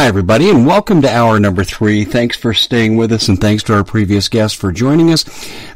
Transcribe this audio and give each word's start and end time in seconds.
Hi, 0.00 0.06
everybody, 0.06 0.48
and 0.48 0.66
welcome 0.66 1.02
to 1.02 1.14
hour 1.14 1.38
number 1.38 1.62
three. 1.62 2.06
Thanks 2.06 2.34
for 2.34 2.54
staying 2.54 2.96
with 2.96 3.12
us, 3.12 3.28
and 3.28 3.38
thanks 3.38 3.62
to 3.64 3.74
our 3.74 3.84
previous 3.84 4.30
guests 4.30 4.56
for 4.58 4.72
joining 4.72 5.12
us. 5.12 5.24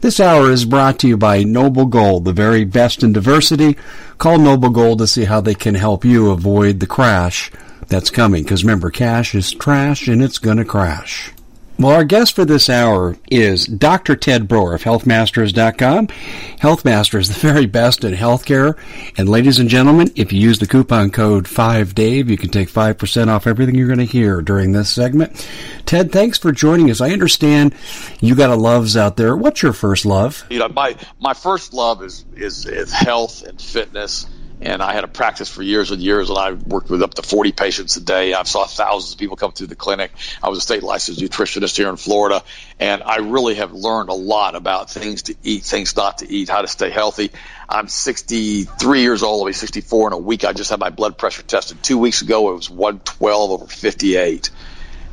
This 0.01 0.19
hour 0.19 0.51
is 0.51 0.65
brought 0.65 0.99
to 1.01 1.09
you 1.09 1.19
by 1.19 1.43
Noble 1.43 1.85
Gold, 1.85 2.25
the 2.25 2.33
very 2.33 2.65
best 2.65 3.03
in 3.03 3.13
diversity. 3.13 3.77
Call 4.17 4.39
Noble 4.39 4.71
Gold 4.71 5.01
to 5.01 5.07
see 5.07 5.25
how 5.25 5.43
they 5.43 5.55
can 5.55 5.75
help 5.75 6.07
you 6.07 6.31
avoid 6.31 6.81
the 6.81 6.87
crash 6.87 7.53
that's 7.89 8.09
coming. 8.09 8.45
Because 8.45 8.65
remember, 8.65 8.91
cash 8.91 9.35
is 9.35 9.53
trash, 9.53 10.09
and 10.09 10.23
it's 10.23 10.39
going 10.39 10.57
to 10.57 10.65
crash. 10.65 11.34
Well, 11.77 11.91
our 11.91 12.05
guest 12.05 12.35
for 12.35 12.45
this 12.45 12.71
hour 12.71 13.17
is 13.29 13.67
Dr. 13.67 14.15
Ted 14.15 14.47
Broer 14.47 14.75
of 14.75 14.85
HealthMasters.com. 14.85 16.07
HealthMasters 16.07 17.21
is 17.23 17.29
the 17.31 17.35
very 17.35 17.67
best 17.67 18.05
in 18.05 18.15
healthcare. 18.15 18.79
And 19.19 19.29
ladies 19.29 19.59
and 19.59 19.69
gentlemen, 19.69 20.13
if 20.15 20.33
you 20.33 20.41
use 20.41 20.61
the 20.61 20.69
coupon 20.69 21.11
code 21.11 21.47
5DAVE, 21.47 22.29
you 22.29 22.37
can 22.37 22.51
take 22.51 22.71
5% 22.71 23.27
off 23.27 23.49
everything 23.49 23.75
you're 23.75 23.89
going 23.89 23.99
to 23.99 24.05
hear 24.05 24.41
during 24.41 24.71
this 24.71 24.89
segment. 24.89 25.49
Ted, 25.85 26.13
thanks 26.13 26.39
for 26.39 26.53
joining 26.53 26.93
us. 26.93 27.01
I 27.01 27.11
understand 27.11 27.75
you 28.21 28.37
got 28.37 28.51
a 28.51 28.57
loves 28.57 28.97
out 28.97 29.17
there. 29.17 29.37
What's 29.37 29.61
your 29.61 29.73
first 29.73 30.07
love? 30.07 30.47
You 30.51 30.61
know, 30.61 30.69
my, 30.69 30.95
my 31.19 31.35
first 31.35 31.75
love 31.75 32.05
is, 32.05 32.25
is, 32.37 32.67
is 32.67 32.93
health 32.93 33.43
and 33.43 33.61
fitness 33.61 34.27
and 34.61 34.83
I 34.83 34.93
had 34.95 35.05
a 35.05 35.09
practice 35.09 35.49
for 35.49 35.63
years 35.63 35.91
and 35.91 36.01
years, 36.01 36.31
and 36.31 36.39
I 36.39 36.53
worked 36.53 36.91
with 36.91 37.03
up 37.03 37.15
to 37.15 37.23
40 37.23 37.53
patients 37.53 37.97
a 37.97 38.01
day. 38.01 38.35
I 38.35 38.45
saw 38.45 38.67
thousands 38.67 39.13
of 39.13 39.19
people 39.19 39.37
come 39.37 39.53
through 39.53 39.69
the 39.69 39.77
clinic. 39.77 40.13
I 40.43 40.49
was 40.49 40.59
a 40.59 40.63
state 40.63 40.83
licensed 40.83 41.21
nutritionist 41.21 41.77
here 41.77 41.89
in 41.91 41.97
Florida, 41.97 42.43
and 42.81 43.03
I 43.03 43.17
really 43.17 43.57
have 43.57 43.73
learned 43.73 44.09
a 44.11 44.15
lot 44.15 44.55
about 44.57 44.91
things 44.91 45.25
to 45.25 45.37
eat, 45.43 45.65
things 45.65 45.97
not 45.97 46.19
to 46.19 46.31
eat, 46.31 46.49
how 46.49 46.63
to 46.63 46.69
stay 46.69 46.91
healthy. 46.91 47.33
I'm 47.69 47.89
63 47.89 49.01
years 49.01 49.23
old. 49.23 49.43
I'll 49.43 49.47
be 49.47 49.53
64 49.53 50.09
in 50.09 50.13
a 50.15 50.19
week. 50.19 50.45
I 50.45 50.53
just 50.53 50.71
had 50.71 50.81
my 50.81 50.91
blood 50.91 51.19
pressure 51.19 51.43
tested 51.43 51.83
two 51.83 51.99
weeks 51.99 52.23
ago. 52.23 52.51
It 52.51 52.57
was 52.57 52.71
112 52.71 53.51
over 53.51 53.67
58, 53.67 54.51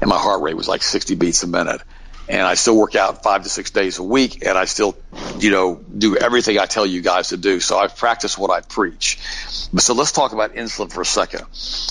and 0.01 0.09
my 0.09 0.17
heart 0.17 0.41
rate 0.41 0.57
was 0.57 0.67
like 0.67 0.83
60 0.83 1.15
beats 1.15 1.43
a 1.43 1.47
minute 1.47 1.81
and 2.31 2.41
I 2.43 2.53
still 2.53 2.77
work 2.77 2.95
out 2.95 3.23
five 3.23 3.43
to 3.43 3.49
six 3.49 3.71
days 3.71 3.99
a 3.99 4.03
week, 4.03 4.45
and 4.45 4.57
I 4.57 4.63
still, 4.63 4.97
you 5.37 5.51
know, 5.51 5.75
do 5.75 6.15
everything 6.15 6.57
I 6.57 6.65
tell 6.65 6.85
you 6.85 7.01
guys 7.01 7.29
to 7.29 7.37
do. 7.37 7.59
So 7.59 7.77
I 7.77 7.87
practice 7.87 8.37
what 8.37 8.49
I 8.49 8.61
preach. 8.61 9.19
But 9.73 9.83
so 9.83 9.93
let's 9.93 10.13
talk 10.13 10.31
about 10.31 10.55
insulin 10.55 10.91
for 10.91 11.01
a 11.01 11.05
second. 11.05 11.41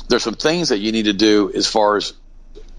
There's 0.08 0.22
some 0.22 0.34
things 0.34 0.70
that 0.70 0.78
you 0.78 0.92
need 0.92 1.04
to 1.04 1.12
do 1.12 1.52
as 1.54 1.66
far 1.66 1.96
as 1.96 2.14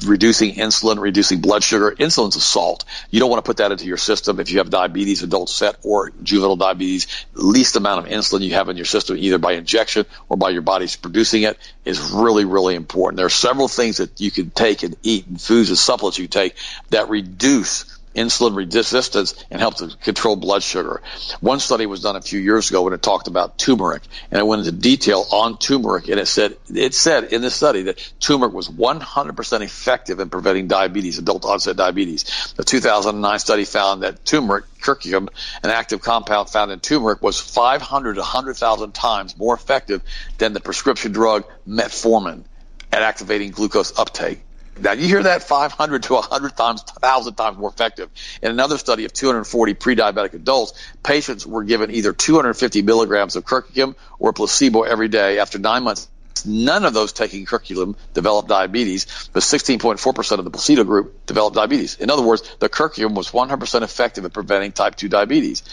reducing 0.05 0.55
insulin, 0.55 0.99
reducing 0.99 1.41
blood 1.41 1.63
sugar. 1.63 1.91
Insulin's 1.91 2.35
a 2.35 2.41
salt. 2.41 2.85
You 3.09 3.19
don't 3.19 3.29
want 3.29 3.43
to 3.43 3.47
put 3.47 3.57
that 3.57 3.71
into 3.71 3.85
your 3.85 3.97
system 3.97 4.39
if 4.39 4.51
you 4.51 4.59
have 4.59 4.69
diabetes, 4.69 5.23
adult 5.23 5.49
set, 5.49 5.77
or 5.83 6.11
juvenile 6.23 6.55
diabetes. 6.55 7.25
The 7.33 7.43
least 7.43 7.75
amount 7.75 8.05
of 8.05 8.11
insulin 8.11 8.41
you 8.41 8.53
have 8.53 8.69
in 8.69 8.77
your 8.77 8.85
system, 8.85 9.17
either 9.17 9.37
by 9.37 9.53
injection 9.53 10.05
or 10.29 10.37
by 10.37 10.49
your 10.49 10.61
body's 10.61 10.95
producing 10.95 11.43
it, 11.43 11.57
is 11.85 11.99
really, 12.11 12.45
really 12.45 12.75
important. 12.75 13.17
There 13.17 13.25
are 13.25 13.29
several 13.29 13.67
things 13.67 13.97
that 13.97 14.21
you 14.21 14.31
can 14.31 14.49
take 14.49 14.83
and 14.83 14.95
eat, 15.03 15.27
and 15.27 15.41
foods 15.41 15.69
and 15.69 15.77
supplements 15.77 16.19
you 16.19 16.27
take 16.27 16.55
that 16.89 17.09
reduce 17.09 17.90
insulin 18.15 18.55
resistance 18.55 19.33
and 19.49 19.59
help 19.59 19.75
to 19.75 19.89
control 20.03 20.35
blood 20.35 20.63
sugar. 20.63 21.01
One 21.39 21.59
study 21.59 21.85
was 21.85 22.01
done 22.01 22.15
a 22.15 22.21
few 22.21 22.39
years 22.39 22.69
ago 22.69 22.83
when 22.83 22.93
it 22.93 23.01
talked 23.01 23.27
about 23.27 23.57
turmeric 23.57 24.03
and 24.29 24.39
it 24.39 24.45
went 24.45 24.65
into 24.65 24.71
detail 24.71 25.25
on 25.31 25.57
turmeric 25.57 26.07
and 26.07 26.19
it 26.19 26.27
said 26.27 26.57
it 26.73 26.93
said 26.93 27.25
in 27.25 27.41
the 27.41 27.49
study 27.49 27.83
that 27.83 28.13
turmeric 28.19 28.53
was 28.53 28.69
100% 28.69 29.61
effective 29.61 30.19
in 30.19 30.29
preventing 30.29 30.67
diabetes, 30.67 31.17
adult 31.17 31.45
onset 31.45 31.75
diabetes. 31.75 32.53
The 32.57 32.63
2009 32.63 33.39
study 33.39 33.65
found 33.65 34.03
that 34.03 34.25
turmeric, 34.25 34.65
curcumin, 34.81 35.29
an 35.63 35.69
active 35.69 36.01
compound 36.01 36.49
found 36.49 36.71
in 36.71 36.79
turmeric 36.79 37.21
was 37.21 37.39
500 37.39 38.15
to 38.15 38.21
100,000 38.21 38.91
times 38.93 39.37
more 39.37 39.53
effective 39.53 40.01
than 40.37 40.53
the 40.53 40.59
prescription 40.59 41.11
drug 41.11 41.45
metformin 41.67 42.43
at 42.91 43.01
activating 43.01 43.51
glucose 43.51 43.97
uptake. 43.97 44.41
Now 44.79 44.93
you 44.93 45.07
hear 45.07 45.23
that 45.23 45.43
500 45.43 46.03
to 46.03 46.13
100 46.13 46.55
times, 46.55 46.83
1,000 46.83 47.35
times 47.35 47.57
more 47.57 47.69
effective. 47.69 48.09
In 48.41 48.51
another 48.51 48.77
study 48.77 49.05
of 49.05 49.13
240 49.13 49.73
pre-diabetic 49.75 50.33
adults, 50.33 50.73
patients 51.03 51.45
were 51.45 51.63
given 51.63 51.91
either 51.91 52.13
250 52.13 52.81
milligrams 52.81 53.35
of 53.35 53.45
curcumin 53.45 53.95
or 54.17 54.33
placebo 54.33 54.83
every 54.83 55.07
day. 55.07 55.39
After 55.39 55.59
nine 55.59 55.83
months, 55.83 56.07
none 56.45 56.85
of 56.85 56.93
those 56.93 57.13
taking 57.13 57.45
curcumin 57.45 57.95
developed 58.13 58.47
diabetes, 58.47 59.29
but 59.33 59.43
16.4% 59.43 60.37
of 60.39 60.45
the 60.45 60.51
placebo 60.51 60.83
group 60.83 61.25
developed 61.25 61.55
diabetes. 61.55 61.95
In 61.95 62.09
other 62.09 62.23
words, 62.23 62.41
the 62.59 62.69
curcumin 62.69 63.13
was 63.13 63.29
100% 63.31 63.81
effective 63.81 64.25
in 64.25 64.31
preventing 64.31 64.71
type 64.71 64.95
2 64.95 65.09
diabetes. 65.09 65.63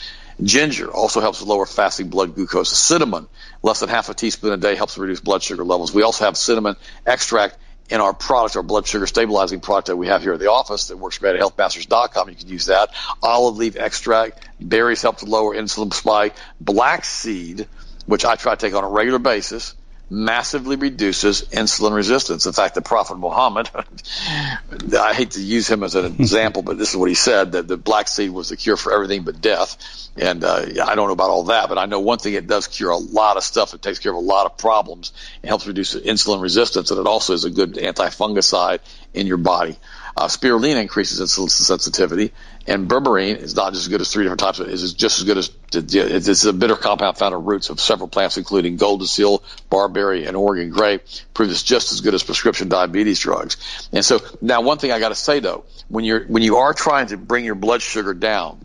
Ginger 0.43 0.91
also 0.91 1.21
helps 1.21 1.43
lower 1.43 1.67
fasting 1.67 2.09
blood 2.09 2.35
glucose. 2.35 2.71
Cinnamon, 2.71 3.27
less 3.63 3.81
than 3.81 3.89
half 3.89 4.09
a 4.09 4.15
teaspoon 4.15 4.53
a 4.53 4.57
day, 4.57 4.77
helps 4.77 4.97
reduce 4.97 5.21
blood 5.21 5.43
sugar 5.43 5.65
levels. 5.65 5.93
We 5.93 6.03
also 6.03 6.25
have 6.27 6.37
cinnamon 6.37 6.77
extract 7.07 7.57
in 7.89 8.01
our 8.01 8.13
product, 8.13 8.57
our 8.57 8.63
blood 8.63 8.87
sugar 8.87 9.07
stabilizing 9.07 9.61
product 9.61 9.89
that 9.89 9.97
we 9.97 10.09
have 10.09 10.23
here 10.23 10.35
at 10.35 10.41
the 10.41 10.51
office 10.51 10.89
that 10.89 10.97
works 10.97 11.19
great 11.19 11.37
at 11.37 11.41
healthmasters.com. 11.41 12.29
You 12.29 12.37
can 12.37 12.49
use 12.49 12.67
that. 12.67 12.91
Olive 13.23 13.57
leaf 13.57 13.77
extract, 13.77 14.49
berries 14.61 15.03
help 15.03 15.19
to 15.19 15.27
lower 15.27 15.55
insulin 15.55 15.93
spike, 15.93 16.35
black 16.61 17.05
seed, 17.05 17.67
which 18.07 18.25
I 18.25 18.37
try 18.37 18.55
to 18.55 18.61
take 18.61 18.75
on 18.75 18.85
a 18.85 18.89
regular 18.89 19.19
basis, 19.19 19.75
massively 20.11 20.77
reduces 20.77 21.43
insulin 21.43 21.95
resistance. 21.95 22.47
In 22.47 22.53
fact, 22.53 22.75
the 22.75 22.83
Prophet 22.83 23.19
Muhammad, 23.19 23.69
I 23.75 25.13
hate 25.13 25.33
to 25.33 25.43
use 25.43 25.69
him 25.69 25.83
as 25.83 25.95
an 25.95 26.07
example, 26.19 26.63
but 26.63 26.79
this 26.79 26.91
is 26.91 26.97
what 26.97 27.09
he 27.09 27.15
said 27.15 27.53
that 27.53 27.69
the 27.69 27.77
black 27.77 28.09
seed 28.09 28.31
was 28.31 28.49
the 28.49 28.57
cure 28.57 28.77
for 28.77 28.93
everything 28.93 29.23
but 29.23 29.41
death. 29.41 29.77
And 30.17 30.43
uh, 30.43 30.67
I 30.85 30.95
don't 30.95 31.09
know 31.09 31.13
about 31.13 31.31
all 31.31 31.45
that, 31.45 31.69
but 31.69 31.79
I 31.79 31.87
know 31.87 32.01
one 32.01 32.19
thing 32.19 32.35
it 32.35 32.47
does 32.47 32.67
cure 32.67 32.91
a 32.91 32.97
lot 32.97 33.37
of 33.37 33.45
stuff. 33.45 33.75
It 33.75 33.83
takes 33.83 33.99
care 33.99 34.13
of 34.13 34.17
a 34.17 34.21
lot 34.21 34.47
of 34.47 34.57
problems. 34.57 35.13
It 35.43 35.49
helps 35.49 35.67
reduce 35.67 35.95
insulin 35.95 36.43
resistance, 36.43 36.91
and 36.91 36.99
it 36.99 37.07
also 37.07 37.35
is 37.35 37.45
a 37.45 37.51
good 37.51 37.75
antifungicide 37.75 38.81
in 39.15 39.27
your 39.27 39.37
body. 39.37 39.77
Uh, 40.19 40.27
spirulina 40.27 40.83
increases 40.83 41.21
insulin 41.21 41.49
sensitivity, 41.49 42.33
and 42.67 42.89
berberine 42.89 43.37
is 43.37 43.55
not 43.55 43.73
just 43.73 43.85
as 43.85 43.89
good 43.89 44.01
as 44.01 44.13
three 44.13 44.25
different 44.25 44.41
types, 44.41 44.59
but 44.59 44.67
is 44.67 44.93
just 44.93 45.21
as 45.21 45.25
good 45.25 45.39
as 45.39 45.49
it's 45.73 46.45
a 46.45 46.53
bitter 46.53 46.75
compound 46.75 47.17
found 47.17 47.33
in 47.37 47.45
roots 47.45 47.71
of 47.71 47.79
several 47.79 48.09
plants, 48.09 48.37
including 48.37 48.77
golden 48.79 49.07
seal, 49.07 49.45
barberry, 49.71 50.27
and 50.27 50.37
Oregon 50.37 50.71
grape. 50.71 51.03
Proves 51.35 51.53
it's 51.53 51.63
just 51.63 51.93
as 51.93 52.01
good 52.01 52.15
as 52.15 52.25
prescription 52.25 52.69
diabetes 52.69 53.21
drugs. 53.21 53.89
And 53.93 54.05
so 54.05 54.19
now, 54.41 54.61
one 54.61 54.79
thing 54.79 54.91
I 54.91 54.99
got 54.99 55.11
to 55.11 55.15
say 55.15 55.39
though, 55.39 55.65
when 55.87 56.05
you're 56.05 56.25
when 56.25 56.43
you 56.43 56.57
are 56.57 56.75
trying 56.75 57.07
to 57.09 57.17
bring 57.17 57.45
your 57.45 57.55
blood 57.55 57.81
sugar 57.81 58.13
down, 58.13 58.59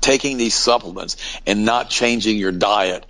taking 0.00 0.38
these 0.38 0.54
supplements 0.54 1.38
and 1.46 1.66
not 1.66 1.90
changing 1.90 2.38
your 2.38 2.52
diet 2.52 3.04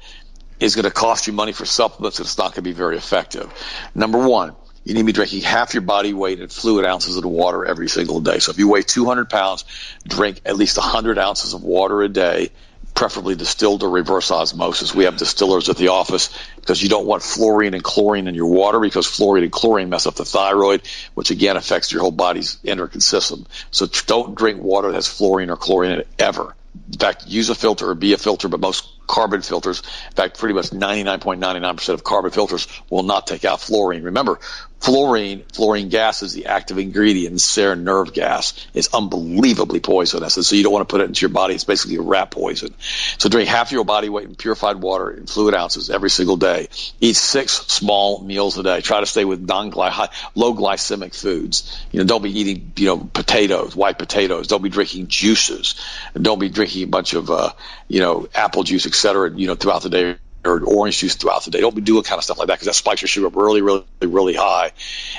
is 0.58 0.74
going 0.74 0.86
to 0.86 0.90
cost 0.90 1.28
you 1.28 1.32
money 1.32 1.52
for 1.52 1.66
supplements 1.66 2.18
and 2.18 2.26
it's 2.26 2.36
not 2.36 2.46
going 2.46 2.54
to 2.54 2.62
be 2.62 2.72
very 2.72 2.96
effective. 2.96 3.48
Number 3.94 4.18
one, 4.18 4.56
you 4.84 4.94
need 4.94 5.00
to 5.00 5.06
be 5.06 5.12
drinking 5.12 5.42
half 5.42 5.74
your 5.74 5.82
body 5.82 6.14
weight 6.14 6.40
in 6.40 6.48
fluid 6.48 6.86
ounces 6.86 7.16
of 7.16 7.24
water 7.24 7.64
every 7.64 7.88
single 7.88 8.20
day. 8.20 8.38
So 8.38 8.50
if 8.50 8.58
you 8.58 8.68
weigh 8.68 8.82
200 8.82 9.28
pounds, 9.28 9.64
drink 10.06 10.40
at 10.44 10.56
least 10.56 10.78
100 10.78 11.18
ounces 11.18 11.52
of 11.52 11.62
water 11.62 12.02
a 12.02 12.08
day, 12.08 12.50
preferably 12.94 13.34
distilled 13.34 13.82
or 13.82 13.90
reverse 13.90 14.30
osmosis. 14.30 14.94
We 14.94 15.04
have 15.04 15.16
distillers 15.16 15.68
at 15.68 15.76
the 15.76 15.88
office 15.88 16.36
because 16.56 16.82
you 16.82 16.88
don't 16.88 17.06
want 17.06 17.22
fluorine 17.22 17.74
and 17.74 17.84
chlorine 17.84 18.26
in 18.26 18.34
your 18.34 18.46
water 18.46 18.80
because 18.80 19.06
fluorine 19.06 19.44
and 19.44 19.52
chlorine 19.52 19.90
mess 19.90 20.06
up 20.06 20.14
the 20.14 20.24
thyroid, 20.24 20.82
which 21.14 21.30
again 21.30 21.56
affects 21.56 21.92
your 21.92 22.00
whole 22.00 22.10
body's 22.10 22.58
endocrine 22.64 23.00
system. 23.00 23.46
So 23.70 23.86
don't 24.06 24.34
drink 24.34 24.62
water 24.62 24.88
that 24.88 24.94
has 24.94 25.06
fluorine 25.06 25.50
or 25.50 25.56
chlorine 25.56 25.92
in 25.92 26.00
it 26.00 26.08
ever. 26.18 26.54
In 26.92 26.98
fact, 26.98 27.26
use 27.26 27.50
a 27.50 27.54
filter 27.54 27.90
or 27.90 27.94
be 27.94 28.12
a 28.12 28.18
filter, 28.18 28.48
but 28.48 28.60
most 28.60 28.86
carbon 29.06 29.42
filters, 29.42 29.80
in 29.80 30.14
fact, 30.14 30.38
pretty 30.38 30.54
much 30.54 30.70
99.99% 30.70 31.88
of 31.88 32.04
carbon 32.04 32.30
filters 32.30 32.68
will 32.90 33.02
not 33.02 33.26
take 33.26 33.44
out 33.44 33.60
fluorine. 33.60 34.04
Remember, 34.04 34.38
fluorine, 34.80 35.44
fluorine 35.52 35.88
gas 35.90 36.22
is 36.22 36.32
the 36.32 36.46
active 36.46 36.78
ingredient 36.78 37.32
in 37.32 37.38
sarin 37.38 37.82
nerve 37.82 38.12
gas. 38.12 38.54
It's 38.74 38.92
unbelievably 38.92 39.80
poisonous. 39.80 40.36
And 40.36 40.44
so 40.44 40.56
you 40.56 40.62
don't 40.62 40.72
want 40.72 40.88
to 40.88 40.92
put 40.92 41.02
it 41.02 41.04
into 41.04 41.20
your 41.20 41.30
body. 41.30 41.54
It's 41.54 41.64
basically 41.64 41.96
a 41.96 42.02
rat 42.02 42.30
poison. 42.30 42.74
So 43.18 43.28
drink 43.28 43.48
half 43.48 43.72
your 43.72 43.84
body 43.84 44.08
weight 44.08 44.26
in 44.26 44.34
purified 44.34 44.76
water 44.76 45.10
in 45.10 45.26
fluid 45.26 45.54
ounces 45.54 45.90
every 45.90 46.10
single 46.10 46.36
day. 46.36 46.68
Eat 47.00 47.16
six 47.16 47.52
small 47.52 48.22
meals 48.22 48.58
a 48.58 48.62
day. 48.62 48.80
Try 48.80 49.00
to 49.00 49.06
stay 49.06 49.24
with 49.24 49.46
non 49.46 49.70
low 49.70 50.54
glycemic 50.54 51.14
foods. 51.14 51.78
You 51.92 52.00
know, 52.00 52.06
don't 52.06 52.22
be 52.22 52.38
eating, 52.38 52.72
you 52.76 52.86
know, 52.86 52.98
potatoes, 52.98 53.76
white 53.76 53.98
potatoes. 53.98 54.46
Don't 54.48 54.62
be 54.62 54.70
drinking 54.70 55.08
juices. 55.08 55.74
and 56.14 56.24
Don't 56.24 56.38
be 56.38 56.48
drinking 56.48 56.84
a 56.84 56.86
bunch 56.88 57.12
of, 57.12 57.30
uh, 57.30 57.52
you 57.88 58.00
know, 58.00 58.28
apple 58.34 58.62
juice, 58.62 58.86
etc. 58.86 59.30
You 59.30 59.46
know, 59.46 59.54
throughout 59.54 59.82
the 59.82 59.90
day 59.90 60.16
or 60.44 60.62
orange 60.64 60.98
juice 60.98 61.14
throughout 61.16 61.44
the 61.44 61.50
day. 61.50 61.60
Don't 61.60 61.74
be 61.74 61.82
doing 61.82 62.02
kind 62.02 62.18
of 62.18 62.24
stuff 62.24 62.38
like 62.38 62.48
that 62.48 62.54
because 62.54 62.66
that 62.66 62.74
spikes 62.74 63.02
your 63.02 63.08
sugar 63.08 63.26
up 63.26 63.36
really, 63.36 63.60
really, 63.60 63.84
really 64.00 64.34
high. 64.34 64.72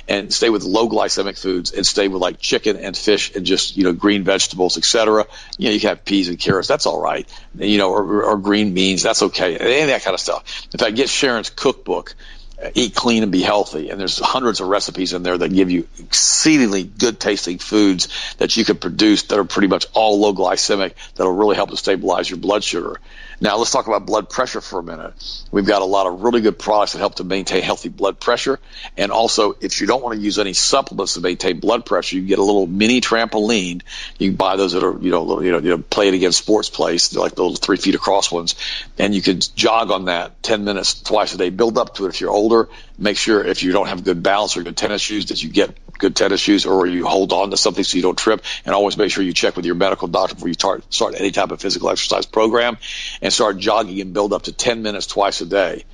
And 0.07 0.33
stay 0.33 0.49
with 0.49 0.63
low 0.63 0.89
glycemic 0.89 1.39
foods 1.39 1.71
and 1.71 1.85
stay 1.85 2.07
with 2.07 2.21
like 2.21 2.39
chicken 2.39 2.77
and 2.77 2.97
fish 2.97 3.35
and 3.35 3.45
just 3.45 3.77
you 3.77 3.83
know 3.83 3.93
green 3.93 4.23
vegetables, 4.23 4.77
etc. 4.77 5.27
You 5.57 5.67
know 5.67 5.73
you 5.73 5.79
can 5.79 5.89
have 5.89 6.05
peas 6.05 6.29
and 6.29 6.39
carrots. 6.39 6.67
That's 6.67 6.85
all 6.85 7.01
right. 7.01 7.27
You 7.55 7.77
know 7.77 7.91
or, 7.91 8.23
or 8.23 8.37
green 8.37 8.73
beans. 8.73 9.03
That's 9.03 9.21
okay. 9.23 9.57
Any 9.57 9.81
of 9.81 9.87
that 9.87 10.03
kind 10.03 10.13
of 10.13 10.19
stuff. 10.19 10.67
In 10.73 10.79
fact, 10.79 10.95
get 10.95 11.09
Sharon's 11.09 11.49
cookbook 11.49 12.15
uh, 12.61 12.69
eat 12.75 12.93
clean 12.93 13.23
and 13.23 13.31
be 13.31 13.41
healthy. 13.41 13.89
And 13.89 13.99
there's 13.99 14.19
hundreds 14.19 14.61
of 14.61 14.67
recipes 14.67 15.13
in 15.13 15.23
there 15.23 15.37
that 15.37 15.49
give 15.49 15.71
you 15.71 15.87
exceedingly 15.99 16.83
good 16.83 17.19
tasting 17.19 17.57
foods 17.57 18.07
that 18.37 18.55
you 18.55 18.63
can 18.65 18.77
produce 18.77 19.23
that 19.23 19.39
are 19.39 19.45
pretty 19.45 19.67
much 19.67 19.87
all 19.93 20.19
low 20.19 20.33
glycemic 20.33 20.93
that'll 21.15 21.33
really 21.33 21.55
help 21.55 21.71
to 21.71 21.77
stabilize 21.77 22.29
your 22.29 22.37
blood 22.37 22.63
sugar. 22.63 22.99
Now 23.41 23.57
let's 23.57 23.71
talk 23.71 23.87
about 23.87 24.05
blood 24.05 24.29
pressure 24.29 24.61
for 24.61 24.79
a 24.79 24.83
minute. 24.83 25.15
We've 25.51 25.65
got 25.65 25.81
a 25.81 25.85
lot 25.85 26.05
of 26.05 26.21
really 26.21 26.41
good 26.41 26.59
products 26.59 26.93
that 26.93 26.99
help 26.99 27.15
to 27.15 27.23
maintain 27.23 27.63
healthy 27.63 27.89
blood 27.89 28.19
pressure. 28.19 28.59
And 28.95 29.11
also, 29.11 29.55
if 29.59 29.81
you 29.81 29.87
don't 29.87 30.03
want 30.03 30.15
to 30.15 30.21
use 30.21 30.37
any 30.37 30.53
supplements 30.53 31.15
to 31.15 31.21
maintain 31.21 31.59
blood 31.59 31.83
pressure, 31.83 32.17
you 32.17 32.21
get 32.21 32.37
a 32.37 32.43
little 32.43 32.67
mini 32.67 33.01
trampoline. 33.01 33.81
You 34.19 34.29
can 34.29 34.35
buy 34.35 34.57
those 34.57 34.73
that 34.73 34.83
are, 34.83 34.95
you 35.01 35.09
know, 35.09 35.23
little, 35.23 35.43
you 35.43 35.51
know, 35.51 35.57
you 35.57 35.69
know, 35.71 35.79
play 35.79 36.07
it 36.07 36.13
against 36.13 36.37
sports 36.37 36.69
place, 36.69 37.15
like 37.15 37.33
the 37.33 37.41
little 37.41 37.57
three 37.57 37.77
feet 37.77 37.95
across 37.95 38.31
ones. 38.31 38.53
And 38.99 39.15
you 39.15 39.23
can 39.23 39.39
jog 39.55 39.89
on 39.89 40.05
that 40.05 40.43
10 40.43 40.63
minutes 40.63 41.01
twice 41.01 41.33
a 41.33 41.37
day. 41.37 41.49
Build 41.49 41.79
up 41.79 41.95
to 41.95 42.05
it 42.05 42.09
if 42.09 42.21
you're 42.21 42.29
older. 42.29 42.69
Make 42.99 43.17
sure 43.17 43.43
if 43.43 43.63
you 43.63 43.71
don't 43.71 43.87
have 43.87 44.03
good 44.03 44.21
balance 44.21 44.55
or 44.55 44.61
good 44.61 44.77
tennis 44.77 45.01
shoes 45.01 45.25
that 45.27 45.41
you 45.41 45.49
get 45.49 45.75
good 46.01 46.15
tennis 46.15 46.41
shoes 46.41 46.65
or 46.65 46.85
you 46.85 47.05
hold 47.05 47.31
on 47.31 47.51
to 47.51 47.57
something 47.57 47.83
so 47.83 47.95
you 47.95 48.01
don't 48.01 48.17
trip. 48.17 48.43
And 48.65 48.75
always 48.75 48.97
make 48.97 49.11
sure 49.11 49.23
you 49.23 49.33
check 49.33 49.55
with 49.55 49.65
your 49.65 49.75
medical 49.75 50.09
doctor 50.09 50.35
before 50.35 50.49
you 50.49 50.55
start, 50.55 50.93
start 50.93 51.15
any 51.17 51.31
type 51.31 51.51
of 51.51 51.61
physical 51.61 51.89
exercise 51.89 52.25
program 52.25 52.77
and 53.21 53.31
start 53.31 53.57
jogging 53.57 54.01
and 54.01 54.13
build 54.13 54.33
up 54.33 54.43
to 54.43 54.51
10 54.51 54.81
minutes 54.81 55.07
twice 55.07 55.39
a 55.39 55.45
day. 55.45 55.85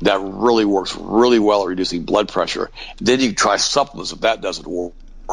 That 0.00 0.20
really 0.20 0.64
works 0.64 0.96
really 0.96 1.38
well 1.38 1.62
at 1.62 1.68
reducing 1.68 2.04
blood 2.04 2.28
pressure. 2.28 2.70
Then 2.98 3.20
you 3.20 3.34
try 3.34 3.56
supplements 3.56 4.12
if 4.12 4.20
that 4.20 4.40
doesn't 4.40 4.66
work 4.66 4.92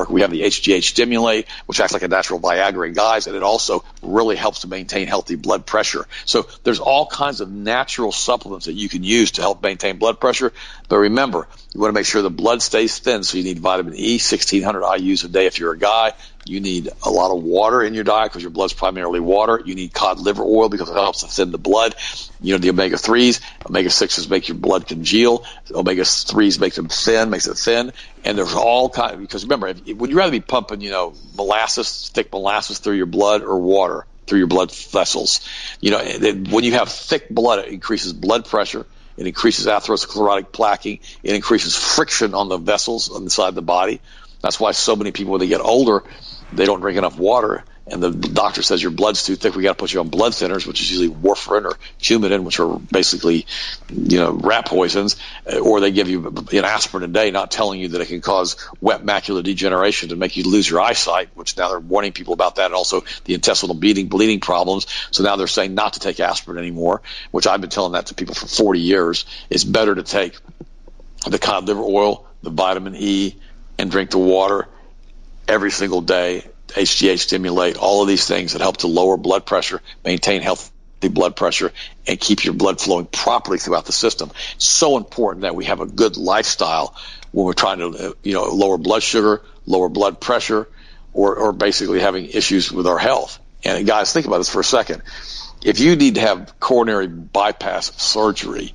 we 0.10 0.22
have 0.22 0.32
the 0.32 0.42
HGH 0.42 0.84
stimulate, 0.84 1.48
which 1.66 1.80
acts 1.80 1.94
like 1.94 2.04
a 2.04 2.08
natural 2.08 2.40
Viagra 2.40 2.88
in 2.88 2.94
guys, 2.94 3.28
and 3.28 3.36
it 3.36 3.44
also 3.44 3.84
really 4.02 4.36
helps 4.36 4.62
to 4.62 4.68
maintain 4.68 5.08
healthy 5.08 5.36
blood 5.36 5.66
pressure. 5.66 6.06
So 6.26 6.48
there's 6.64 6.80
all 6.80 7.06
kinds 7.06 7.42
of 7.42 7.52
natural 7.52 8.12
supplements 8.12 8.66
that 8.66 8.74
you 8.74 8.90
can 8.90 9.04
use 9.04 9.32
to 9.32 9.42
help 9.42 9.62
maintain 9.62 9.98
blood 9.98 10.20
pressure. 10.20 10.54
But 10.90 10.98
remember, 10.98 11.48
you 11.74 11.80
want 11.80 11.90
to 11.90 11.94
make 11.94 12.06
sure 12.06 12.22
the 12.22 12.30
blood 12.30 12.62
stays 12.62 12.98
thin, 13.00 13.24
so 13.24 13.38
you 13.38 13.44
need 13.44 13.60
vitamin 13.60 13.96
E, 13.96 14.14
1600 14.14 14.82
IUs 14.82 15.26
a 15.26 15.28
day 15.28 15.46
if 15.46 15.60
you're 15.60 15.74
a 15.74 15.78
guy. 15.78 16.14
You 16.46 16.60
need 16.60 16.90
a 17.04 17.10
lot 17.10 17.36
of 17.36 17.42
water 17.42 17.82
in 17.82 17.94
your 17.94 18.04
diet 18.04 18.32
because 18.32 18.42
your 18.42 18.52
blood's 18.52 18.74
primarily 18.74 19.22
water. 19.22 19.62
You 19.64 19.76
need 19.76 19.94
cod 19.94 20.20
liver 20.20 20.44
oil 20.44 20.68
because 20.68 20.90
it 20.90 20.94
helps 20.94 21.22
to 21.22 21.28
thin 21.28 21.52
the 21.52 21.58
blood. 21.58 21.96
You 22.42 22.54
know, 22.54 22.58
the 22.58 22.70
omega 22.70 22.98
3s, 22.98 23.40
omega 23.70 23.90
6s 23.90 24.30
make 24.30 24.50
your 24.50 24.58
blood 24.58 24.86
congeal. 24.86 25.46
Omega 25.72 26.02
3s 26.02 26.60
make 26.60 26.74
them 26.74 26.90
thin, 26.90 27.30
makes 27.30 27.48
it 27.48 27.56
thin. 27.56 27.94
And 28.26 28.38
there's 28.38 28.56
all 28.56 28.90
kind 28.90 29.20
because 29.22 29.44
remember, 29.44 29.68
if, 29.68 29.88
would 29.96 30.10
you 30.10 30.18
rather 30.18 30.32
be 30.32 30.42
pumping, 30.42 30.82
you 30.82 30.92
know, 30.92 31.14
molasses, 31.36 32.10
thick 32.14 32.32
molasses 32.34 32.80
through 32.80 32.96
your 32.96 33.06
blood 33.06 33.42
or 33.42 33.60
water 33.60 34.06
through 34.28 34.40
your 34.40 34.48
blood 34.48 34.74
vessels? 34.74 35.48
You 35.80 35.92
know, 35.92 36.00
when 36.50 36.66
you 36.66 36.74
have 36.74 36.90
thick 36.90 37.30
blood, 37.30 37.60
it 37.60 37.68
increases 37.70 38.12
blood 38.12 38.46
pressure. 38.46 38.86
It 39.16 39.28
increases 39.28 39.68
atherosclerotic 39.68 40.48
plaquing. 40.48 41.00
It 41.22 41.36
increases 41.36 41.76
friction 41.76 42.34
on 42.34 42.50
the 42.50 42.58
vessels 42.58 43.10
on 43.10 43.24
the 43.24 43.30
side 43.30 43.50
of 43.50 43.56
the 43.56 43.62
body. 43.62 44.02
That's 44.42 44.60
why 44.60 44.72
so 44.72 44.96
many 44.96 45.12
people, 45.12 45.32
when 45.32 45.40
they 45.40 45.48
get 45.48 45.62
older, 45.62 46.04
they 46.56 46.66
don't 46.66 46.82
drink 46.82 46.98
enough 46.98 47.18
water, 47.18 47.64
and 47.86 48.02
the 48.02 48.12
doctor 48.12 48.62
says 48.62 48.82
your 48.82 48.92
blood's 48.92 49.24
too 49.24 49.36
thick. 49.36 49.56
We 49.56 49.64
got 49.64 49.74
to 49.74 49.76
put 49.76 49.94
you 49.94 50.00
on 50.00 50.08
blood 50.08 50.32
thinners, 50.32 50.66
which 50.66 50.82
is 50.82 50.90
usually 50.90 51.10
warfarin 51.10 51.66
or 51.66 51.78
Coumadin, 52.00 52.44
which 52.44 52.62
are 52.62 52.80
basically, 52.80 53.46
you 53.90 54.20
know, 54.20 54.32
rat 54.32 54.68
poisons. 54.68 55.18
Uh, 55.52 55.60
or 55.60 55.82
they 55.82 55.92
give 55.92 56.10
you 56.10 56.28
an 56.28 56.66
aspirin 56.66 57.04
a 57.04 57.08
day, 57.08 57.30
not 57.32 57.52
telling 57.52 57.82
you 57.82 57.90
that 57.90 58.00
it 58.00 58.08
can 58.08 58.22
cause 58.22 58.56
wet 58.80 59.04
macular 59.04 59.44
degeneration 59.44 60.10
to 60.10 60.16
make 60.16 60.38
you 60.38 60.44
lose 60.44 60.70
your 60.70 60.80
eyesight. 60.80 61.30
Which 61.36 61.58
now 61.58 61.70
they're 61.70 61.80
warning 61.80 62.14
people 62.14 62.34
about 62.34 62.56
that, 62.56 62.68
and 62.68 62.74
also 62.74 63.04
the 63.26 63.34
intestinal 63.34 63.76
bleeding, 63.76 64.08
bleeding 64.08 64.40
problems. 64.40 64.88
So 65.12 65.24
now 65.24 65.36
they're 65.36 65.48
saying 65.48 65.76
not 65.76 65.94
to 65.94 66.00
take 66.00 66.22
aspirin 66.22 66.58
anymore. 66.58 67.02
Which 67.32 67.48
I've 67.48 67.60
been 67.60 67.70
telling 67.70 67.94
that 67.94 68.08
to 68.08 68.16
people 68.16 68.36
for 68.36 68.48
40 68.48 68.80
years. 68.80 69.26
It's 69.50 69.66
better 69.66 69.94
to 69.94 70.04
take 70.04 70.38
the 71.28 71.40
cod 71.40 71.68
liver 71.68 71.84
oil, 71.84 72.26
the 72.44 72.50
vitamin 72.50 72.96
E, 72.96 73.36
and 73.78 73.92
drink 73.92 74.12
the 74.12 74.20
water 74.20 74.68
every 75.48 75.72
single 75.72 76.02
day. 76.02 76.46
HGH 76.74 77.20
stimulate, 77.20 77.78
all 77.78 78.02
of 78.02 78.08
these 78.08 78.28
things 78.28 78.54
that 78.54 78.62
help 78.62 78.78
to 78.78 78.88
lower 78.88 79.18
blood 79.18 79.46
pressure, 79.46 79.82
maintain 80.04 80.42
healthy 80.42 80.70
blood 81.10 81.36
pressure, 81.36 81.72
and 82.08 82.20
keep 82.20 82.44
your 82.46 82.54
blood 82.54 82.80
flowing 82.80 83.06
properly 83.06 83.58
throughout 83.58 83.86
the 83.86 83.92
system. 83.92 84.32
So 84.58 84.98
important 84.98 85.42
that 85.42 85.56
we 85.56 85.66
have 85.66 85.82
a 85.82 85.86
good 85.86 86.18
lifestyle 86.18 86.96
when 87.32 87.46
we're 87.46 87.54
trying 87.54 87.80
to, 87.80 87.88
uh, 87.88 88.14
you 88.24 88.34
know, 88.34 88.46
lower 88.46 88.78
blood 88.78 89.04
sugar, 89.04 89.42
lower 89.66 89.90
blood 89.90 90.20
pressure, 90.20 90.68
or, 91.14 91.36
or 91.36 91.54
basically 91.54 92.00
having 92.00 92.26
issues 92.26 92.72
with 92.72 92.88
our 92.88 92.98
health. 92.98 93.40
And 93.64 93.86
guys, 93.86 94.12
think 94.12 94.26
about 94.26 94.40
this 94.40 94.50
for 94.50 94.60
a 94.60 94.64
second. 94.66 95.04
If 95.64 95.80
you 95.80 95.96
need 95.96 96.16
to 96.16 96.22
have 96.22 96.60
coronary 96.60 97.08
bypass 97.08 97.96
surgery, 98.02 98.74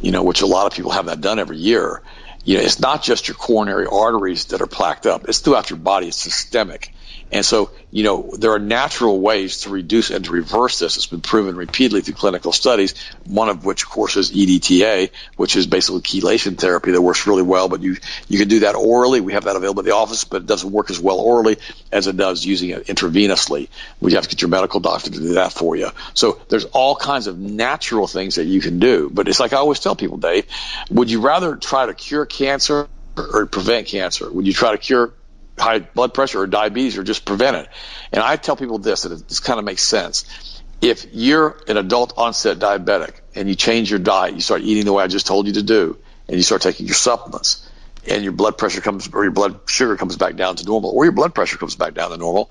you 0.00 0.10
know, 0.10 0.22
which 0.22 0.42
a 0.42 0.46
lot 0.46 0.66
of 0.66 0.74
people 0.74 0.90
have 0.90 1.06
that 1.06 1.20
done 1.20 1.38
every 1.38 1.56
year, 1.56 2.02
you 2.44 2.58
know, 2.58 2.62
it's 2.62 2.78
not 2.78 3.02
just 3.02 3.28
your 3.28 3.34
coronary 3.34 3.86
arteries 3.86 4.46
that 4.46 4.60
are 4.60 4.66
plaqued 4.66 5.06
up. 5.06 5.28
It's 5.28 5.40
throughout 5.40 5.70
your 5.70 5.78
body. 5.78 6.08
It's 6.08 6.16
systemic. 6.16 6.92
And 7.32 7.44
so 7.44 7.70
you 7.96 8.02
know, 8.02 8.30
there 8.36 8.52
are 8.52 8.58
natural 8.58 9.18
ways 9.18 9.62
to 9.62 9.70
reduce 9.70 10.10
and 10.10 10.22
to 10.26 10.30
reverse 10.30 10.78
this. 10.78 10.98
It's 10.98 11.06
been 11.06 11.22
proven 11.22 11.56
repeatedly 11.56 12.02
through 12.02 12.12
clinical 12.12 12.52
studies, 12.52 12.94
one 13.24 13.48
of 13.48 13.64
which, 13.64 13.84
of 13.84 13.88
course, 13.88 14.16
is 14.16 14.32
EDTA, 14.32 15.10
which 15.38 15.56
is 15.56 15.66
basically 15.66 16.02
chelation 16.02 16.58
therapy 16.58 16.90
that 16.90 17.00
works 17.00 17.26
really 17.26 17.42
well. 17.42 17.70
But 17.70 17.80
you, 17.80 17.96
you 18.28 18.38
can 18.38 18.48
do 18.48 18.60
that 18.60 18.74
orally. 18.74 19.22
We 19.22 19.32
have 19.32 19.44
that 19.44 19.56
available 19.56 19.80
at 19.80 19.86
the 19.86 19.94
office, 19.94 20.24
but 20.24 20.42
it 20.42 20.46
doesn't 20.46 20.70
work 20.70 20.90
as 20.90 21.00
well 21.00 21.18
orally 21.18 21.56
as 21.90 22.06
it 22.06 22.18
does 22.18 22.44
using 22.44 22.68
it 22.68 22.84
intravenously. 22.84 23.70
We 23.98 24.12
have 24.12 24.24
to 24.24 24.28
get 24.28 24.42
your 24.42 24.50
medical 24.50 24.80
doctor 24.80 25.10
to 25.10 25.18
do 25.18 25.34
that 25.34 25.54
for 25.54 25.74
you. 25.74 25.88
So 26.12 26.38
there's 26.50 26.66
all 26.66 26.96
kinds 26.96 27.28
of 27.28 27.38
natural 27.38 28.06
things 28.06 28.34
that 28.34 28.44
you 28.44 28.60
can 28.60 28.78
do. 28.78 29.08
But 29.08 29.26
it's 29.26 29.40
like 29.40 29.54
I 29.54 29.56
always 29.56 29.80
tell 29.80 29.96
people, 29.96 30.18
Dave, 30.18 30.46
would 30.90 31.10
you 31.10 31.22
rather 31.22 31.56
try 31.56 31.86
to 31.86 31.94
cure 31.94 32.26
cancer 32.26 32.88
or 33.16 33.46
prevent 33.46 33.86
cancer? 33.86 34.30
Would 34.30 34.46
you 34.46 34.52
try 34.52 34.72
to 34.72 34.78
cure 34.78 35.14
high 35.58 35.80
blood 35.80 36.14
pressure 36.14 36.40
or 36.40 36.46
diabetes 36.46 36.98
or 36.98 37.02
just 37.02 37.24
prevent 37.24 37.56
it. 37.56 37.68
And 38.12 38.22
I 38.22 38.36
tell 38.36 38.56
people 38.56 38.78
this, 38.78 39.04
and 39.04 39.18
it, 39.18 39.28
this 39.28 39.40
kind 39.40 39.58
of 39.58 39.64
makes 39.64 39.82
sense. 39.82 40.62
If 40.80 41.06
you're 41.12 41.58
an 41.68 41.76
adult 41.76 42.14
onset 42.16 42.58
diabetic 42.58 43.20
and 43.34 43.48
you 43.48 43.54
change 43.54 43.90
your 43.90 43.98
diet, 43.98 44.34
you 44.34 44.40
start 44.40 44.60
eating 44.60 44.84
the 44.84 44.92
way 44.92 45.02
I 45.02 45.06
just 45.06 45.26
told 45.26 45.46
you 45.46 45.54
to 45.54 45.62
do, 45.62 45.98
and 46.28 46.36
you 46.36 46.42
start 46.42 46.62
taking 46.62 46.86
your 46.86 46.94
supplements, 46.94 47.68
and 48.08 48.22
your 48.22 48.32
blood 48.32 48.58
pressure 48.58 48.80
comes 48.80 49.08
or 49.12 49.24
your 49.24 49.32
blood 49.32 49.60
sugar 49.66 49.96
comes 49.96 50.16
back 50.16 50.36
down 50.36 50.56
to 50.56 50.64
normal, 50.64 50.90
or 50.90 51.04
your 51.04 51.12
blood 51.12 51.34
pressure 51.34 51.56
comes 51.56 51.76
back 51.76 51.94
down 51.94 52.10
to 52.10 52.16
normal, 52.16 52.50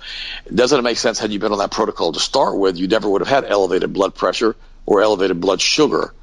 doesn't 0.53 0.79
it 0.79 0.81
make 0.81 0.97
sense 0.97 1.19
had 1.19 1.31
you 1.31 1.39
been 1.39 1.51
on 1.51 1.59
that 1.59 1.71
protocol 1.71 2.11
to 2.11 2.19
start 2.19 2.57
with, 2.57 2.77
you 2.77 2.87
never 2.87 3.07
would 3.07 3.21
have 3.21 3.27
had 3.27 3.45
elevated 3.49 3.93
blood 3.93 4.15
pressure 4.15 4.55
or 4.85 5.01
elevated 5.01 5.39
blood 5.39 5.61
sugar 5.61 6.13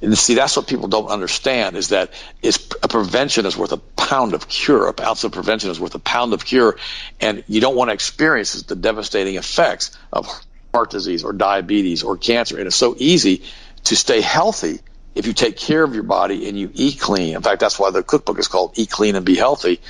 and 0.00 0.16
see, 0.16 0.34
that's 0.34 0.56
what 0.56 0.68
people 0.68 0.88
don't 0.88 1.08
understand 1.08 1.76
is 1.76 1.88
that 1.88 2.12
a 2.82 2.88
prevention 2.88 3.46
is 3.46 3.56
worth 3.56 3.72
a 3.72 3.78
pound 3.78 4.32
of 4.32 4.48
cure. 4.48 4.88
A 4.88 5.02
ounce 5.02 5.24
of 5.24 5.32
prevention 5.32 5.70
is 5.70 5.80
worth 5.80 5.94
a 5.94 5.98
pound 5.98 6.34
of 6.34 6.44
cure. 6.44 6.76
And 7.20 7.42
you 7.48 7.60
don't 7.60 7.74
want 7.74 7.90
to 7.90 7.94
experience 7.94 8.62
the 8.62 8.76
devastating 8.76 9.34
effects 9.34 9.96
of 10.12 10.28
heart 10.72 10.90
disease 10.90 11.24
or 11.24 11.32
diabetes 11.32 12.04
or 12.04 12.16
cancer. 12.16 12.58
And 12.58 12.68
it's 12.68 12.76
so 12.76 12.94
easy 12.96 13.42
to 13.84 13.96
stay 13.96 14.20
healthy 14.20 14.80
if 15.16 15.26
you 15.26 15.32
take 15.32 15.56
care 15.56 15.82
of 15.82 15.94
your 15.94 16.04
body 16.04 16.48
and 16.48 16.56
you 16.56 16.70
eat 16.74 17.00
clean. 17.00 17.34
In 17.34 17.42
fact, 17.42 17.58
that's 17.58 17.78
why 17.78 17.90
the 17.90 18.04
cookbook 18.04 18.38
is 18.38 18.46
called 18.46 18.78
Eat 18.78 18.90
Clean 18.90 19.16
and 19.16 19.26
Be 19.26 19.34
Healthy. 19.34 19.80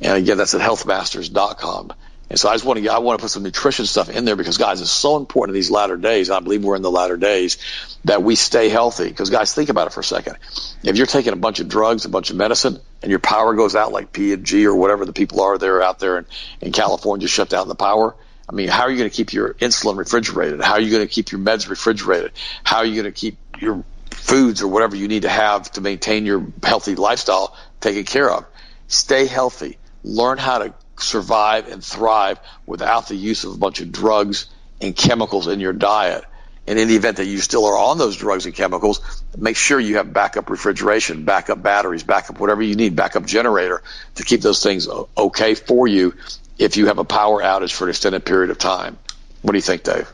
And 0.00 0.18
again, 0.18 0.38
that's 0.38 0.54
at 0.54 0.60
healthmasters.com. 0.60 1.92
And 2.32 2.40
so 2.40 2.48
I 2.48 2.54
just 2.54 2.64
want 2.64 2.82
to 2.82 2.88
I 2.88 3.00
want 3.00 3.18
to 3.18 3.22
put 3.22 3.30
some 3.30 3.42
nutrition 3.42 3.84
stuff 3.84 4.08
in 4.08 4.24
there 4.24 4.36
because 4.36 4.56
guys, 4.56 4.80
it's 4.80 4.90
so 4.90 5.18
important 5.18 5.54
in 5.54 5.60
these 5.60 5.70
latter 5.70 5.98
days. 5.98 6.30
I 6.30 6.40
believe 6.40 6.64
we're 6.64 6.76
in 6.76 6.82
the 6.82 6.90
latter 6.90 7.18
days 7.18 7.58
that 8.06 8.22
we 8.22 8.36
stay 8.36 8.70
healthy. 8.70 9.06
Because 9.06 9.28
guys, 9.28 9.52
think 9.52 9.68
about 9.68 9.88
it 9.88 9.92
for 9.92 10.00
a 10.00 10.04
second. 10.04 10.38
If 10.82 10.96
you're 10.96 11.04
taking 11.04 11.34
a 11.34 11.36
bunch 11.36 11.60
of 11.60 11.68
drugs, 11.68 12.06
a 12.06 12.08
bunch 12.08 12.30
of 12.30 12.36
medicine, 12.36 12.80
and 13.02 13.10
your 13.10 13.18
power 13.18 13.52
goes 13.54 13.76
out 13.76 13.92
like 13.92 14.14
P 14.14 14.32
and 14.32 14.46
G 14.46 14.66
or 14.66 14.74
whatever 14.74 15.04
the 15.04 15.12
people 15.12 15.42
are 15.42 15.58
there 15.58 15.82
out 15.82 15.98
there 15.98 16.20
in, 16.20 16.26
in 16.62 16.72
California 16.72 17.28
shut 17.28 17.50
down 17.50 17.68
the 17.68 17.74
power. 17.74 18.16
I 18.48 18.52
mean, 18.54 18.68
how 18.68 18.84
are 18.84 18.90
you 18.90 18.96
going 18.96 19.10
to 19.10 19.14
keep 19.14 19.34
your 19.34 19.52
insulin 19.52 19.98
refrigerated? 19.98 20.62
How 20.62 20.72
are 20.72 20.80
you 20.80 20.90
going 20.90 21.06
to 21.06 21.12
keep 21.12 21.32
your 21.32 21.40
meds 21.42 21.68
refrigerated? 21.68 22.32
How 22.64 22.78
are 22.78 22.86
you 22.86 22.94
going 22.94 23.12
to 23.12 23.20
keep 23.20 23.36
your 23.60 23.84
foods 24.10 24.62
or 24.62 24.68
whatever 24.68 24.96
you 24.96 25.06
need 25.06 25.22
to 25.22 25.28
have 25.28 25.70
to 25.72 25.82
maintain 25.82 26.24
your 26.24 26.46
healthy 26.62 26.94
lifestyle 26.94 27.54
taken 27.82 28.04
care 28.04 28.30
of? 28.30 28.46
Stay 28.88 29.26
healthy. 29.26 29.76
Learn 30.02 30.38
how 30.38 30.58
to 30.58 30.74
survive 31.02 31.68
and 31.68 31.82
thrive 31.84 32.38
without 32.66 33.08
the 33.08 33.16
use 33.16 33.44
of 33.44 33.54
a 33.54 33.58
bunch 33.58 33.80
of 33.80 33.92
drugs 33.92 34.46
and 34.80 34.96
chemicals 34.96 35.46
in 35.46 35.60
your 35.60 35.72
diet. 35.72 36.24
And 36.66 36.78
in 36.78 36.86
the 36.86 36.94
event 36.94 37.16
that 37.16 37.26
you 37.26 37.38
still 37.38 37.66
are 37.66 37.76
on 37.76 37.98
those 37.98 38.16
drugs 38.16 38.46
and 38.46 38.54
chemicals, 38.54 39.00
make 39.36 39.56
sure 39.56 39.80
you 39.80 39.96
have 39.96 40.12
backup 40.12 40.48
refrigeration, 40.48 41.24
backup 41.24 41.60
batteries, 41.60 42.04
backup 42.04 42.38
whatever 42.38 42.62
you 42.62 42.76
need, 42.76 42.94
backup 42.94 43.26
generator 43.26 43.82
to 44.14 44.24
keep 44.24 44.40
those 44.42 44.62
things 44.62 44.88
okay 45.16 45.54
for 45.54 45.88
you 45.88 46.14
if 46.58 46.76
you 46.76 46.86
have 46.86 46.98
a 46.98 47.04
power 47.04 47.42
outage 47.42 47.72
for 47.72 47.84
an 47.84 47.90
extended 47.90 48.24
period 48.24 48.50
of 48.50 48.58
time. 48.58 48.96
What 49.42 49.52
do 49.52 49.58
you 49.58 49.62
think, 49.62 49.82
Dave? 49.82 50.08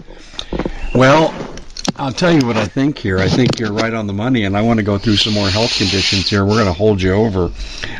Well, 0.95 1.35
I'll 1.97 2.13
tell 2.13 2.33
you 2.33 2.47
what 2.47 2.57
I 2.57 2.67
think 2.67 2.99
here. 2.99 3.19
I 3.19 3.29
think 3.29 3.59
you're 3.59 3.73
right 3.73 3.93
on 3.93 4.07
the 4.07 4.13
money, 4.13 4.45
and 4.45 4.57
I 4.57 4.63
want 4.63 4.79
to 4.79 4.85
go 4.85 4.99
through 4.99 5.17
some 5.17 5.33
more 5.33 5.49
health 5.49 5.77
conditions 5.77 6.29
here. 6.29 6.45
We're 6.45 6.55
going 6.55 6.67
to 6.67 6.73
hold 6.73 7.03
you 7.03 7.13
over 7.13 7.51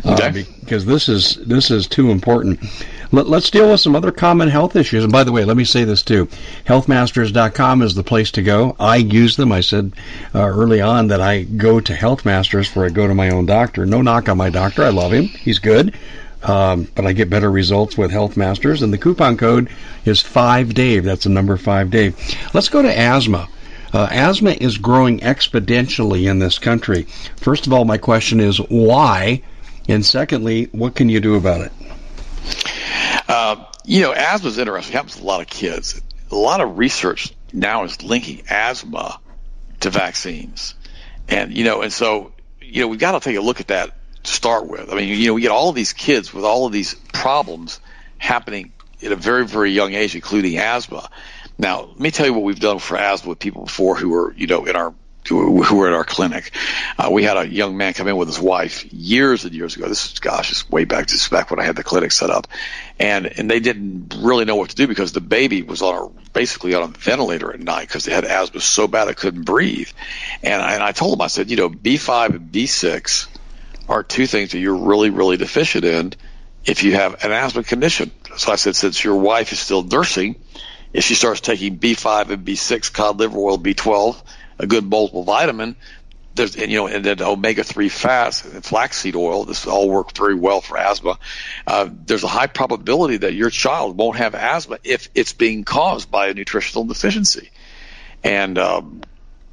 uh, 0.05 0.15
okay. 0.15 0.47
because 0.61 0.87
this 0.87 1.09
is 1.09 1.37
this 1.37 1.71
is 1.71 1.87
too 1.87 2.11
important. 2.11 2.61
Let, 3.11 3.27
us 3.27 3.51
deal 3.51 3.71
with 3.71 3.81
some 3.81 3.97
other 3.97 4.13
common 4.13 4.49
health 4.49 4.77
issues. 4.77 5.03
And 5.03 5.13
by 5.13 5.25
the 5.25 5.33
way, 5.33 5.45
let 5.45 5.57
me 5.57 5.65
say 5.65 5.85
this 5.85 6.03
too: 6.03 6.27
HealthMasters.com 6.67 7.83
is 7.83 7.95
the 7.95 8.05
place 8.05 8.31
to 8.33 8.43
go. 8.43 8.77
I 8.79 8.97
use 8.97 9.37
them. 9.37 9.51
I 9.51 9.63
said 9.63 9.93
uh, 10.35 10.47
early 10.47 10.81
on 10.81 11.09
that 11.09 11.21
I 11.21 11.43
go 11.43 11.81
to 11.81 11.93
HealthMasters 11.93 12.69
before 12.69 12.85
I 12.85 12.91
go 12.91 13.07
to 13.07 13.15
my 13.15 13.31
own 13.31 13.47
doctor. 13.47 13.87
No 13.87 14.03
knock 14.03 14.29
on 14.29 14.37
my 14.37 14.51
doctor. 14.51 14.85
I 14.85 14.91
love 14.91 15.13
him. 15.13 15.25
He's 15.25 15.59
good. 15.59 15.95
Um, 16.43 16.87
but 16.95 17.05
I 17.05 17.13
get 17.13 17.31
better 17.31 17.51
results 17.51 17.99
with 17.99 18.13
Health 18.13 18.37
Masters, 18.37 18.83
and 18.83 18.93
the 18.93 18.99
coupon 18.99 19.37
code 19.37 19.69
is 20.05 20.21
five 20.21 20.73
Dave. 20.73 21.03
That's 21.03 21.25
the 21.25 21.31
number 21.31 21.57
five 21.57 21.91
Dave. 21.91 22.17
Let's 22.55 22.69
go 22.69 22.81
to 22.81 22.97
asthma. 22.97 23.49
Uh, 23.93 24.09
asthma 24.11 24.51
is 24.51 24.79
growing 24.79 25.21
exponentially 25.21 26.31
in 26.31 26.39
this 26.39 26.59
country. 26.59 27.05
First 27.37 27.67
of 27.67 27.73
all, 27.73 27.85
my 27.85 27.99
question 27.99 28.41
is 28.41 28.59
why? 28.59 29.43
And 29.89 30.05
secondly, 30.05 30.69
what 30.73 30.95
can 30.95 31.09
you 31.09 31.21
do 31.21 31.37
about 31.37 31.63
it? 31.63 31.73
Uh, 33.29 33.65
you 33.85 34.03
know, 34.03 34.13
asthma 34.13 34.51
is 34.51 34.59
interesting. 34.59 34.93
It 34.93 34.97
happens 34.97 35.17
to 35.17 35.23
a 35.23 35.25
lot 35.25 35.41
of 35.41 35.47
kids. 35.47 36.01
A 36.31 36.35
lot 36.35 36.61
of 36.61 36.77
research 36.77 37.33
now 37.53 37.85
is 37.85 38.03
linking 38.03 38.43
asthma 38.51 39.19
to 39.81 39.91
vaccines. 39.91 40.75
And, 41.29 41.57
you 41.57 41.65
know, 41.65 41.83
and 41.83 41.93
so, 41.93 42.33
you 42.61 42.83
know, 42.83 42.89
we've 42.89 43.01
got 43.01 43.13
to 43.13 43.21
take 43.21 43.37
a 43.37 43.41
look 43.41 43.61
at 43.61 43.69
that 43.69 43.95
to 44.25 44.31
start 44.31 44.67
with. 44.67 44.93
I 44.93 44.97
mean, 44.97 45.09
you 45.09 45.29
know, 45.29 45.35
we 45.35 45.41
get 45.41 45.51
all 45.51 45.71
of 45.71 45.75
these 45.75 45.93
kids 45.93 46.35
with 46.35 46.45
all 46.45 46.67
of 46.67 46.73
these 46.73 46.95
problems 47.13 47.81
happening 48.19 48.73
at 49.03 49.13
a 49.13 49.17
very, 49.17 49.47
very 49.47 49.71
young 49.73 49.95
age, 49.95 50.15
including 50.15 50.59
asthma. 50.59 51.09
Now, 51.59 51.83
let 51.83 51.99
me 51.99 52.11
tell 52.11 52.27
you 52.27 52.33
what 52.33 52.45
we've 52.45 52.61
done 52.61 52.79
for 52.79 52.97
asthma 52.97 53.31
with 53.31 53.41
people 53.41 53.65
before 53.65 53.97
who 53.97 54.11
were, 54.11 54.33
you 54.35 54.47
know, 54.47 54.65
in 54.65 54.77
our 54.77 54.95
who 55.29 55.77
were 55.77 55.89
at 55.89 55.93
our 55.93 56.05
clinic. 56.05 56.53
Uh, 56.97 57.11
we 57.13 57.23
had 57.23 57.37
a 57.37 57.47
young 57.47 57.77
man 57.77 57.93
come 57.93 58.09
in 58.09 58.17
with 58.17 58.29
his 58.29 58.41
wife 58.41 58.91
years 58.93 59.45
and 59.45 59.55
years 59.55 59.77
ago. 59.77 59.87
This 59.89 60.13
is, 60.13 60.19
gosh, 60.21 60.51
it's 60.51 60.71
way 60.71 60.85
back, 60.85 61.07
just 61.07 61.31
back 61.31 61.51
when 61.51 61.61
I 61.61 61.65
had 61.65 61.77
the 61.77 61.85
clinic 61.85 62.13
set 62.13 62.31
up, 62.31 62.49
and 62.99 63.27
and 63.27 63.51
they 63.51 63.61
didn't 63.61 64.15
really 64.19 64.45
know 64.45 64.57
what 64.57 64.71
to 64.71 64.77
do 64.77 64.87
because 64.87 65.13
the 65.13 65.21
baby 65.21 65.63
was 65.63 65.83
on 65.83 65.95
a 65.95 66.31
basically 66.31 66.75
on 66.75 66.83
a 66.83 66.87
ventilator 66.87 67.53
at 67.53 67.61
night 67.61 67.89
because 67.89 68.05
they 68.05 68.13
had 68.13 68.25
asthma 68.25 68.61
so 68.61 68.89
bad 68.89 69.09
it 69.09 69.17
couldn't 69.17 69.43
breathe. 69.43 69.91
And 70.43 70.63
I, 70.63 70.75
and 70.75 70.83
I 70.83 70.93
told 70.93 71.19
him, 71.19 71.23
I 71.23 71.27
said, 71.27 71.51
you 71.51 71.57
know, 71.57 71.69
B5 71.69 72.31
and 72.31 72.53
B6 72.53 73.27
are 73.89 74.03
two 74.03 74.27
things 74.27 74.53
that 74.53 74.59
you're 74.59 74.77
really, 74.77 75.11
really 75.11 75.37
deficient 75.37 75.85
in 75.85 76.13
if 76.65 76.85
you 76.85 76.93
have 76.93 77.25
an 77.25 77.33
asthma 77.33 77.65
condition. 77.65 78.11
So 78.37 78.53
I 78.53 78.57
said, 78.57 78.77
since 78.77 79.03
your 79.03 79.17
wife 79.17 79.53
is 79.53 79.59
still 79.59 79.83
nursing 79.83 80.37
if 80.93 81.05
she 81.05 81.15
starts 81.15 81.41
taking 81.41 81.79
B5 81.79 82.31
and 82.31 82.47
B6, 82.47 82.93
cod 82.93 83.19
liver 83.19 83.39
oil, 83.39 83.59
B12, 83.59 84.23
a 84.59 84.67
good 84.67 84.85
multiple 84.85 85.25
vitamin, 85.25 85.77
there's 86.35 86.57
and, 86.57 86.71
you 86.71 86.79
know, 86.79 86.87
and 86.87 87.05
then 87.05 87.21
omega 87.21 87.65
three 87.65 87.89
fats 87.89 88.45
and 88.45 88.65
flaxseed 88.65 89.17
oil. 89.17 89.45
This 89.45 89.67
all 89.67 89.91
work 89.91 90.17
very 90.17 90.35
well 90.35 90.61
for 90.61 90.79
asthma. 90.79 91.19
Uh, 91.67 91.89
there's 91.91 92.25
a 92.25 92.29
high 92.29 92.47
probability 92.47 93.19
that 93.19 93.35
your 93.35 93.51
child 93.51 93.99
won't 93.99 94.17
have 94.17 94.35
asthma 94.35 94.79
if 94.85 95.09
it's 95.15 95.33
being 95.33 95.65
caused 95.65 96.11
by 96.11 96.29
a 96.29 96.35
nutritional 96.35 96.85
deficiency. 96.85 97.51
And 98.23 98.57
um, 98.59 99.03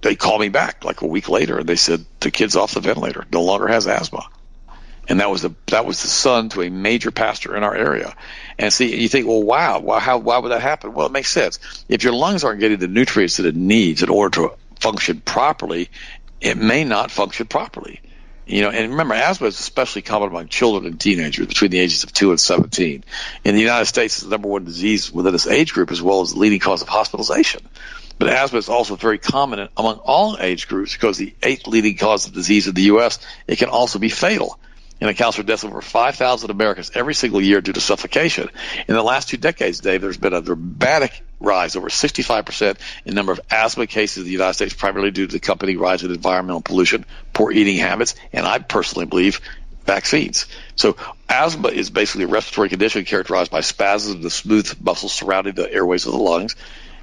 they 0.01 0.15
called 0.15 0.41
me 0.41 0.49
back 0.49 0.85
like 0.85 1.01
a 1.01 1.07
week 1.07 1.27
later, 1.27 1.57
and 1.57 1.67
they 1.67 1.75
said 1.75 2.05
the 2.19 2.31
kid's 2.31 2.55
off 2.55 2.75
the 2.75 2.81
ventilator, 2.81 3.25
no 3.31 3.43
longer 3.43 3.67
has 3.67 3.87
asthma 3.87 4.29
and 5.07 5.19
that 5.19 5.29
was 5.29 5.41
the 5.41 5.53
that 5.67 5.85
was 5.85 6.01
the 6.01 6.07
son 6.07 6.49
to 6.49 6.61
a 6.61 6.69
major 6.69 7.11
pastor 7.11 7.55
in 7.55 7.63
our 7.63 7.75
area. 7.75 8.15
And 8.57 8.71
see, 8.71 9.01
you 9.01 9.07
think, 9.07 9.27
well, 9.27 9.43
wow, 9.43 9.79
well, 9.79 9.99
how 9.99 10.17
why 10.17 10.37
would 10.37 10.49
that 10.49 10.61
happen? 10.61 10.93
Well, 10.93 11.05
it 11.05 11.11
makes 11.11 11.29
sense. 11.29 11.59
If 11.89 12.03
your 12.03 12.13
lungs 12.13 12.43
aren't 12.43 12.59
getting 12.59 12.79
the 12.79 12.87
nutrients 12.87 13.37
that 13.37 13.45
it 13.45 13.55
needs 13.55 14.03
in 14.03 14.09
order 14.09 14.41
to 14.41 14.55
function 14.79 15.21
properly, 15.21 15.89
it 16.41 16.57
may 16.57 16.83
not 16.83 17.11
function 17.11 17.47
properly. 17.47 18.01
You 18.47 18.61
know, 18.61 18.69
and 18.69 18.91
remember, 18.91 19.15
asthma 19.15 19.47
is 19.47 19.59
especially 19.59 20.03
common 20.03 20.29
among 20.29 20.49
children 20.49 20.85
and 20.85 20.99
teenagers 20.99 21.47
between 21.47 21.71
the 21.71 21.79
ages 21.79 22.03
of 22.03 22.13
two 22.13 22.29
and 22.29 22.39
seventeen. 22.39 23.03
In 23.43 23.55
the 23.55 23.61
United 23.61 23.85
States, 23.85 24.17
it's 24.17 24.23
the 24.23 24.29
number 24.29 24.47
one 24.47 24.65
disease 24.65 25.11
within 25.11 25.33
this 25.33 25.47
age 25.47 25.73
group, 25.73 25.91
as 25.91 26.01
well 26.01 26.21
as 26.21 26.33
the 26.33 26.39
leading 26.39 26.59
cause 26.59 26.83
of 26.83 26.87
hospitalization. 26.87 27.61
But 28.17 28.29
asthma 28.29 28.59
is 28.59 28.69
also 28.69 28.95
very 28.95 29.17
common 29.17 29.67
among 29.75 29.97
all 29.97 30.37
age 30.39 30.67
groups 30.67 30.93
because 30.93 31.17
the 31.17 31.33
eighth 31.43 31.67
leading 31.67 31.97
cause 31.97 32.27
of 32.27 32.33
disease 32.33 32.67
in 32.67 32.75
the 32.75 32.83
U.S. 32.83 33.19
It 33.47 33.57
can 33.57 33.69
also 33.69 33.99
be 33.99 34.09
fatal 34.09 34.59
and 35.01 35.09
accounts 35.09 35.37
for 35.37 35.43
deaths 35.43 35.63
of 35.63 35.71
over 35.71 35.81
5,000 35.81 36.49
Americans 36.49 36.91
every 36.95 37.13
single 37.13 37.41
year 37.41 37.61
due 37.61 37.73
to 37.73 37.81
suffocation. 37.81 38.49
In 38.87 38.95
the 38.95 39.03
last 39.03 39.29
two 39.29 39.37
decades, 39.37 39.79
Dave, 39.79 40.01
there's 40.01 40.17
been 40.17 40.33
a 40.33 40.41
dramatic 40.41 41.21
rise, 41.39 41.75
over 41.75 41.89
65% 41.89 42.77
in 43.05 43.13
number 43.13 43.31
of 43.31 43.41
asthma 43.51 43.87
cases 43.87 44.19
in 44.19 44.23
the 44.23 44.31
United 44.31 44.53
States, 44.53 44.73
primarily 44.73 45.11
due 45.11 45.27
to 45.27 45.33
the 45.33 45.39
company 45.39 45.75
rise 45.75 46.03
in 46.03 46.11
environmental 46.11 46.61
pollution, 46.61 47.05
poor 47.33 47.51
eating 47.51 47.77
habits, 47.77 48.15
and 48.31 48.45
I 48.45 48.59
personally 48.59 49.05
believe 49.05 49.41
vaccines. 49.85 50.47
So 50.75 50.97
asthma 51.29 51.67
is 51.67 51.89
basically 51.89 52.23
a 52.23 52.27
respiratory 52.27 52.69
condition 52.69 53.05
characterized 53.05 53.51
by 53.51 53.61
spasms 53.61 54.15
of 54.15 54.21
the 54.23 54.29
smooth 54.29 54.73
muscles 54.81 55.13
surrounding 55.13 55.53
the 55.55 55.71
airways 55.71 56.05
of 56.05 56.13
the 56.13 56.19
lungs 56.19 56.55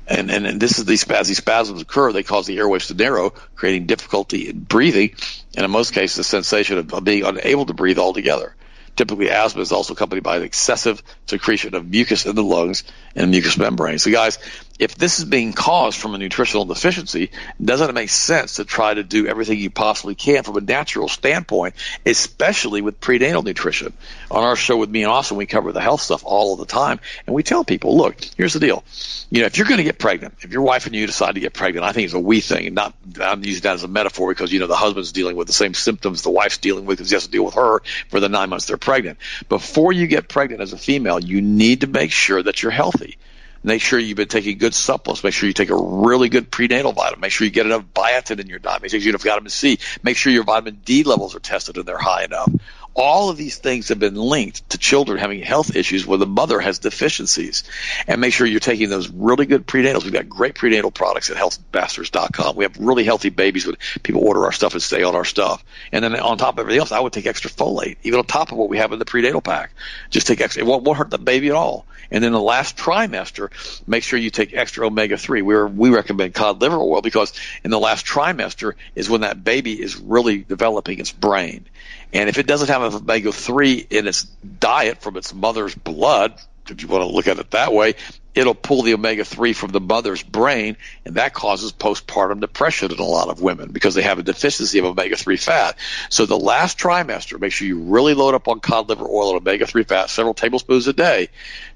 and, 0.07 0.31
and, 0.31 0.47
and 0.47 0.61
this 0.61 0.79
is 0.79 0.85
these, 0.85 1.09
as 1.11 1.29
these 1.29 1.39
spasms 1.39 1.81
occur, 1.81 2.13
they 2.13 2.23
cause 2.23 2.47
the 2.47 2.59
airways 2.59 2.89
to 2.89 2.95
narrow, 2.95 3.31
creating 3.55 3.87
difficulty 3.87 4.49
in 4.49 4.61
breathing, 4.61 5.15
and 5.57 5.65
in 5.65 5.71
most 5.71 5.95
cases, 5.95 6.17
the 6.17 6.25
sensation 6.25 6.79
of, 6.79 6.93
of 6.93 7.05
being 7.05 7.25
unable 7.25 7.67
to 7.67 7.75
breathe 7.75 7.99
altogether. 7.99 8.55
Typically, 8.95 9.31
asthma 9.31 9.63
is 9.63 9.73
also 9.73 9.95
accompanied 9.95 10.23
by 10.23 10.37
an 10.37 10.43
excessive 10.43 11.03
secretion 11.27 11.75
of 11.75 11.89
mucus 11.89 12.27
in 12.27 12.37
the 12.37 12.43
lungs 12.43 12.85
and 13.17 13.31
mucous 13.31 13.57
membranes. 13.57 14.03
So, 14.03 14.11
guys, 14.11 14.39
if 14.83 14.97
this 14.97 15.21
is 15.21 15.25
being 15.25 15.53
caused 15.53 15.97
from 15.97 16.17
a 16.17 16.19
nutritional 16.19 16.65
deficiency, 16.65 17.31
doesn't 17.65 17.91
it 17.91 17.93
make 17.93 18.11
sense 18.11 18.55
to 18.55 18.65
try 18.65 18.93
to 18.93 19.05
do 19.05 19.29
everything 19.29 19.61
you 19.61 19.71
possibly 19.71 20.17
can 20.17 20.43
from 20.43 20.57
a 20.57 20.61
natural 20.61 21.07
standpoint, 21.07 21.77
especially 22.05 22.83
with 22.83 23.01
prenatal 23.01 23.45
nutrition? 23.45 23.93
On 24.29 24.43
our 24.43 24.57
show 24.57 24.77
with 24.77 24.91
me 24.91 25.05
and 25.05 25.13
Austin, 25.13 25.37
we 25.37 25.47
cover 25.47 25.71
the 25.71 25.81
health 25.81 26.01
stuff 26.01 26.25
all 26.25 26.55
of 26.55 26.59
the 26.59 26.67
time, 26.67 26.99
and 27.29 27.35
we 27.35 27.45
tell 27.45 27.65
people, 27.65 27.97
look, 27.97 28.17
here's 28.37 28.55
the 28.55 28.59
deal. 28.59 28.83
You 29.31 29.43
know, 29.43 29.47
if 29.47 29.57
you're 29.57 29.69
going 29.69 29.79
to 29.79 29.85
get 29.85 30.01
pregnant, 30.01 30.35
if 30.41 30.51
your 30.51 30.63
wife 30.63 30.87
and 30.87 30.97
you 30.97 31.07
decide 31.07 31.37
to 31.37 31.41
get 31.41 31.53
pregnant, 31.53 31.87
I 31.87 31.93
think 31.93 32.07
it's 32.07 32.15
a 32.15 32.19
we 32.19 32.41
thing, 32.41 32.75
not 32.75 32.93
I'm 33.21 33.45
using 33.45 33.63
that 33.63 33.75
as 33.75 33.85
a 33.85 33.89
metaphor 33.89 34.33
because 34.33 34.53
you 34.53 34.59
know 34.59 34.67
the 34.67 34.75
husband's 34.75 35.13
dealing 35.13 35.37
with 35.37 35.47
the 35.47 35.53
same 35.53 35.75
symptoms 35.75 36.23
the 36.23 36.31
wife's 36.31 36.59
dealing 36.59 36.87
with 36.87 36.99
because 36.99 37.11
he 37.11 37.15
has 37.15 37.25
to 37.27 37.31
deal 37.31 37.45
with 37.45 37.55
her 37.55 37.83
for 38.09 38.19
the 38.19 38.29
nine 38.29 38.51
months 38.51 38.67
they're 38.67 38.79
pregnant. 38.79 39.19
Before 39.49 39.93
you 39.93 40.09
get 40.09 40.29
pregnant 40.29 40.61
as 40.61 40.73
a 40.73 40.79
female, 40.79 41.21
you 41.21 41.41
need 41.41 41.83
to 41.83 41.87
make 41.87 42.11
sure 42.11 42.43
that 42.43 42.63
you're 42.63 42.73
healthy. 42.73 43.17
Make 43.65 43.81
sure 43.81 43.99
you've 43.99 44.17
been 44.17 44.29
taking 44.29 44.59
good 44.59 44.75
supplements. 44.75 45.23
Make 45.23 45.35
sure 45.35 45.47
you 45.47 45.53
take 45.53 45.71
a 45.71 45.77
really 45.77 46.29
good 46.29 46.51
prenatal 46.51 46.93
vitamin. 46.93 47.21
Make 47.21 47.31
sure 47.31 47.45
you 47.45 47.53
get 47.53 47.67
enough 47.67 47.85
biotin 47.95 48.41
in 48.41 48.49
your 48.49 48.59
diet. 48.59 48.83
Make 48.83 48.91
sure 48.91 48.99
you 48.99 49.05
get 49.05 49.11
enough 49.11 49.23
vitamin 49.23 49.51
C. 49.51 49.79
Make 50.03 50.17
sure 50.17 50.33
your 50.33 50.45
vitamin 50.45 50.81
D 50.85 51.05
levels 51.05 51.37
are 51.37 51.41
tested 51.41 51.77
and 51.77 51.87
they're 51.87 51.97
high 51.97 52.25
enough. 52.25 52.51
All 52.95 53.31
of 53.31 53.37
these 53.37 53.57
things 53.57 53.89
have 53.89 53.99
been 53.99 54.17
linked 54.17 54.71
to 54.71 54.79
children 54.79 55.19
having 55.19 55.41
health 55.41 55.75
issues 55.75 56.07
where 56.07 56.19
the 56.19 56.27
mother 56.27 56.61
has 56.61 56.79
deficiencies. 56.79 57.65
And 58.07 58.21
make 58.21 58.35
sure 58.35 58.47
you're 58.47 58.61
taking 58.61 58.91
those 58.91 59.09
really 59.09 59.47
good 59.47 59.67
prenatals. 59.67 60.05
We've 60.05 60.13
got 60.13 60.29
great 60.29 60.55
prenatal 60.55 60.91
products 60.91 61.31
at 61.31 61.37
healthmasters.com. 61.37 62.57
We 62.57 62.65
have 62.65 62.77
really 62.79 63.05
healthy 63.05 63.31
babies 63.31 63.67
when 63.67 63.77
people 64.03 64.27
order 64.27 64.45
our 64.45 64.53
stuff 64.53 64.75
and 64.75 64.83
stay 64.83 65.03
on 65.03 65.15
our 65.15 65.25
stuff. 65.25 65.65
And 65.91 66.05
then 66.05 66.15
on 66.19 66.39
top 66.39 66.55
of 66.55 66.61
everything 66.61 66.81
else, 66.81 66.93
I 66.93 67.01
would 67.01 67.13
take 67.13 67.27
extra 67.27 67.51
folate, 67.51 67.97
even 68.03 68.19
on 68.19 68.27
top 68.27 68.53
of 68.53 68.59
what 68.59 68.69
we 68.69 68.79
have 68.79 68.93
in 68.93 68.99
the 68.99 69.05
prenatal 69.05 69.41
pack. 69.41 69.73
Just 70.11 70.27
take 70.27 70.41
extra. 70.41 70.63
It 70.63 70.67
won't, 70.67 70.85
won't 70.85 70.99
hurt 70.99 71.11
the 71.11 71.19
baby 71.19 71.49
at 71.49 71.55
all. 71.55 71.87
And 72.11 72.23
then 72.23 72.33
the 72.33 72.41
last 72.41 72.77
trimester, 72.77 73.49
make 73.87 74.05
sure 74.05 74.19
you 74.19 74.29
take 74.29 74.53
extra 74.53 74.87
omega 74.87 75.17
3. 75.17 75.41
we 75.41 75.65
we 75.65 75.89
recommend 75.89 76.35
cod 76.35 76.61
liver 76.61 76.77
oil 76.77 77.01
because 77.01 77.33
in 77.65 77.71
the 77.71 77.81
last 77.81 78.05
trimester 78.05 78.75
is 78.95 79.09
when 79.09 79.23
that 79.23 79.43
baby 79.43 79.81
is 79.81 79.97
really 79.97 80.39
developing 80.39 80.99
its 80.99 81.11
brain. 81.11 81.65
And 82.13 82.29
if 82.29 82.39
it 82.39 82.47
doesn't 82.47 82.69
have 82.69 82.95
omega 82.95 83.33
3 83.33 83.87
in 83.91 84.07
its 84.07 84.25
diet 84.25 85.01
from 85.01 85.17
its 85.17 85.33
mother's 85.33 85.75
blood, 85.75 86.39
if 86.69 86.83
you 86.83 86.89
want 86.89 87.03
to 87.03 87.15
look 87.15 87.27
at 87.27 87.39
it 87.39 87.51
that 87.53 87.73
way, 87.73 87.95
it'll 88.35 88.55
pull 88.55 88.83
the 88.83 88.95
omega 88.95 89.25
3 89.25 89.53
from 89.53 89.73
the 89.73 89.81
mother's 89.81 90.23
brain, 90.23 90.77
and 91.05 91.17
that 91.17 91.35
causes 91.35 91.73
postpartum 91.73 92.41
depression 92.41 92.93
in 92.93 92.99
a 92.99 93.05
lot 93.05 93.29
of 93.29 93.43
women 93.43 93.73
because 93.73 93.95
they 93.95 94.03
have 94.03 94.19
a 94.19 94.23
deficiency 94.23 94.79
of 94.79 94.85
omega 94.85 95.17
3 95.17 95.37
fat. 95.37 95.79
So, 96.09 96.27
the 96.27 96.39
last 96.39 96.79
trimester, 96.79 97.41
make 97.41 97.53
sure 97.53 97.67
you 97.67 97.79
really 97.79 98.15
load 98.15 98.35
up 98.35 98.49
on 98.49 98.61
cod 98.61 98.89
liver 98.89 99.07
oil 99.07 99.31
and 99.31 99.39
omega 99.39 99.67
3 99.67 99.85
fat, 99.85 100.11
several 100.11 100.35
tablespoons 100.35 100.87
a 100.87 100.93
day, 100.93 101.29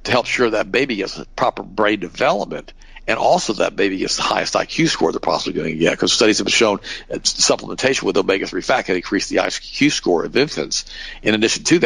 to 0.04 0.10
help 0.10 0.26
sure 0.26 0.50
that 0.50 0.70
baby 0.70 0.96
gets 0.96 1.20
proper 1.34 1.62
brain 1.62 2.00
development 2.00 2.72
and 3.06 3.18
also 3.18 3.52
that 3.54 3.76
baby 3.76 3.98
gets 3.98 4.16
the 4.16 4.22
highest 4.22 4.54
IQ 4.54 4.88
score 4.88 5.12
they're 5.12 5.20
possibly 5.20 5.52
going 5.52 5.72
to 5.72 5.78
get 5.78 5.92
because 5.92 6.12
studies 6.12 6.38
have 6.38 6.50
shown 6.50 6.78
supplementation 7.10 8.02
with 8.04 8.16
omega-3 8.16 8.64
fat 8.64 8.82
can 8.82 8.96
increase 8.96 9.28
the 9.28 9.36
IQ 9.36 9.92
score 9.92 10.24
of 10.24 10.36
infants. 10.36 10.84
In 11.22 11.34
addition 11.34 11.64
to 11.64 11.78
that, 11.80 11.85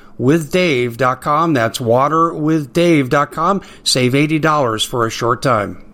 waterwithdave.com. 0.19 1.53
That's 1.53 1.79
waterwithdave.com. 1.79 3.61
Save 3.83 4.13
$80 4.13 4.87
for 4.87 5.05
a 5.05 5.09
short 5.09 5.41
time. 5.41 5.85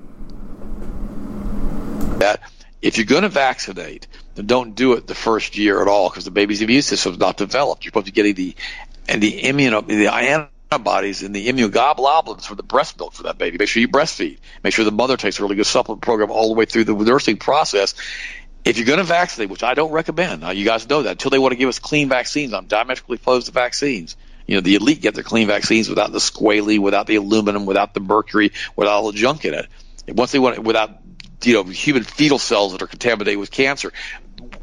That 2.20 2.42
if 2.82 2.98
you're 2.98 3.06
going 3.06 3.24
to 3.24 3.30
vaccinate, 3.30 4.08
then 4.36 4.46
don't 4.46 4.76
do 4.76 4.94
it 4.94 5.08
the 5.08 5.16
first 5.16 5.58
year 5.58 5.82
at 5.82 5.88
all 5.88 6.10
because 6.10 6.26
the 6.26 6.32
baby's 6.32 6.62
immune 6.62 6.82
system 6.82 7.14
is 7.14 7.20
not 7.20 7.38
developed. 7.38 7.84
You're 7.84 7.92
supposed 7.92 8.08
to 8.08 8.12
be 8.12 8.16
getting 8.16 8.36
the 8.36 8.56
and 9.08 9.22
the 9.22 9.48
immune 9.48 9.88
the 9.88 10.12
antibodies 10.14 11.24
and 11.24 11.36
the 11.36 11.48
immunoglobulins 11.48 12.46
for 12.46 12.56
the 12.56 12.64
breast 12.64 12.98
milk 13.00 13.14
for 13.14 13.24
that 13.24 13.38
baby. 13.38 13.58
Make 13.58 13.70
sure 13.70 13.82
you 13.82 13.88
breastfeed. 13.88 14.38
Make 14.64 14.74
sure 14.74 14.86
the 14.86 14.92
mother 14.92 15.18
takes 15.18 15.40
a 15.40 15.44
really 15.44 15.56
good 15.56 15.66
supplement 15.66 16.02
program 16.02 16.32
all 16.32 16.50
the 16.50 16.56
way 16.56 16.66
through 16.66 16.84
the 16.84 16.94
nursing 16.94 17.38
process 17.38 17.96
if 18.68 18.78
you're 18.78 18.86
going 18.86 18.98
to 18.98 19.06
vaccinate, 19.06 19.50
which 19.50 19.64
I 19.64 19.74
don't 19.74 19.92
recommend, 19.92 20.44
you 20.58 20.66
guys 20.66 20.88
know 20.90 21.04
that 21.04 21.12
until 21.12 21.32
they 21.32 21.40
want 21.40 21.54
to 21.54 21.56
give 21.58 21.70
us 21.70 21.80
clean 21.80 22.10
vaccines, 22.10 22.54
I'm 22.54 22.66
diametrically 22.66 23.16
opposed 23.16 23.46
to 23.46 23.54
vaccines. 23.54 24.18
You 24.46 24.56
know, 24.56 24.62
the 24.62 24.76
elite 24.76 25.02
get 25.02 25.14
their 25.14 25.24
clean 25.24 25.48
vaccines 25.48 25.90
without 25.90 26.12
the 26.12 26.20
squalene, 26.20 26.80
without 26.80 27.08
the 27.08 27.16
aluminum, 27.16 27.66
without 27.66 27.94
the 27.94 28.00
mercury, 28.00 28.52
without 28.76 28.94
all 28.94 29.12
the 29.12 29.18
junk 29.18 29.46
in 29.46 29.54
it. 29.54 29.68
Once 30.08 30.32
they 30.32 30.40
want 30.40 30.56
it, 30.56 30.64
without 30.64 30.92
you 31.44 31.54
know 31.54 31.64
human 31.64 32.04
fetal 32.04 32.40
cells 32.40 32.74
that 32.74 32.82
are 32.82 32.88
contaminated 32.88 33.40
with 33.40 33.52
cancer. 33.52 33.92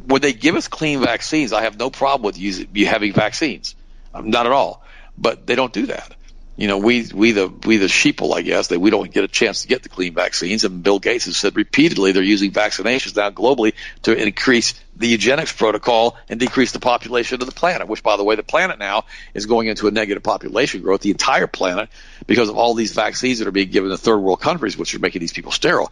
When 0.06 0.20
they 0.20 0.32
give 0.32 0.54
us 0.54 0.68
clean 0.68 1.00
vaccines, 1.00 1.52
I 1.52 1.62
have 1.62 1.78
no 1.78 1.90
problem 1.90 2.24
with 2.26 2.38
using 2.38 2.74
having 2.74 3.12
vaccines, 3.12 3.74
not 4.14 4.46
at 4.46 4.52
all. 4.52 4.82
But 5.16 5.46
they 5.46 5.54
don't 5.54 5.72
do 5.72 5.86
that. 5.86 6.14
You 6.56 6.68
know, 6.68 6.78
we 6.78 7.04
we 7.12 7.32
the 7.32 7.48
we 7.48 7.78
the 7.78 7.86
sheeple, 7.86 8.32
I 8.36 8.42
guess, 8.42 8.68
that 8.68 8.78
we 8.78 8.90
don't 8.90 9.10
get 9.10 9.24
a 9.24 9.28
chance 9.28 9.62
to 9.62 9.68
get 9.68 9.82
the 9.82 9.88
clean 9.88 10.14
vaccines. 10.14 10.64
And 10.64 10.84
Bill 10.84 11.00
Gates 11.00 11.24
has 11.24 11.36
said 11.36 11.56
repeatedly 11.56 12.12
they're 12.12 12.22
using 12.22 12.52
vaccinations 12.52 13.16
now 13.16 13.30
globally 13.30 13.74
to 14.02 14.16
increase 14.16 14.74
the 14.94 15.08
eugenics 15.08 15.52
protocol 15.52 16.16
and 16.28 16.38
decrease 16.38 16.70
the 16.70 16.78
population 16.78 17.40
of 17.40 17.46
the 17.48 17.54
planet. 17.54 17.88
Which, 17.88 18.04
by 18.04 18.16
the 18.16 18.22
way, 18.22 18.36
the 18.36 18.44
planet 18.44 18.78
now 18.78 19.04
is 19.34 19.46
going 19.46 19.66
into 19.66 19.88
a 19.88 19.90
negative 19.90 20.22
population 20.22 20.82
growth. 20.82 21.00
The 21.00 21.10
entire 21.10 21.48
planet 21.48 21.88
because 22.28 22.48
of 22.48 22.56
all 22.56 22.74
these 22.74 22.92
vaccines 22.92 23.40
that 23.40 23.48
are 23.48 23.52
being 23.52 23.70
given 23.70 23.90
to 23.90 23.96
third 23.96 24.18
world 24.18 24.40
countries, 24.40 24.78
which 24.78 24.94
are 24.94 25.00
making 25.00 25.20
these 25.20 25.32
people 25.32 25.50
sterile, 25.50 25.90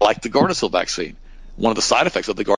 like 0.00 0.22
the 0.22 0.30
Gardasil 0.30 0.70
vaccine. 0.70 1.16
One 1.56 1.72
of 1.72 1.76
the 1.76 1.82
side 1.82 2.06
effects 2.06 2.28
of 2.28 2.36
the 2.36 2.44
Gardasil 2.44 2.57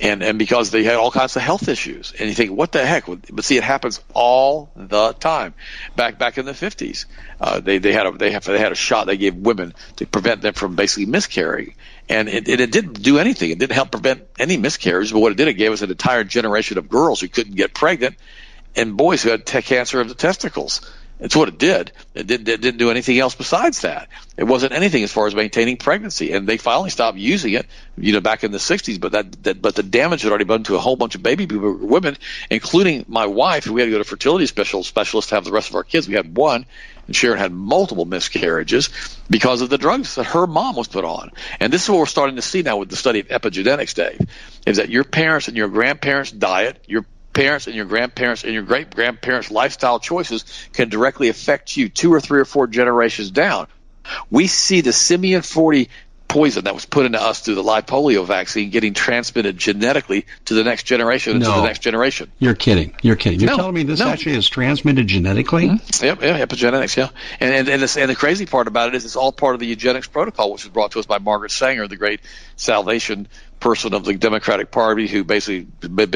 and 0.00 0.22
and 0.22 0.38
because 0.38 0.70
they 0.70 0.84
had 0.84 0.96
all 0.96 1.10
kinds 1.10 1.36
of 1.36 1.42
health 1.42 1.68
issues. 1.68 2.12
And 2.18 2.28
you 2.28 2.34
think, 2.34 2.50
what 2.52 2.72
the 2.72 2.84
heck? 2.84 3.04
But 3.06 3.44
see, 3.44 3.56
it 3.56 3.64
happens 3.64 4.00
all 4.14 4.70
the 4.74 5.12
time. 5.12 5.54
Back 5.96 6.18
back 6.18 6.38
in 6.38 6.46
the 6.46 6.54
fifties, 6.54 7.06
uh, 7.40 7.60
they 7.60 7.78
they 7.78 7.92
had 7.92 8.06
a 8.06 8.12
they 8.12 8.32
have 8.32 8.44
they 8.44 8.58
had 8.58 8.72
a 8.72 8.76
shot 8.76 9.06
they 9.06 9.16
gave 9.16 9.34
women 9.34 9.74
to 9.96 10.06
prevent 10.06 10.42
them 10.42 10.54
from 10.54 10.76
basically 10.76 11.06
miscarrying, 11.06 11.74
and 12.08 12.28
it, 12.28 12.48
it, 12.48 12.60
it 12.60 12.72
didn't 12.72 13.02
do 13.02 13.18
anything. 13.18 13.50
It 13.50 13.58
didn't 13.58 13.72
help 13.72 13.90
prevent 13.90 14.26
any 14.38 14.56
miscarriages. 14.56 15.12
But 15.12 15.20
what 15.20 15.32
it 15.32 15.36
did, 15.36 15.48
it 15.48 15.54
gave 15.54 15.72
us 15.72 15.82
an 15.82 15.90
entire 15.90 16.24
generation 16.24 16.78
of 16.78 16.88
girls 16.88 17.20
who 17.20 17.28
couldn't 17.28 17.56
get 17.56 17.74
pregnant, 17.74 18.16
and 18.76 18.96
boys 18.96 19.22
who 19.22 19.30
had 19.30 19.44
cancer 19.44 20.00
of 20.00 20.08
the 20.08 20.14
testicles. 20.14 20.80
It's 21.20 21.36
what 21.36 21.48
it 21.48 21.58
did. 21.58 21.92
It, 22.14 22.26
did, 22.26 22.48
it 22.48 22.60
didn't 22.60 22.78
do 22.78 22.90
anything 22.90 23.18
else 23.18 23.34
besides 23.34 23.82
that. 23.82 24.08
It 24.36 24.44
wasn't 24.44 24.72
anything 24.72 25.02
as 25.02 25.12
far 25.12 25.26
as 25.26 25.34
maintaining 25.34 25.76
pregnancy, 25.76 26.32
and 26.32 26.48
they 26.48 26.56
finally 26.56 26.88
stopped 26.88 27.18
using 27.18 27.52
it, 27.52 27.66
you 27.98 28.12
know, 28.12 28.20
back 28.20 28.42
in 28.42 28.52
the 28.52 28.58
'60s. 28.58 28.98
But 28.98 29.12
that, 29.12 29.42
that 29.44 29.62
but 29.62 29.74
the 29.74 29.82
damage 29.82 30.22
had 30.22 30.30
already 30.30 30.46
done 30.46 30.62
to 30.64 30.76
a 30.76 30.78
whole 30.78 30.96
bunch 30.96 31.14
of 31.14 31.22
baby 31.22 31.46
women, 31.46 32.16
including 32.50 33.04
my 33.06 33.26
wife, 33.26 33.64
who 33.64 33.74
we 33.74 33.82
had 33.82 33.86
to 33.86 33.92
go 33.92 33.98
to 33.98 34.04
fertility 34.04 34.46
special 34.46 34.82
specialist 34.82 35.28
to 35.28 35.34
have 35.34 35.44
the 35.44 35.52
rest 35.52 35.68
of 35.68 35.76
our 35.76 35.84
kids. 35.84 36.08
We 36.08 36.14
had 36.14 36.34
one, 36.34 36.64
and 37.06 37.14
Sharon 37.14 37.38
had 37.38 37.52
multiple 37.52 38.06
miscarriages 38.06 38.88
because 39.28 39.60
of 39.60 39.68
the 39.68 39.78
drugs 39.78 40.14
that 40.14 40.24
her 40.24 40.46
mom 40.46 40.76
was 40.76 40.88
put 40.88 41.04
on. 41.04 41.32
And 41.58 41.72
this 41.72 41.84
is 41.84 41.90
what 41.90 41.98
we're 41.98 42.06
starting 42.06 42.36
to 42.36 42.42
see 42.42 42.62
now 42.62 42.78
with 42.78 42.88
the 42.88 42.96
study 42.96 43.20
of 43.20 43.28
epigenetics, 43.28 43.94
Dave, 43.94 44.26
is 44.66 44.78
that 44.78 44.88
your 44.88 45.04
parents 45.04 45.48
and 45.48 45.56
your 45.56 45.68
grandparents' 45.68 46.30
diet, 46.30 46.82
your 46.86 47.04
parents 47.32 47.66
and 47.66 47.76
your 47.76 47.84
grandparents 47.84 48.44
and 48.44 48.52
your 48.52 48.62
great 48.62 48.90
grandparents' 48.94 49.50
lifestyle 49.50 49.98
choices 49.98 50.44
can 50.72 50.88
directly 50.88 51.28
affect 51.28 51.76
you 51.76 51.88
two 51.88 52.12
or 52.12 52.20
three 52.20 52.40
or 52.40 52.44
four 52.44 52.66
generations 52.66 53.30
down. 53.30 53.66
We 54.30 54.46
see 54.46 54.80
the 54.80 54.92
simian 54.92 55.42
40 55.42 55.88
poison 56.30 56.64
that 56.64 56.74
was 56.74 56.86
put 56.86 57.06
into 57.06 57.20
us 57.20 57.40
through 57.40 57.56
the 57.56 57.62
live 57.62 57.86
polio 57.86 58.24
vaccine 58.24 58.70
getting 58.70 58.94
transmitted 58.94 59.58
genetically 59.58 60.26
to 60.44 60.54
the 60.54 60.62
next 60.62 60.84
generation 60.84 61.32
and 61.32 61.42
no. 61.42 61.50
to 61.50 61.60
the 61.60 61.66
next 61.66 61.80
generation. 61.80 62.30
You're 62.38 62.54
kidding. 62.54 62.94
You're 63.02 63.16
kidding. 63.16 63.40
You're 63.40 63.50
no, 63.50 63.56
telling 63.56 63.74
me 63.74 63.82
this 63.82 63.98
no. 63.98 64.08
actually 64.08 64.36
is 64.36 64.48
transmitted 64.48 65.08
genetically? 65.08 65.68
Mm-hmm. 65.68 66.04
Yep, 66.04 66.22
yeah, 66.22 66.46
epigenetics, 66.46 66.96
yeah. 66.96 67.08
And 67.40 67.52
and 67.52 67.68
and, 67.68 67.82
this, 67.82 67.96
and, 67.96 68.08
the 68.08 68.14
crazy 68.14 68.46
part 68.46 68.68
about 68.68 68.88
it 68.88 68.94
is 68.94 69.04
it's 69.04 69.16
all 69.16 69.32
part 69.32 69.54
of 69.54 69.60
the 69.60 69.66
eugenics 69.66 70.06
protocol, 70.06 70.52
which 70.52 70.64
was 70.64 70.72
brought 70.72 70.92
to 70.92 71.00
us 71.00 71.06
by 71.06 71.18
Margaret 71.18 71.50
Sanger, 71.50 71.88
the 71.88 71.96
great 71.96 72.20
salvation 72.54 73.26
person 73.60 73.94
of 73.94 74.04
the 74.04 74.14
Democratic 74.14 74.70
Party 74.70 75.06
who 75.06 75.22
basically 75.22 75.66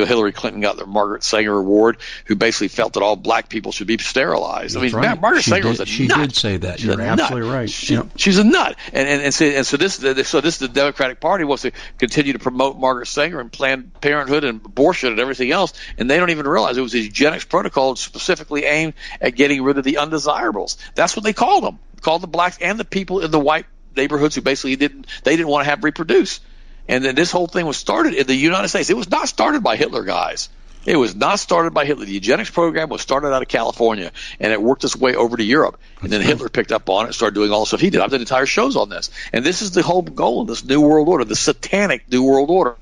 Hillary 0.05 0.33
Clinton 0.33 0.61
got 0.63 0.77
the 0.77 0.87
Margaret 0.87 1.23
Sanger 1.23 1.57
Award, 1.57 1.99
who 2.25 2.35
basically 2.37 2.69
felt 2.69 2.95
that 2.95 3.03
all 3.03 3.17
black 3.17 3.49
people 3.49 3.71
should 3.71 3.87
be 3.87 3.99
sterilized. 3.99 4.75
That's 4.75 4.83
I 4.95 4.97
mean, 4.99 5.07
right. 5.07 5.21
Margaret 5.21 5.43
she 5.43 5.51
Sanger 5.51 5.63
did, 5.65 5.69
was 5.69 5.81
a 5.81 5.87
she 5.87 6.07
nut. 6.07 6.19
did 6.19 6.35
say 6.37 6.57
that. 6.57 6.79
She's 6.81 6.87
You're 6.87 7.01
absolutely 7.01 7.49
nut. 7.49 7.55
right. 7.55 7.71
She, 7.71 8.01
She's 8.17 8.39
a 8.39 8.45
nut, 8.45 8.77
and 8.93 9.09
and 9.09 9.23
and 9.23 9.35
so, 9.35 9.45
and 9.45 9.67
so 9.67 9.77
this 9.77 9.97
so 10.29 10.41
this 10.41 10.59
the 10.59 10.69
Democratic 10.69 11.21
Party 11.21 11.45
wants 11.45 11.63
to 11.63 11.73
continue 11.99 12.33
to 12.33 12.39
promote 12.39 12.79
Margaret 12.79 13.07
Sanger 13.07 13.41
and 13.41 13.53
Planned 13.53 13.93
Parenthood 14.01 14.45
and 14.45 14.65
abortion 14.65 15.11
and 15.11 15.21
everything 15.21 15.51
else, 15.51 15.73
and 15.99 16.11
they 16.11 16.17
don't 16.17 16.31
even 16.31 16.47
realize 16.47 16.77
it 16.77 16.81
was 16.83 16.95
a 16.95 16.99
eugenics 16.99 17.45
protocol 17.45 17.97
specifically 17.97 18.65
aimed 18.65 18.95
at 19.21 19.35
getting 19.35 19.63
rid 19.63 19.79
of 19.79 19.85
the 19.85 19.99
undesirables. 19.99 20.79
That's 20.95 21.15
what 21.17 21.25
they 21.25 21.33
called 21.33 21.65
them. 21.65 21.79
Called 22.01 22.23
the 22.23 22.27
blacks 22.27 22.59
and 22.61 22.79
the 22.81 22.85
people 22.85 23.21
in 23.21 23.31
the 23.31 23.39
white 23.41 23.67
neighborhoods 23.97 24.35
who 24.35 24.41
basically 24.41 24.77
didn't 24.77 25.07
they 25.23 25.37
didn't 25.37 25.49
want 25.49 25.65
to 25.65 25.71
have 25.71 25.85
reproduce. 25.85 26.41
And 26.89 27.05
then 27.05 27.15
this 27.15 27.31
whole 27.31 27.47
thing 27.47 27.67
was 27.67 27.77
started 27.77 28.15
in 28.15 28.27
the 28.27 28.35
United 28.35 28.69
States. 28.69 28.91
It 28.91 28.97
was 28.97 29.11
not 29.11 29.29
started 29.29 29.63
by 29.63 29.77
Hitler, 29.77 30.05
guys. 30.05 30.49
It 30.87 30.97
was 30.97 31.15
not 31.15 31.41
started 31.41 31.73
by 31.73 31.87
Hitler. 31.87 32.05
The 32.05 32.13
eugenics 32.13 32.51
program 32.51 32.91
was 32.91 33.01
started 33.01 33.33
out 33.33 33.41
of 33.41 33.49
California, 33.49 34.13
and 34.39 34.53
it 34.53 34.61
worked 34.61 34.85
its 34.85 34.95
way 34.95 35.15
over 35.15 35.35
to 35.37 35.43
Europe. 35.43 35.79
And 36.03 36.13
then 36.13 36.21
Hitler 36.21 36.51
picked 36.51 36.73
up 36.73 36.91
on 36.91 37.05
it 37.05 37.09
and 37.09 37.15
started 37.15 37.35
doing 37.35 37.53
all 37.53 37.61
the 37.61 37.67
stuff 37.67 37.81
he 37.81 37.89
did. 37.89 38.03
I've 38.03 38.11
done 38.11 38.21
entire 38.21 38.45
shows 38.45 38.77
on 38.77 38.91
this. 38.91 39.11
And 39.33 39.45
this 39.45 39.63
is 39.63 39.71
the 39.71 39.83
whole 39.83 40.03
goal 40.03 40.43
of 40.43 40.49
this 40.49 40.63
new 40.63 40.83
world 40.83 41.09
order, 41.09 41.25
the 41.25 41.37
satanic 41.37 42.11
new 42.11 42.23
world 42.23 42.51
order, 42.51 42.77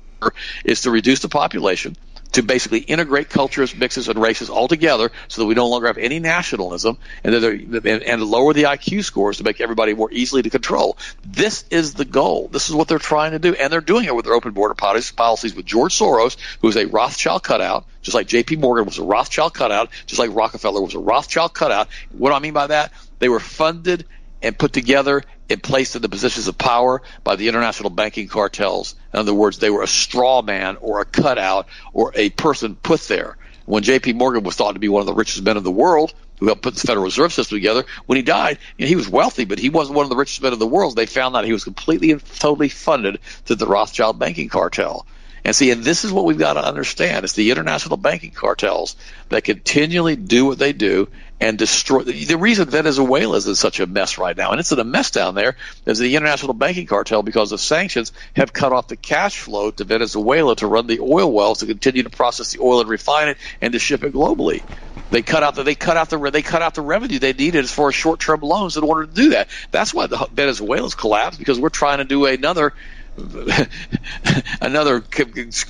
is 0.65 0.81
to 0.81 0.91
reduce 0.91 1.19
the 1.19 1.29
population– 1.29 1.95
to 2.33 2.43
basically 2.43 2.79
integrate 2.79 3.29
cultures, 3.29 3.75
mixes, 3.75 4.09
and 4.09 4.19
races 4.19 4.49
all 4.49 4.67
together 4.67 5.11
so 5.27 5.41
that 5.41 5.45
we 5.45 5.53
no 5.53 5.67
longer 5.67 5.87
have 5.87 5.97
any 5.97 6.19
nationalism 6.19 6.97
and, 7.23 7.33
and, 7.35 7.85
and 7.85 8.23
lower 8.23 8.53
the 8.53 8.63
IQ 8.63 9.03
scores 9.03 9.37
to 9.37 9.43
make 9.43 9.61
everybody 9.61 9.93
more 9.93 10.11
easily 10.11 10.41
to 10.41 10.49
control. 10.49 10.97
This 11.25 11.63
is 11.69 11.93
the 11.93 12.05
goal. 12.05 12.49
This 12.51 12.69
is 12.69 12.75
what 12.75 12.87
they're 12.87 12.99
trying 12.99 13.31
to 13.31 13.39
do. 13.39 13.53
And 13.53 13.71
they're 13.71 13.81
doing 13.81 14.05
it 14.05 14.15
with 14.15 14.25
their 14.25 14.33
open 14.33 14.51
border 14.51 14.73
policies 14.73 15.55
with 15.55 15.65
George 15.65 15.97
Soros, 15.97 16.37
who 16.61 16.67
is 16.67 16.75
a 16.75 16.87
Rothschild 16.87 17.43
cutout, 17.43 17.85
just 18.01 18.15
like 18.15 18.27
JP 18.27 18.59
Morgan 18.59 18.85
was 18.85 18.97
a 18.97 19.03
Rothschild 19.03 19.53
cutout, 19.53 19.89
just 20.07 20.19
like 20.19 20.33
Rockefeller 20.33 20.81
was 20.81 20.95
a 20.95 20.99
Rothschild 20.99 21.53
cutout. 21.53 21.87
What 22.11 22.31
do 22.31 22.35
I 22.35 22.39
mean 22.39 22.53
by 22.53 22.67
that? 22.67 22.91
They 23.19 23.29
were 23.29 23.39
funded 23.39 24.05
and 24.43 24.57
put 24.57 24.73
together 24.73 25.23
and 25.49 25.63
placed 25.63 25.95
in 25.95 26.01
the 26.01 26.09
positions 26.09 26.47
of 26.47 26.57
power 26.57 27.01
by 27.23 27.35
the 27.35 27.47
international 27.47 27.89
banking 27.89 28.27
cartels. 28.27 28.95
In 29.13 29.19
other 29.19 29.33
words, 29.33 29.57
they 29.57 29.69
were 29.69 29.81
a 29.81 29.87
straw 29.87 30.41
man 30.41 30.77
or 30.81 30.99
a 30.99 31.05
cutout 31.05 31.67
or 31.93 32.11
a 32.15 32.29
person 32.29 32.75
put 32.75 33.01
there. 33.01 33.37
When 33.65 33.83
J.P. 33.83 34.13
Morgan 34.13 34.43
was 34.43 34.55
thought 34.55 34.73
to 34.73 34.79
be 34.79 34.89
one 34.89 34.99
of 34.99 35.05
the 35.07 35.13
richest 35.13 35.41
men 35.43 35.55
in 35.55 35.63
the 35.63 35.71
world, 35.71 36.13
who 36.39 36.47
helped 36.47 36.63
put 36.63 36.75
the 36.75 36.85
Federal 36.85 37.05
Reserve 37.05 37.31
System 37.31 37.55
together, 37.55 37.85
when 38.05 38.17
he 38.17 38.21
died, 38.21 38.57
you 38.77 38.85
know, 38.85 38.89
he 38.89 38.97
was 38.97 39.07
wealthy, 39.07 39.45
but 39.45 39.59
he 39.59 39.69
wasn't 39.69 39.95
one 39.95 40.03
of 40.03 40.09
the 40.09 40.17
richest 40.17 40.41
men 40.41 40.51
in 40.51 40.59
the 40.59 40.67
world. 40.67 40.95
They 40.95 41.05
found 41.05 41.35
out 41.35 41.45
he 41.45 41.53
was 41.53 41.63
completely 41.63 42.11
and 42.11 42.21
totally 42.39 42.67
funded 42.67 43.21
through 43.45 43.55
the 43.55 43.67
Rothschild 43.67 44.19
banking 44.19 44.49
cartel. 44.49 45.05
And 45.45 45.55
see, 45.55 45.71
and 45.71 45.83
this 45.83 46.05
is 46.05 46.11
what 46.11 46.25
we've 46.25 46.37
got 46.37 46.53
to 46.53 46.65
understand. 46.65 47.23
It's 47.23 47.33
the 47.33 47.51
international 47.51 47.97
banking 47.97 48.31
cartels 48.31 48.95
that 49.29 49.43
continually 49.43 50.15
do 50.15 50.45
what 50.45 50.57
they 50.57 50.73
do 50.73 51.07
and 51.39 51.57
destroy. 51.57 52.03
The 52.03 52.37
reason 52.37 52.69
Venezuela 52.69 53.35
is 53.37 53.47
in 53.47 53.55
such 53.55 53.79
a 53.79 53.85
mess 53.87 54.17
right 54.17 54.35
now, 54.35 54.51
and 54.51 54.59
it's 54.59 54.71
in 54.71 54.79
a 54.79 54.83
mess 54.83 55.11
down 55.11 55.35
there, 55.35 55.57
is 55.85 55.99
the 55.99 56.15
international 56.15 56.53
banking 56.53 56.87
cartel, 56.87 57.23
because 57.23 57.51
of 57.51 57.59
sanctions, 57.59 58.11
have 58.35 58.53
cut 58.53 58.71
off 58.71 58.87
the 58.87 58.95
cash 58.97 59.39
flow 59.39 59.71
to 59.71 59.83
Venezuela 59.83 60.55
to 60.55 60.67
run 60.67 60.87
the 60.87 60.99
oil 60.99 61.31
wells, 61.31 61.59
to 61.59 61.65
continue 61.65 62.03
to 62.03 62.09
process 62.09 62.53
the 62.53 62.61
oil 62.61 62.81
and 62.81 62.89
refine 62.89 63.29
it, 63.29 63.37
and 63.61 63.73
to 63.73 63.79
ship 63.79 64.03
it 64.03 64.13
globally. 64.13 64.63
They 65.09 65.21
cut 65.21 65.43
out 65.43 65.55
the 65.55 65.63
they 65.63 65.75
cut 65.75 65.95
out 65.95 66.09
the 66.09 66.17
they 66.31 66.41
cut 66.41 66.63
out 66.63 66.73
the 66.73 66.81
revenue 66.81 67.19
they 67.19 67.33
needed 67.33 67.63
as 67.63 67.71
far 67.71 67.89
as 67.89 67.95
short 67.95 68.19
term 68.19 68.41
loans 68.41 68.77
in 68.77 68.83
order 68.83 69.05
to 69.05 69.13
do 69.13 69.29
that. 69.31 69.49
That's 69.69 69.93
why 69.93 70.07
the 70.07 70.27
Venezuela's 70.31 70.95
collapsed 70.95 71.37
because 71.37 71.59
we're 71.59 71.69
trying 71.69 71.99
to 71.99 72.05
do 72.05 72.25
another 72.25 72.73
another 74.61 75.03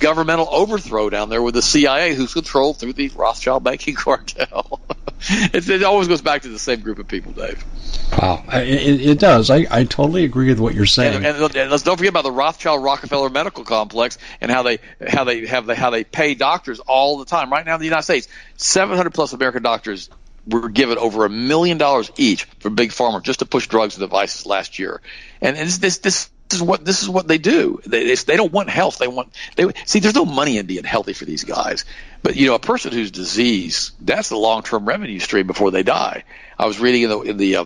governmental 0.00 0.48
overthrow 0.50 1.10
down 1.10 1.28
there 1.28 1.42
with 1.42 1.54
the 1.54 1.62
CIA, 1.62 2.14
who's 2.14 2.32
controlled 2.32 2.78
through 2.78 2.94
the 2.94 3.08
Rothschild 3.08 3.62
banking 3.62 3.94
cartel. 3.96 4.80
it, 5.28 5.68
it, 5.68 5.82
always 5.82 6.08
goes 6.08 6.22
back 6.22 6.42
to 6.42 6.48
the 6.48 6.58
same 6.58 6.80
group 6.80 6.98
of 6.98 7.08
people, 7.08 7.32
Dave. 7.32 7.64
Wow, 8.12 8.44
it, 8.52 9.00
it 9.00 9.18
does. 9.18 9.50
I, 9.50 9.66
I 9.70 9.84
totally 9.84 10.24
agree 10.24 10.48
with 10.48 10.60
what 10.60 10.74
you're 10.74 10.86
saying. 10.86 11.16
And, 11.16 11.26
and, 11.26 11.56
and, 11.56 11.70
let's 11.70 11.82
don't 11.82 11.96
forget 11.96 12.10
about 12.10 12.24
the 12.24 12.32
Rothschild 12.32 12.82
Rockefeller 12.82 13.30
medical 13.30 13.64
complex 13.64 14.18
and 14.40 14.50
how 14.50 14.62
they 14.62 14.78
how 15.06 15.24
they 15.24 15.46
have 15.46 15.66
the, 15.66 15.74
how 15.74 15.90
they 15.90 16.04
pay 16.04 16.34
doctors 16.34 16.80
all 16.80 17.18
the 17.18 17.24
time. 17.24 17.50
Right 17.50 17.64
now 17.64 17.74
in 17.74 17.80
the 17.80 17.86
United 17.86 18.04
States, 18.04 18.28
700 18.56 19.14
plus 19.14 19.32
American 19.32 19.62
doctors 19.62 20.10
were 20.46 20.68
given 20.68 20.98
over 20.98 21.24
a 21.24 21.30
million 21.30 21.78
dollars 21.78 22.10
each 22.16 22.44
for 22.60 22.70
big 22.70 22.90
pharma 22.90 23.22
just 23.22 23.38
to 23.38 23.46
push 23.46 23.66
drugs 23.66 23.96
and 23.96 24.02
devices 24.02 24.46
last 24.46 24.78
year. 24.78 25.00
And, 25.40 25.56
and 25.56 25.66
this, 25.66 25.78
this 25.78 25.98
this 25.98 26.30
is 26.54 26.62
what 26.62 26.84
this 26.84 27.02
is 27.02 27.08
what 27.08 27.28
they 27.28 27.38
do. 27.38 27.80
They, 27.86 28.14
they 28.14 28.36
don't 28.36 28.52
want 28.52 28.70
health. 28.70 28.98
They 28.98 29.08
want 29.08 29.34
they 29.56 29.66
see. 29.84 30.00
There's 30.00 30.14
no 30.14 30.24
money 30.24 30.58
in 30.58 30.66
being 30.66 30.84
healthy 30.84 31.12
for 31.12 31.24
these 31.24 31.44
guys. 31.44 31.84
But 32.22 32.36
you 32.36 32.46
know, 32.46 32.54
a 32.54 32.60
person 32.60 32.92
who's 32.92 33.10
diseased, 33.10 33.92
that's 34.00 34.28
the 34.28 34.36
long 34.36 34.62
term 34.62 34.86
revenue 34.86 35.18
stream 35.18 35.46
before 35.46 35.70
they 35.70 35.82
die. 35.82 36.24
I 36.58 36.66
was 36.66 36.80
reading 36.80 37.02
in 37.02 37.10
the 37.10 37.20
in 37.20 37.36
the 37.36 37.56
uh, 37.56 37.64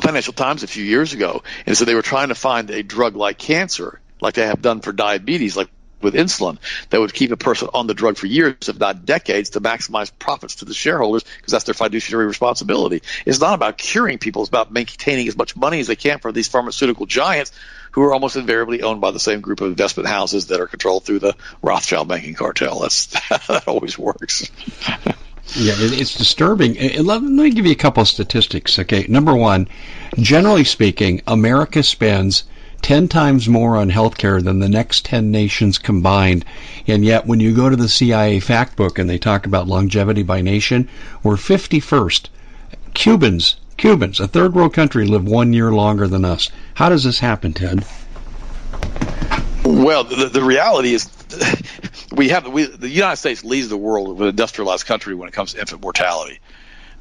Financial 0.00 0.32
Times 0.32 0.62
a 0.62 0.66
few 0.66 0.84
years 0.84 1.12
ago, 1.12 1.42
and 1.66 1.76
so 1.76 1.84
they 1.84 1.94
were 1.94 2.02
trying 2.02 2.28
to 2.28 2.34
find 2.34 2.70
a 2.70 2.82
drug 2.82 3.16
like 3.16 3.38
cancer, 3.38 4.00
like 4.20 4.34
they 4.34 4.46
have 4.46 4.62
done 4.62 4.80
for 4.80 4.92
diabetes, 4.92 5.56
like 5.56 5.68
with 6.02 6.14
insulin 6.14 6.58
that 6.90 7.00
would 7.00 7.12
keep 7.12 7.30
a 7.30 7.36
person 7.36 7.68
on 7.72 7.86
the 7.86 7.94
drug 7.94 8.16
for 8.16 8.26
years, 8.26 8.68
if 8.68 8.78
not 8.78 9.04
decades, 9.04 9.50
to 9.50 9.60
maximize 9.60 10.10
profits 10.18 10.56
to 10.56 10.64
the 10.64 10.74
shareholders 10.74 11.24
because 11.24 11.52
that's 11.52 11.64
their 11.64 11.74
fiduciary 11.74 12.26
responsibility. 12.26 13.02
It's 13.24 13.40
not 13.40 13.54
about 13.54 13.78
curing 13.78 14.18
people; 14.18 14.42
it's 14.42 14.48
about 14.48 14.72
maintaining 14.72 15.28
as 15.28 15.36
much 15.36 15.56
money 15.56 15.80
as 15.80 15.86
they 15.86 15.96
can 15.96 16.18
for 16.18 16.32
these 16.32 16.48
pharmaceutical 16.48 17.06
giants 17.06 17.52
who 17.96 18.02
are 18.02 18.12
almost 18.12 18.36
invariably 18.36 18.82
owned 18.82 19.00
by 19.00 19.10
the 19.10 19.18
same 19.18 19.40
group 19.40 19.62
of 19.62 19.68
investment 19.68 20.06
houses 20.06 20.48
that 20.48 20.60
are 20.60 20.66
controlled 20.66 21.02
through 21.02 21.18
the 21.18 21.34
Rothschild 21.62 22.06
banking 22.06 22.34
cartel. 22.34 22.80
That's 22.80 23.06
that 23.48 23.64
always 23.66 23.98
works. 23.98 24.50
Yeah, 25.54 25.72
it's 25.78 26.14
disturbing. 26.14 26.76
Uh, 26.76 27.00
uh, 27.00 27.02
let, 27.02 27.22
me 27.22 27.48
give 27.48 27.64
you 27.64 27.72
a 27.72 27.74
couple 27.76 28.02
of 28.02 28.08
statistics. 28.08 28.78
Okay, 28.78 29.06
number 29.08 29.34
one, 29.34 29.66
generally 30.18 30.64
speaking, 30.64 31.22
America 31.26 31.82
spends 31.82 32.44
10 32.82 33.08
times 33.08 33.48
more 33.48 33.78
on 33.78 33.90
healthcare 33.90 34.44
than 34.44 34.58
the 34.58 34.68
next 34.68 35.06
10 35.06 35.30
nations 35.30 35.78
combined. 35.78 36.44
And 36.86 37.02
yet, 37.02 37.26
when 37.26 37.40
you 37.40 37.54
go 37.56 37.70
to 37.70 37.76
the 37.76 37.88
CIA 37.88 38.40
fact 38.40 38.76
book 38.76 38.98
and 38.98 39.08
they 39.08 39.16
talk 39.16 39.46
about 39.46 39.68
longevity 39.68 40.22
by 40.22 40.42
nation, 40.42 40.90
we're 41.22 41.36
51st. 41.36 42.28
Cubans, 42.92 43.56
Cubans, 43.76 44.20
a 44.20 44.28
third 44.28 44.54
world 44.54 44.72
country, 44.72 45.06
live 45.06 45.26
one 45.26 45.52
year 45.52 45.72
longer 45.72 46.08
than 46.08 46.24
us. 46.24 46.50
How 46.74 46.88
does 46.88 47.04
this 47.04 47.18
happen, 47.18 47.52
Ted? 47.52 47.84
Well, 49.64 50.04
the, 50.04 50.26
the 50.26 50.42
reality 50.42 50.94
is 50.94 51.10
we 52.12 52.28
have 52.30 52.48
we, 52.48 52.66
the 52.66 52.88
United 52.88 53.16
States 53.16 53.44
leads 53.44 53.68
the 53.68 53.76
world 53.76 54.08
with 54.08 54.20
an 54.22 54.28
industrialized 54.28 54.86
country 54.86 55.14
when 55.14 55.28
it 55.28 55.32
comes 55.32 55.52
to 55.52 55.60
infant 55.60 55.82
mortality 55.82 56.40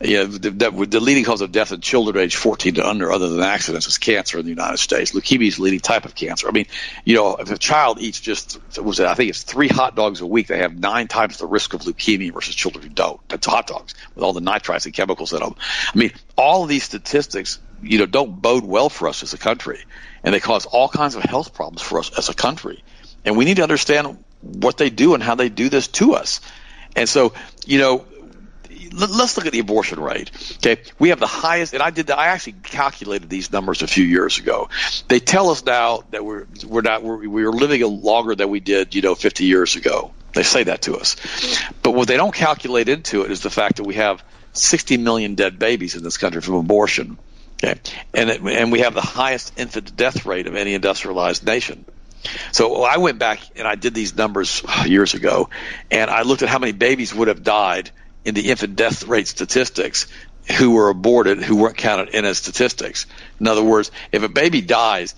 you 0.02 0.18
know, 0.18 0.26
the, 0.26 0.50
the, 0.52 1.00
leading 1.00 1.24
cause 1.24 1.40
of 1.40 1.54
death 1.54 1.72
in 1.72 1.80
children 1.80 2.18
age 2.18 2.36
14 2.36 2.76
to 2.76 2.88
under, 2.88 3.12
other 3.12 3.30
than 3.30 3.40
accidents, 3.40 3.88
is 3.88 3.98
cancer 3.98 4.38
in 4.38 4.44
the 4.44 4.50
United 4.50 4.78
States. 4.78 5.14
Leukemia 5.14 5.48
is 5.48 5.56
the 5.56 5.64
leading 5.64 5.80
type 5.80 6.04
of 6.04 6.14
cancer. 6.14 6.50
I 6.50 6.52
mean, 6.52 6.66
you 7.06 7.16
know, 7.16 7.38
if 7.38 7.50
a 7.50 7.58
child 7.58 8.00
eats 8.02 8.20
just, 8.20 8.60
was 8.78 9.00
it, 9.00 9.08
I 9.08 9.14
think 9.14 9.30
it's 9.30 9.44
three 9.44 9.70
hot 9.70 9.96
dogs 9.96 10.20
a 10.20 10.26
week, 10.26 10.48
they 10.48 10.58
have 10.58 10.78
nine 10.78 11.08
times 11.08 11.38
the 11.38 11.48
risk 11.48 11.74
of 11.74 11.82
leukemia 11.82 12.34
versus 12.34 12.56
children 12.56 12.84
who 12.84 12.90
don't. 12.90 13.22
That's 13.30 13.48
hot 13.48 13.68
dogs 13.68 13.96
with 14.16 14.24
all 14.24 14.34
the 14.34 14.42
nitrites 14.42 14.86
and 14.86 14.94
chemicals 14.94 15.32
in 15.32 15.40
them. 15.40 15.56
I 15.94 15.98
mean, 15.98 16.12
all 16.38 16.64
of 16.64 16.70
these 16.70 16.84
statistics, 16.84 17.60
you 17.82 18.00
know, 18.00 18.06
don't 18.06 18.42
bode 18.42 18.66
well 18.66 18.90
for 18.90 19.08
us 19.08 19.24
as 19.24 19.34
a 19.34 19.38
country, 19.38 19.80
and 20.24 20.34
they 20.34 20.42
cause 20.42 20.66
all 20.66 20.90
kinds 20.90 21.16
of 21.16 21.24
health 21.24 21.54
problems 21.54 21.82
for 21.82 22.00
us 22.00 22.18
as 22.18 22.28
a 22.28 22.34
country. 22.34 22.84
And 23.24 23.38
we 23.38 23.46
need 23.46 23.58
to 23.58 23.64
understand 23.64 24.24
what 24.42 24.78
they 24.78 24.90
do 24.90 25.14
and 25.14 25.24
how 25.24 25.36
they 25.36 25.48
do 25.48 25.70
this 25.70 25.88
to 25.88 26.16
us. 26.16 26.42
And 26.96 27.10
so, 27.10 27.34
you 27.66 27.80
know, 27.80 28.06
let's 28.96 29.38
look 29.38 29.46
at 29.46 29.52
the 29.52 29.60
abortion 29.60 30.00
rate. 30.00 30.32
Okay, 30.58 30.82
we 31.00 31.10
have 31.10 31.20
the 31.20 31.28
highest, 31.28 31.74
and 31.74 31.84
I 31.84 31.90
did. 31.90 32.10
I 32.12 32.28
actually 32.28 32.54
calculated 32.64 33.30
these 33.30 33.52
numbers 33.52 33.82
a 33.82 33.88
few 33.88 34.06
years 34.06 34.38
ago. 34.38 34.70
They 35.08 35.20
tell 35.20 35.50
us 35.50 35.66
now 35.66 36.04
that 36.12 36.24
we're 36.24 36.48
we're 36.66 36.82
not 36.82 37.04
we're, 37.04 37.28
we're 37.28 37.52
living 37.52 37.82
longer 38.02 38.36
than 38.36 38.50
we 38.50 38.60
did, 38.60 38.96
you 38.96 39.02
know, 39.02 39.16
50 39.16 39.46
years 39.46 39.76
ago. 39.76 40.12
They 40.34 40.44
say 40.44 40.64
that 40.64 40.82
to 40.84 40.98
us, 40.98 41.16
but 41.82 41.92
what 41.92 42.08
they 42.08 42.18
don't 42.18 42.34
calculate 42.34 42.90
into 42.90 43.24
it 43.24 43.32
is 43.32 43.42
the 43.42 43.50
fact 43.50 43.78
that 43.78 43.84
we 43.84 43.96
have 43.96 44.24
60 44.54 44.98
million 44.98 45.36
dead 45.36 45.60
babies 45.60 45.96
in 45.96 46.04
this 46.04 46.18
country 46.18 46.42
from 46.42 46.56
abortion. 46.56 47.18
Okay, 47.64 47.80
and 48.14 48.30
it, 48.30 48.42
and 48.42 48.72
we 48.72 48.80
have 48.80 48.94
the 48.94 49.02
highest 49.02 49.54
infant 49.58 49.96
death 49.96 50.26
rate 50.26 50.48
of 50.48 50.56
any 50.56 50.74
industrialized 50.74 51.46
nation. 51.46 51.86
So 52.52 52.84
I 52.84 52.98
went 52.98 53.20
back 53.20 53.40
and 53.56 53.68
I 53.68 53.76
did 53.76 53.94
these 53.94 54.16
numbers 54.16 54.64
years 54.86 55.14
ago, 55.14 55.50
and 55.92 56.10
I 56.10 56.24
looked 56.24 56.42
at 56.42 56.50
how 56.50 56.60
many 56.60 56.72
babies 56.72 57.14
would 57.14 57.28
have 57.28 57.44
died 57.44 57.92
in 58.26 58.34
the 58.34 58.50
infant 58.50 58.76
death 58.76 59.08
rate 59.08 59.28
statistics 59.28 60.08
who 60.58 60.72
were 60.72 60.90
aborted 60.90 61.42
who 61.42 61.56
weren't 61.56 61.78
counted 61.78 62.10
in 62.10 62.26
as 62.26 62.38
statistics. 62.38 63.06
In 63.40 63.48
other 63.48 63.64
words, 63.64 63.92
if 64.12 64.24
a 64.24 64.30
baby 64.30 64.62
dies 64.62 65.16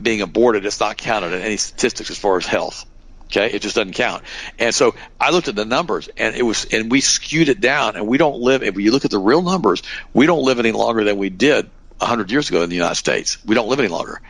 being 0.00 0.20
aborted, 0.20 0.64
it's 0.64 0.80
not 0.80 0.96
counted 0.96 1.32
in 1.32 1.42
any 1.42 1.56
statistics 1.56 2.10
as 2.10 2.18
far 2.18 2.36
as 2.36 2.46
health. 2.46 2.86
Okay, 3.24 3.52
it 3.52 3.62
just 3.62 3.76
doesn't 3.76 3.92
count. 3.92 4.24
And 4.58 4.74
so 4.74 4.96
I 5.20 5.30
looked 5.30 5.46
at 5.46 5.54
the 5.54 5.64
numbers, 5.64 6.08
and 6.16 6.34
it 6.34 6.42
was, 6.42 6.64
and 6.64 6.90
we 6.90 7.00
skewed 7.00 7.48
it 7.48 7.60
down. 7.60 7.94
And 7.94 8.08
we 8.08 8.18
don't 8.18 8.40
live. 8.40 8.64
If 8.64 8.76
you 8.76 8.90
look 8.90 9.04
at 9.04 9.12
the 9.12 9.20
real 9.20 9.40
numbers, 9.40 9.84
we 10.12 10.26
don't 10.26 10.42
live 10.42 10.58
any 10.58 10.72
longer 10.72 11.04
than 11.04 11.16
we 11.16 11.30
did 11.30 11.70
100 11.98 12.32
years 12.32 12.48
ago 12.48 12.62
in 12.62 12.70
the 12.70 12.74
United 12.74 12.96
States. 12.96 13.38
We 13.44 13.54
don't 13.54 13.68
live 13.68 13.78
any 13.78 13.88
longer 13.88 14.20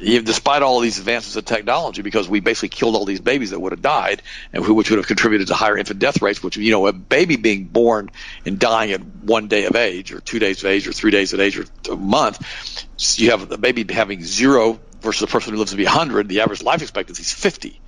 despite 0.00 0.62
all 0.62 0.80
these 0.80 0.98
advances 0.98 1.36
in 1.36 1.44
technology, 1.44 2.02
because 2.02 2.28
we 2.28 2.40
basically 2.40 2.70
killed 2.70 2.96
all 2.96 3.04
these 3.04 3.20
babies 3.20 3.50
that 3.50 3.60
would 3.60 3.72
have 3.72 3.82
died, 3.82 4.22
and 4.52 4.66
which 4.66 4.90
would 4.90 4.98
have 4.98 5.06
contributed 5.06 5.48
to 5.48 5.54
higher 5.54 5.76
infant 5.76 5.98
death 5.98 6.22
rates. 6.22 6.42
Which 6.42 6.56
you 6.56 6.70
know, 6.70 6.86
a 6.86 6.92
baby 6.92 7.36
being 7.36 7.64
born 7.64 8.10
and 8.46 8.58
dying 8.58 8.92
at 8.92 9.04
one 9.04 9.48
day 9.48 9.66
of 9.66 9.76
age, 9.76 10.12
or 10.12 10.20
two 10.20 10.38
days 10.38 10.62
of 10.62 10.70
age, 10.70 10.88
or 10.88 10.92
three 10.92 11.10
days 11.10 11.32
of 11.32 11.40
age, 11.40 11.58
or 11.58 11.66
a 11.90 11.96
month, 11.96 12.86
you 13.18 13.30
have 13.30 13.50
a 13.52 13.58
baby 13.58 13.84
having 13.92 14.22
zero 14.22 14.80
versus 15.00 15.22
a 15.22 15.26
person 15.26 15.52
who 15.52 15.58
lives 15.58 15.72
to 15.72 15.76
be 15.76 15.84
100. 15.84 16.28
The 16.28 16.40
average 16.40 16.62
life 16.62 16.82
expectancy 16.82 17.22
is 17.22 17.32
50 17.32 17.80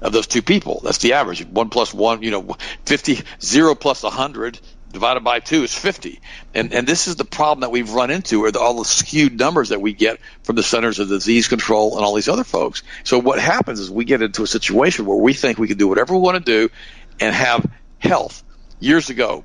of 0.00 0.12
those 0.12 0.26
two 0.26 0.42
people. 0.42 0.80
That's 0.84 0.98
the 0.98 1.14
average. 1.14 1.44
One 1.44 1.70
plus 1.70 1.92
one, 1.92 2.22
you 2.22 2.30
know, 2.30 2.56
50, 2.84 3.20
zero 3.40 3.74
plus 3.74 4.02
100 4.02 4.60
divided 4.92 5.24
by 5.24 5.40
two 5.40 5.62
is 5.62 5.74
50. 5.74 6.20
And, 6.54 6.72
and 6.72 6.86
this 6.86 7.08
is 7.08 7.16
the 7.16 7.24
problem 7.24 7.60
that 7.60 7.70
we've 7.70 7.90
run 7.90 8.10
into 8.10 8.44
are 8.44 8.52
the, 8.52 8.60
all 8.60 8.78
the 8.78 8.84
skewed 8.84 9.38
numbers 9.38 9.70
that 9.70 9.80
we 9.80 9.92
get 9.92 10.18
from 10.42 10.56
the 10.56 10.62
Centers 10.62 10.98
of 10.98 11.08
Disease 11.08 11.48
Control 11.48 11.96
and 11.96 12.04
all 12.04 12.14
these 12.14 12.28
other 12.28 12.44
folks. 12.44 12.82
So 13.04 13.18
what 13.18 13.38
happens 13.38 13.80
is 13.80 13.90
we 13.90 14.04
get 14.04 14.22
into 14.22 14.42
a 14.42 14.46
situation 14.46 15.06
where 15.06 15.18
we 15.18 15.34
think 15.34 15.58
we 15.58 15.68
can 15.68 15.78
do 15.78 15.88
whatever 15.88 16.14
we 16.14 16.20
want 16.20 16.44
to 16.44 16.68
do 16.68 16.72
and 17.20 17.34
have 17.34 17.70
health. 17.98 18.42
Years 18.80 19.10
ago, 19.10 19.44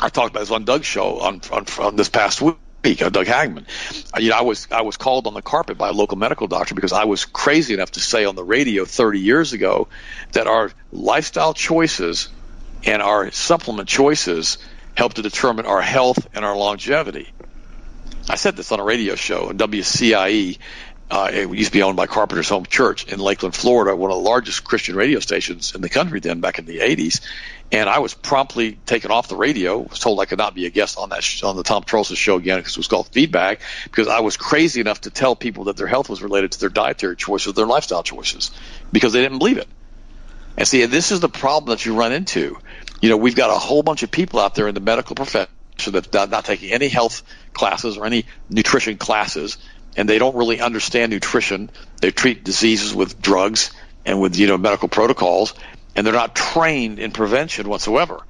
I 0.00 0.08
talked 0.08 0.30
about 0.30 0.40
this 0.40 0.50
on 0.50 0.64
Doug's 0.64 0.86
show 0.86 1.20
on, 1.20 1.40
on, 1.52 1.66
on 1.78 1.96
this 1.96 2.08
past 2.08 2.42
week. 2.42 2.56
Uh, 2.82 3.10
Doug 3.10 3.26
Hagmann. 3.26 3.66
Uh, 4.16 4.20
you 4.20 4.30
know, 4.30 4.38
I 4.38 4.40
was 4.40 4.66
I 4.70 4.80
was 4.80 4.96
called 4.96 5.26
on 5.26 5.34
the 5.34 5.42
carpet 5.42 5.76
by 5.76 5.90
a 5.90 5.92
local 5.92 6.16
medical 6.16 6.46
doctor 6.46 6.74
because 6.74 6.94
I 6.94 7.04
was 7.04 7.26
crazy 7.26 7.74
enough 7.74 7.90
to 7.90 8.00
say 8.00 8.24
on 8.24 8.36
the 8.36 8.42
radio 8.42 8.86
30 8.86 9.20
years 9.20 9.52
ago 9.52 9.88
that 10.32 10.46
our 10.46 10.70
lifestyle 10.90 11.52
choices 11.52 12.30
and 12.84 13.02
our 13.02 13.30
supplement 13.30 13.88
choices 13.88 14.58
help 14.94 15.14
to 15.14 15.22
determine 15.22 15.66
our 15.66 15.80
health 15.80 16.28
and 16.34 16.44
our 16.44 16.56
longevity. 16.56 17.32
I 18.28 18.36
said 18.36 18.56
this 18.56 18.70
on 18.72 18.80
a 18.80 18.84
radio 18.84 19.14
show 19.14 19.48
on 19.48 19.58
WCIE. 19.58 20.58
Uh, 21.10 21.30
it 21.32 21.50
used 21.50 21.72
to 21.72 21.78
be 21.78 21.82
owned 21.82 21.96
by 21.96 22.06
Carpenter's 22.06 22.48
Home 22.50 22.64
Church 22.64 23.04
in 23.08 23.18
Lakeland, 23.18 23.56
Florida, 23.56 23.96
one 23.96 24.12
of 24.12 24.16
the 24.16 24.22
largest 24.22 24.62
Christian 24.62 24.94
radio 24.94 25.18
stations 25.18 25.74
in 25.74 25.80
the 25.80 25.88
country 25.88 26.20
then, 26.20 26.40
back 26.40 26.60
in 26.60 26.66
the 26.66 26.78
80s. 26.78 27.20
And 27.72 27.88
I 27.88 27.98
was 27.98 28.14
promptly 28.14 28.72
taken 28.72 29.10
off 29.10 29.26
the 29.26 29.36
radio. 29.36 29.78
Was 29.78 29.98
told 29.98 30.20
I 30.20 30.24
could 30.24 30.38
not 30.38 30.54
be 30.54 30.66
a 30.66 30.70
guest 30.70 30.98
on 30.98 31.08
that 31.08 31.24
sh- 31.24 31.42
on 31.42 31.56
the 31.56 31.64
Tom 31.64 31.82
Troelsen 31.82 32.16
show 32.16 32.36
again 32.36 32.58
because 32.58 32.74
it 32.74 32.78
was 32.78 32.88
called 32.88 33.08
Feedback 33.08 33.60
because 33.84 34.06
I 34.06 34.20
was 34.20 34.36
crazy 34.36 34.80
enough 34.80 35.02
to 35.02 35.10
tell 35.10 35.34
people 35.34 35.64
that 35.64 35.76
their 35.76 35.88
health 35.88 36.08
was 36.08 36.22
related 36.22 36.52
to 36.52 36.60
their 36.60 36.68
dietary 36.68 37.16
choices, 37.16 37.54
their 37.54 37.66
lifestyle 37.66 38.02
choices, 38.02 38.52
because 38.92 39.12
they 39.12 39.22
didn't 39.22 39.38
believe 39.38 39.58
it. 39.58 39.68
And 40.56 40.66
see, 40.66 40.84
this 40.84 41.10
is 41.10 41.20
the 41.20 41.28
problem 41.28 41.70
that 41.70 41.86
you 41.86 41.94
run 41.94 42.12
into. 42.12 42.58
You 43.00 43.08
know, 43.08 43.16
we've 43.16 43.34
got 43.34 43.50
a 43.50 43.58
whole 43.58 43.82
bunch 43.82 44.02
of 44.02 44.10
people 44.10 44.40
out 44.40 44.54
there 44.54 44.68
in 44.68 44.74
the 44.74 44.80
medical 44.80 45.16
profession 45.16 45.48
that's 45.86 46.12
not, 46.12 46.30
not 46.30 46.44
taking 46.44 46.70
any 46.72 46.88
health 46.88 47.22
classes 47.54 47.96
or 47.96 48.04
any 48.04 48.26
nutrition 48.50 48.98
classes, 48.98 49.56
and 49.96 50.08
they 50.08 50.18
don't 50.18 50.36
really 50.36 50.60
understand 50.60 51.10
nutrition. 51.10 51.70
They 52.00 52.10
treat 52.10 52.44
diseases 52.44 52.94
with 52.94 53.20
drugs 53.20 53.72
and 54.04 54.20
with 54.20 54.36
you 54.38 54.46
know 54.46 54.58
medical 54.58 54.88
protocols, 54.88 55.54
and 55.96 56.06
they're 56.06 56.14
not 56.14 56.34
trained 56.34 56.98
in 56.98 57.12
prevention 57.12 57.68
whatsoever. 57.68 58.20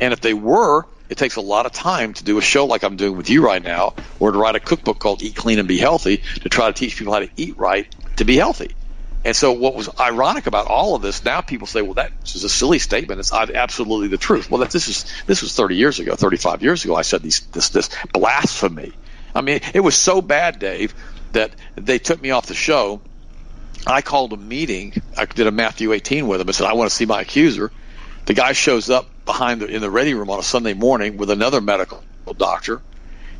And 0.00 0.12
if 0.12 0.20
they 0.20 0.34
were, 0.34 0.86
it 1.08 1.16
takes 1.16 1.36
a 1.36 1.40
lot 1.40 1.66
of 1.66 1.72
time 1.72 2.12
to 2.14 2.24
do 2.24 2.38
a 2.38 2.42
show 2.42 2.66
like 2.66 2.82
I'm 2.82 2.96
doing 2.96 3.16
with 3.16 3.30
you 3.30 3.44
right 3.44 3.62
now, 3.62 3.94
or 4.18 4.32
to 4.32 4.38
write 4.38 4.56
a 4.56 4.60
cookbook 4.60 4.98
called 4.98 5.22
Eat 5.22 5.36
Clean 5.36 5.58
and 5.58 5.68
Be 5.68 5.78
Healthy 5.78 6.18
to 6.42 6.48
try 6.48 6.66
to 6.66 6.72
teach 6.72 6.96
people 6.96 7.12
how 7.12 7.20
to 7.20 7.30
eat 7.36 7.56
right 7.56 7.86
to 8.16 8.24
be 8.24 8.36
healthy. 8.36 8.74
And 9.24 9.34
so, 9.34 9.52
what 9.52 9.74
was 9.74 9.88
ironic 9.98 10.46
about 10.46 10.66
all 10.66 10.94
of 10.94 11.02
this? 11.02 11.24
Now 11.24 11.40
people 11.40 11.66
say, 11.66 11.82
"Well, 11.82 11.94
that 11.94 12.12
is 12.24 12.44
a 12.44 12.48
silly 12.48 12.78
statement. 12.78 13.18
It's 13.18 13.32
absolutely 13.32 14.08
the 14.08 14.16
truth." 14.16 14.50
Well, 14.50 14.60
that 14.60 14.70
this 14.70 14.88
is 14.88 15.04
this 15.26 15.42
was 15.42 15.54
30 15.54 15.76
years 15.76 15.98
ago, 15.98 16.14
35 16.14 16.62
years 16.62 16.84
ago. 16.84 16.94
I 16.94 17.02
said 17.02 17.22
these, 17.22 17.40
this 17.52 17.70
this 17.70 17.90
blasphemy. 18.12 18.92
I 19.34 19.40
mean, 19.40 19.60
it 19.74 19.80
was 19.80 19.96
so 19.96 20.22
bad, 20.22 20.58
Dave, 20.58 20.94
that 21.32 21.52
they 21.74 21.98
took 21.98 22.22
me 22.22 22.30
off 22.30 22.46
the 22.46 22.54
show. 22.54 23.00
I 23.86 24.02
called 24.02 24.32
a 24.32 24.36
meeting. 24.36 24.94
I 25.16 25.24
did 25.24 25.46
a 25.46 25.52
Matthew 25.52 25.92
18 25.92 26.26
with 26.28 26.40
him. 26.40 26.48
I 26.48 26.52
said, 26.52 26.68
"I 26.68 26.74
want 26.74 26.88
to 26.88 26.94
see 26.94 27.06
my 27.06 27.20
accuser." 27.22 27.72
The 28.26 28.34
guy 28.34 28.52
shows 28.52 28.88
up 28.88 29.08
behind 29.24 29.62
the, 29.62 29.66
in 29.66 29.80
the 29.80 29.90
ready 29.90 30.14
room 30.14 30.30
on 30.30 30.38
a 30.38 30.42
Sunday 30.42 30.74
morning 30.74 31.16
with 31.16 31.30
another 31.30 31.60
medical 31.60 32.04
doctor, 32.36 32.82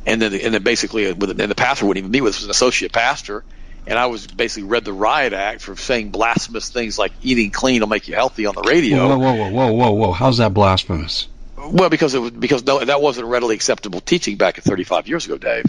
and 0.06 0.20
then 0.20 0.34
and 0.34 0.54
then 0.54 0.62
basically, 0.64 1.12
with, 1.12 1.40
and 1.40 1.50
the 1.50 1.54
pastor 1.54 1.86
wouldn't 1.86 2.02
even 2.02 2.10
meet 2.10 2.22
with 2.22 2.34
us, 2.34 2.44
an 2.44 2.50
associate 2.50 2.92
pastor 2.92 3.44
and 3.88 3.98
I 3.98 4.06
was 4.06 4.26
basically 4.26 4.68
read 4.68 4.84
the 4.84 4.92
riot 4.92 5.32
act 5.32 5.62
for 5.62 5.74
saying 5.74 6.10
blasphemous 6.10 6.68
things 6.68 6.98
like 6.98 7.12
eating 7.22 7.50
clean 7.50 7.80
will 7.80 7.88
make 7.88 8.06
you 8.06 8.14
healthy 8.14 8.44
on 8.44 8.54
the 8.54 8.62
radio. 8.62 9.08
Whoa, 9.08 9.18
whoa, 9.18 9.32
whoa, 9.32 9.50
whoa, 9.50 9.72
whoa, 9.72 9.90
whoa! 9.92 10.12
How's 10.12 10.38
that 10.38 10.52
blasphemous? 10.52 11.26
Well, 11.56 11.88
because 11.88 12.14
it 12.14 12.18
was 12.18 12.30
because 12.30 12.64
no, 12.64 12.84
that 12.84 13.00
wasn't 13.00 13.26
readily 13.28 13.54
acceptable 13.54 14.00
teaching 14.00 14.36
back 14.36 14.58
at 14.58 14.64
35 14.64 15.08
years 15.08 15.24
ago, 15.24 15.38
Dave. 15.38 15.64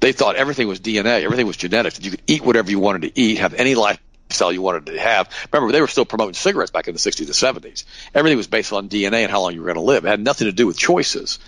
They 0.00 0.12
thought 0.12 0.34
everything 0.34 0.66
was 0.66 0.80
DNA, 0.80 1.22
everything 1.22 1.46
was 1.46 1.56
genetics. 1.56 2.00
You 2.00 2.10
could 2.10 2.22
eat 2.26 2.44
whatever 2.44 2.70
you 2.70 2.80
wanted 2.80 3.02
to 3.02 3.20
eat, 3.20 3.38
have 3.38 3.54
any 3.54 3.76
lifestyle 3.76 4.52
you 4.52 4.60
wanted 4.60 4.86
to 4.86 4.98
have. 4.98 5.30
Remember, 5.52 5.72
they 5.72 5.80
were 5.80 5.86
still 5.86 6.04
promoting 6.04 6.34
cigarettes 6.34 6.72
back 6.72 6.88
in 6.88 6.94
the 6.94 7.00
60s 7.00 7.20
and 7.20 7.62
70s. 7.62 7.84
Everything 8.14 8.36
was 8.36 8.48
based 8.48 8.72
on 8.72 8.88
DNA 8.88 9.22
and 9.22 9.30
how 9.30 9.40
long 9.40 9.54
you 9.54 9.60
were 9.60 9.66
going 9.66 9.76
to 9.76 9.80
live. 9.80 10.04
It 10.04 10.08
had 10.08 10.20
nothing 10.20 10.46
to 10.46 10.52
do 10.52 10.66
with 10.66 10.76
choices. 10.76 11.38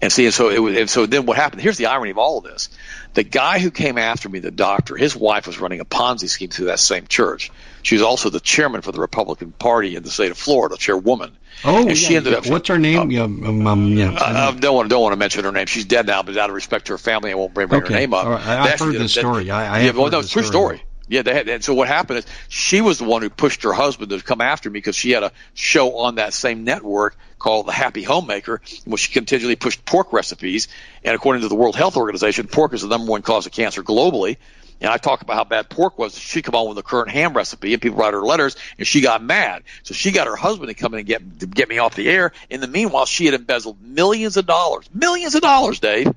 And 0.00 0.12
see, 0.12 0.26
and 0.26 0.34
so 0.34 0.48
it 0.48 0.60
was, 0.60 0.76
and 0.76 0.88
so 0.88 1.06
then 1.06 1.26
what 1.26 1.36
happened? 1.36 1.60
Here's 1.60 1.76
the 1.76 1.86
irony 1.86 2.12
of 2.12 2.18
all 2.18 2.38
of 2.38 2.44
this: 2.44 2.68
the 3.14 3.24
guy 3.24 3.58
who 3.58 3.70
came 3.72 3.98
after 3.98 4.28
me, 4.28 4.38
the 4.38 4.52
doctor, 4.52 4.96
his 4.96 5.16
wife 5.16 5.46
was 5.46 5.58
running 5.58 5.80
a 5.80 5.84
Ponzi 5.84 6.28
scheme 6.28 6.50
through 6.50 6.66
that 6.66 6.78
same 6.78 7.06
church. 7.08 7.50
She 7.82 7.96
was 7.96 8.02
also 8.02 8.30
the 8.30 8.38
chairman 8.38 8.82
for 8.82 8.92
the 8.92 9.00
Republican 9.00 9.50
Party 9.50 9.96
in 9.96 10.04
the 10.04 10.10
state 10.10 10.30
of 10.30 10.38
Florida, 10.38 10.76
chairwoman. 10.76 11.36
Oh, 11.64 11.80
and 11.80 11.88
yeah, 11.88 11.94
she 11.94 12.16
ended 12.16 12.32
yeah. 12.32 12.38
up. 12.38 12.46
What's 12.46 12.68
her 12.68 12.78
name? 12.78 12.98
Uh, 12.98 13.06
yeah, 13.06 13.22
um, 13.22 13.66
um, 13.66 13.88
yeah. 13.88 14.12
I, 14.12 14.48
I, 14.48 14.52
don't 14.52 14.76
want 14.76 14.86
to 14.86 14.94
don't 14.94 15.02
want 15.02 15.12
to 15.14 15.16
mention 15.16 15.42
her 15.42 15.50
name. 15.50 15.66
She's 15.66 15.84
dead 15.84 16.06
now, 16.06 16.22
but 16.22 16.36
out 16.36 16.48
of 16.48 16.54
respect 16.54 16.86
to 16.86 16.92
her 16.92 16.98
family, 16.98 17.32
I 17.32 17.34
won't 17.34 17.52
bring, 17.52 17.66
bring 17.66 17.82
okay. 17.82 17.94
her 17.94 18.00
name 18.00 18.14
up. 18.14 18.26
Right. 18.26 18.46
I, 18.46 18.68
have 18.68 18.78
heard 18.78 18.94
this 18.94 19.12
story. 19.12 19.50
I, 19.50 19.78
I 19.78 19.80
yeah, 19.80 19.90
well, 19.90 20.10
no, 20.10 20.22
true 20.22 20.44
story. 20.44 20.82
Yeah, 21.08 21.22
they 21.22 21.34
had, 21.34 21.48
and 21.48 21.64
so 21.64 21.74
what 21.74 21.88
happened 21.88 22.20
is 22.20 22.26
she 22.48 22.80
was 22.80 22.98
the 22.98 23.04
one 23.04 23.22
who 23.22 23.30
pushed 23.30 23.62
her 23.62 23.72
husband 23.72 24.10
to 24.10 24.20
come 24.20 24.40
after 24.40 24.68
me 24.68 24.74
because 24.74 24.96
she 24.96 25.10
had 25.10 25.22
a 25.22 25.32
show 25.54 25.96
on 25.98 26.16
that 26.16 26.34
same 26.34 26.64
network 26.64 27.16
called 27.38 27.66
The 27.66 27.72
Happy 27.72 28.02
Homemaker, 28.02 28.60
in 28.84 28.92
which 28.92 29.02
she 29.02 29.12
continually 29.12 29.56
pushed 29.56 29.84
pork 29.84 30.12
recipes. 30.12 30.68
And 31.02 31.14
according 31.14 31.42
to 31.42 31.48
the 31.48 31.54
World 31.54 31.76
Health 31.76 31.96
Organization, 31.96 32.46
pork 32.46 32.74
is 32.74 32.82
the 32.82 32.88
number 32.88 33.10
one 33.10 33.22
cause 33.22 33.46
of 33.46 33.52
cancer 33.52 33.82
globally. 33.82 34.36
And 34.80 34.90
I 34.90 34.96
talk 34.96 35.22
about 35.22 35.34
how 35.34 35.44
bad 35.44 35.68
pork 35.68 35.98
was. 35.98 36.16
She 36.16 36.40
come 36.40 36.54
on 36.54 36.68
with 36.68 36.76
the 36.76 36.82
current 36.82 37.10
ham 37.10 37.34
recipe, 37.34 37.72
and 37.72 37.82
people 37.82 37.98
write 37.98 38.14
her 38.14 38.22
letters, 38.22 38.56
and 38.78 38.86
she 38.86 39.00
got 39.00 39.22
mad. 39.22 39.64
So 39.82 39.92
she 39.92 40.12
got 40.12 40.28
her 40.28 40.36
husband 40.36 40.68
to 40.68 40.74
come 40.74 40.94
in 40.94 41.00
and 41.00 41.08
get 41.08 41.50
get 41.50 41.68
me 41.68 41.78
off 41.78 41.96
the 41.96 42.08
air. 42.08 42.32
In 42.48 42.60
the 42.60 42.68
meanwhile, 42.68 43.06
she 43.06 43.24
had 43.24 43.34
embezzled 43.34 43.82
millions 43.82 44.36
of 44.36 44.46
dollars, 44.46 44.88
millions 44.94 45.34
of 45.34 45.42
dollars, 45.42 45.80
Dave, 45.80 46.12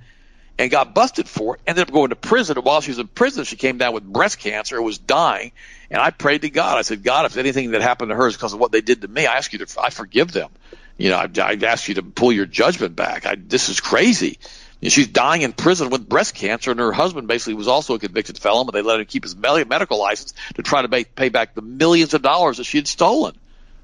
and 0.61 0.69
got 0.69 0.93
busted 0.93 1.27
for 1.27 1.55
it. 1.55 1.61
Ended 1.65 1.87
up 1.87 1.91
going 1.91 2.09
to 2.09 2.15
prison. 2.15 2.55
And 2.55 2.63
while 2.63 2.81
she 2.81 2.91
was 2.91 2.99
in 2.99 3.07
prison, 3.07 3.45
she 3.45 3.55
came 3.55 3.79
down 3.79 3.93
with 3.93 4.03
breast 4.03 4.37
cancer 4.37 4.75
and 4.75 4.85
was 4.85 4.99
dying. 4.99 5.53
And 5.89 5.99
I 5.99 6.11
prayed 6.11 6.43
to 6.43 6.51
God. 6.51 6.77
I 6.77 6.83
said, 6.83 7.03
God, 7.03 7.25
if 7.25 7.35
anything 7.35 7.71
that 7.71 7.81
happened 7.81 8.09
to 8.09 8.15
her 8.15 8.27
is 8.27 8.35
because 8.35 8.53
of 8.53 8.59
what 8.59 8.71
they 8.71 8.81
did 8.81 9.01
to 9.01 9.07
me, 9.07 9.25
I 9.25 9.37
ask 9.37 9.51
you 9.53 9.59
to, 9.65 9.81
I 9.81 9.89
forgive 9.89 10.31
them. 10.31 10.51
You 10.97 11.09
know, 11.09 11.17
I, 11.17 11.29
I 11.39 11.57
ask 11.63 11.87
you 11.87 11.95
to 11.95 12.03
pull 12.03 12.31
your 12.31 12.45
judgment 12.45 12.95
back. 12.95 13.25
I, 13.25 13.35
this 13.35 13.69
is 13.69 13.79
crazy. 13.79 14.37
You 14.81 14.91
she's 14.91 15.07
dying 15.07 15.41
in 15.41 15.51
prison 15.51 15.89
with 15.89 16.07
breast 16.07 16.35
cancer, 16.35 16.69
and 16.69 16.79
her 16.79 16.91
husband 16.91 17.27
basically 17.27 17.55
was 17.55 17.67
also 17.67 17.95
a 17.95 17.99
convicted 17.99 18.37
felon, 18.37 18.67
but 18.67 18.73
they 18.73 18.83
let 18.83 18.99
him 18.99 19.05
keep 19.07 19.23
his 19.23 19.35
medical 19.35 19.99
license 19.99 20.33
to 20.55 20.61
try 20.61 20.83
to 20.83 20.89
pay, 20.89 21.05
pay 21.05 21.29
back 21.29 21.55
the 21.55 21.61
millions 21.63 22.13
of 22.13 22.21
dollars 22.21 22.57
that 22.57 22.65
she 22.65 22.77
had 22.77 22.87
stolen 22.87 23.35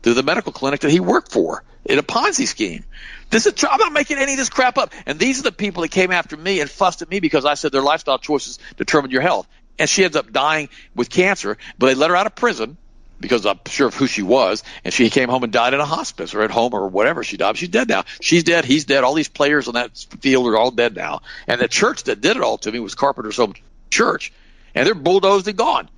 through 0.03 0.13
the 0.13 0.23
medical 0.23 0.51
clinic 0.51 0.81
that 0.81 0.91
he 0.91 0.99
worked 0.99 1.31
for 1.31 1.63
in 1.85 1.97
a 1.97 2.03
Ponzi 2.03 2.47
scheme. 2.47 2.83
This 3.29 3.45
is 3.45 3.53
I'm 3.63 3.79
not 3.79 3.93
making 3.93 4.17
any 4.17 4.33
of 4.33 4.37
this 4.37 4.49
crap 4.49 4.77
up. 4.77 4.93
And 5.05 5.19
these 5.19 5.39
are 5.39 5.43
the 5.43 5.51
people 5.51 5.81
that 5.81 5.89
came 5.89 6.11
after 6.11 6.37
me 6.37 6.61
and 6.61 6.69
fussed 6.69 7.01
at 7.01 7.09
me 7.09 7.19
because 7.19 7.45
I 7.45 7.55
said 7.55 7.71
their 7.71 7.81
lifestyle 7.81 8.19
choices 8.19 8.59
determine 8.77 9.11
your 9.11 9.21
health. 9.21 9.47
And 9.79 9.89
she 9.89 10.03
ends 10.03 10.15
up 10.15 10.31
dying 10.31 10.69
with 10.95 11.09
cancer, 11.09 11.57
but 11.77 11.87
they 11.87 11.95
let 11.95 12.09
her 12.09 12.15
out 12.15 12.25
of 12.25 12.35
prison 12.35 12.77
because 13.19 13.45
I'm 13.45 13.59
sure 13.65 13.87
of 13.87 13.95
who 13.95 14.07
she 14.07 14.21
was, 14.21 14.63
and 14.83 14.93
she 14.93 15.09
came 15.09 15.29
home 15.29 15.43
and 15.43 15.51
died 15.51 15.73
in 15.73 15.79
a 15.79 15.85
hospice 15.85 16.35
or 16.35 16.43
at 16.43 16.51
home 16.51 16.73
or 16.73 16.87
whatever 16.87 17.23
she 17.23 17.37
died. 17.37 17.57
She's 17.57 17.69
dead 17.69 17.89
now. 17.89 18.05
She's 18.21 18.43
dead. 18.43 18.65
He's 18.65 18.85
dead. 18.85 19.03
All 19.03 19.13
these 19.13 19.27
players 19.27 19.67
on 19.67 19.73
that 19.73 19.97
field 20.21 20.47
are 20.47 20.57
all 20.57 20.71
dead 20.71 20.95
now. 20.95 21.21
And 21.47 21.59
the 21.59 21.67
church 21.67 22.03
that 22.03 22.21
did 22.21 22.37
it 22.37 22.43
all 22.43 22.57
to 22.59 22.71
me 22.71 22.79
was 22.79 22.95
Carpenter's 22.95 23.37
Home 23.37 23.53
Church, 23.89 24.31
and 24.75 24.85
they're 24.85 24.95
bulldozed 24.95 25.47
and 25.47 25.57
gone. 25.57 25.89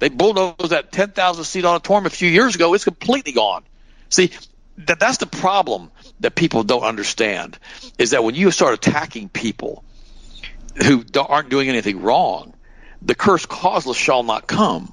They 0.00 0.08
bulldozed 0.08 0.70
that 0.70 0.92
10,000 0.92 1.44
seat 1.44 1.64
auditorium 1.64 2.06
a 2.06 2.10
few 2.10 2.28
years 2.28 2.54
ago. 2.54 2.74
It's 2.74 2.84
completely 2.84 3.32
gone. 3.32 3.62
See, 4.08 4.30
that 4.78 4.98
that's 4.98 5.18
the 5.18 5.26
problem 5.26 5.90
that 6.20 6.34
people 6.34 6.62
don't 6.62 6.82
understand 6.82 7.58
is 7.98 8.10
that 8.10 8.24
when 8.24 8.34
you 8.34 8.50
start 8.50 8.74
attacking 8.74 9.28
people 9.28 9.84
who 10.76 11.04
aren't 11.18 11.50
doing 11.50 11.68
anything 11.68 12.02
wrong, 12.02 12.54
the 13.02 13.14
curse 13.14 13.46
causeless 13.46 13.96
shall 13.96 14.22
not 14.22 14.46
come. 14.46 14.92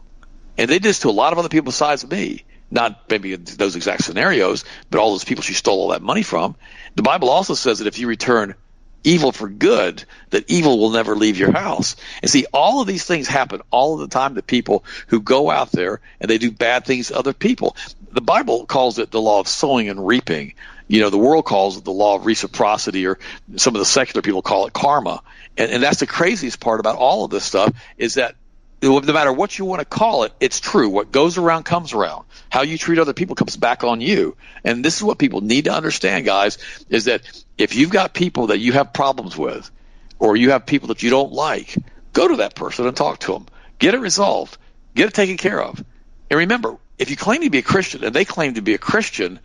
And 0.58 0.70
they 0.70 0.76
did 0.76 0.84
this 0.84 1.00
to 1.00 1.10
a 1.10 1.12
lot 1.12 1.34
of 1.34 1.40
other 1.40 1.50
people 1.50 1.66
besides 1.66 2.10
me. 2.10 2.44
Not 2.70 3.10
maybe 3.10 3.36
those 3.36 3.76
exact 3.76 4.04
scenarios, 4.04 4.66
but 4.90 5.00
all 5.00 5.12
those 5.12 5.24
people 5.24 5.44
she 5.44 5.54
stole 5.54 5.82
all 5.82 5.88
that 5.90 6.02
money 6.02 6.24
from. 6.24 6.56
The 6.96 7.04
Bible 7.04 7.30
also 7.30 7.54
says 7.54 7.80
that 7.80 7.88
if 7.88 8.00
you 8.00 8.08
return 8.08 8.56
evil 9.04 9.32
for 9.32 9.48
good, 9.48 10.04
that 10.32 10.50
evil 10.50 10.78
will 10.78 10.90
never 10.90 11.16
leave 11.16 11.38
your 11.38 11.54
house. 11.54 11.96
And 12.22 12.30
see, 12.30 12.46
all 12.54 12.82
of 12.82 12.88
these 12.88 13.06
things 13.06 13.28
happen 13.28 13.62
all 13.72 13.94
of 13.94 14.02
the 14.02 14.14
time 14.14 14.36
to 14.36 14.42
people 14.42 14.84
who 15.08 15.22
go 15.22 15.50
out 15.50 15.72
there 15.72 16.02
and 16.20 16.30
they 16.30 16.38
do 16.38 16.52
bad 16.52 16.86
things 16.86 17.08
to 17.08 17.18
other 17.18 17.34
people. 17.34 17.78
The 18.12 18.22
Bible 18.22 18.66
calls 18.66 19.00
it 19.00 19.12
the 19.12 19.22
law 19.22 19.40
of 19.40 19.48
sowing 19.48 19.88
and 19.88 20.06
reaping. 20.06 20.56
You 20.88 21.02
know, 21.02 21.10
the 21.10 21.18
world 21.18 21.46
calls 21.46 21.78
it 21.78 21.84
the 21.84 21.92
law 21.92 22.16
of 22.16 22.26
reciprocity, 22.26 23.08
or 23.08 23.20
some 23.58 23.76
of 23.76 23.80
the 23.80 23.86
secular 23.86 24.22
people 24.22 24.42
call 24.42 24.68
it 24.68 24.74
karma. 24.74 25.22
And, 25.58 25.72
and 25.72 25.84
that's 25.84 26.00
the 26.00 26.08
craziest 26.08 26.60
part 26.60 26.80
about 26.80 26.96
all 26.96 27.26
of 27.26 27.32
this 27.32 27.44
stuff 27.44 27.74
is 27.98 28.16
that 28.16 28.36
no 28.82 29.02
matter 29.02 29.34
what 29.34 29.58
you 29.58 29.66
want 29.66 29.80
to 29.80 29.86
call 29.86 30.24
it, 30.24 30.34
it's 30.40 30.60
true. 30.60 30.88
What 30.90 31.12
goes 31.12 31.38
around 31.38 31.64
comes 31.64 31.94
around. 31.94 32.26
How 32.50 32.62
you 32.62 32.78
treat 32.78 33.00
other 33.00 33.14
people 33.14 33.36
comes 33.36 33.58
back 33.58 33.84
on 33.84 34.02
you. 34.02 34.38
And 34.64 34.86
this 34.86 34.98
is 34.98 35.04
what 35.04 35.18
people 35.18 35.42
need 35.42 35.66
to 35.66 35.74
understand, 35.74 36.26
guys, 36.26 36.60
is 36.90 37.06
that 37.06 37.22
if 37.58 37.76
you've 37.76 37.90
got 37.90 38.14
people 38.14 38.48
that 38.48 38.60
you 38.60 38.74
have 38.74 38.94
problems 38.94 39.36
with, 39.36 39.70
or 40.20 40.36
you 40.36 40.52
have 40.52 40.66
people 40.66 40.90
that 40.90 41.04
you 41.04 41.10
don't 41.10 41.32
like, 41.32 41.76
go 42.14 42.28
to 42.28 42.38
that 42.38 42.56
person 42.56 42.88
and 42.88 42.96
talk 42.96 43.20
to 43.20 43.34
them. 43.34 43.48
Get 43.80 43.94
it 43.94 44.00
resolved. 44.00 44.58
Get 44.96 45.08
it 45.08 45.14
taken 45.14 45.38
care 45.38 45.62
of. 45.62 45.84
And 46.30 46.38
remember, 46.40 46.78
if 46.98 47.10
you 47.10 47.16
claim 47.16 47.42
to 47.42 47.50
be 47.50 47.60
a 47.60 47.64
Christian 47.64 48.04
and 48.04 48.14
they 48.14 48.26
claim 48.26 48.56
to 48.56 48.62
be 48.62 48.74
a 48.74 48.80
Christian, 48.80 49.40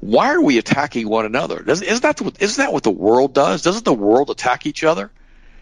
why 0.00 0.32
are 0.32 0.40
we 0.40 0.58
attacking 0.58 1.08
one 1.08 1.26
another? 1.26 1.62
Does, 1.62 1.82
isn't, 1.82 2.02
that 2.02 2.20
what, 2.20 2.40
isn't 2.40 2.62
that 2.62 2.72
what 2.72 2.82
the 2.82 2.90
world 2.90 3.34
does? 3.34 3.62
Doesn't 3.62 3.84
the 3.84 3.94
world 3.94 4.30
attack 4.30 4.66
each 4.66 4.84
other? 4.84 5.10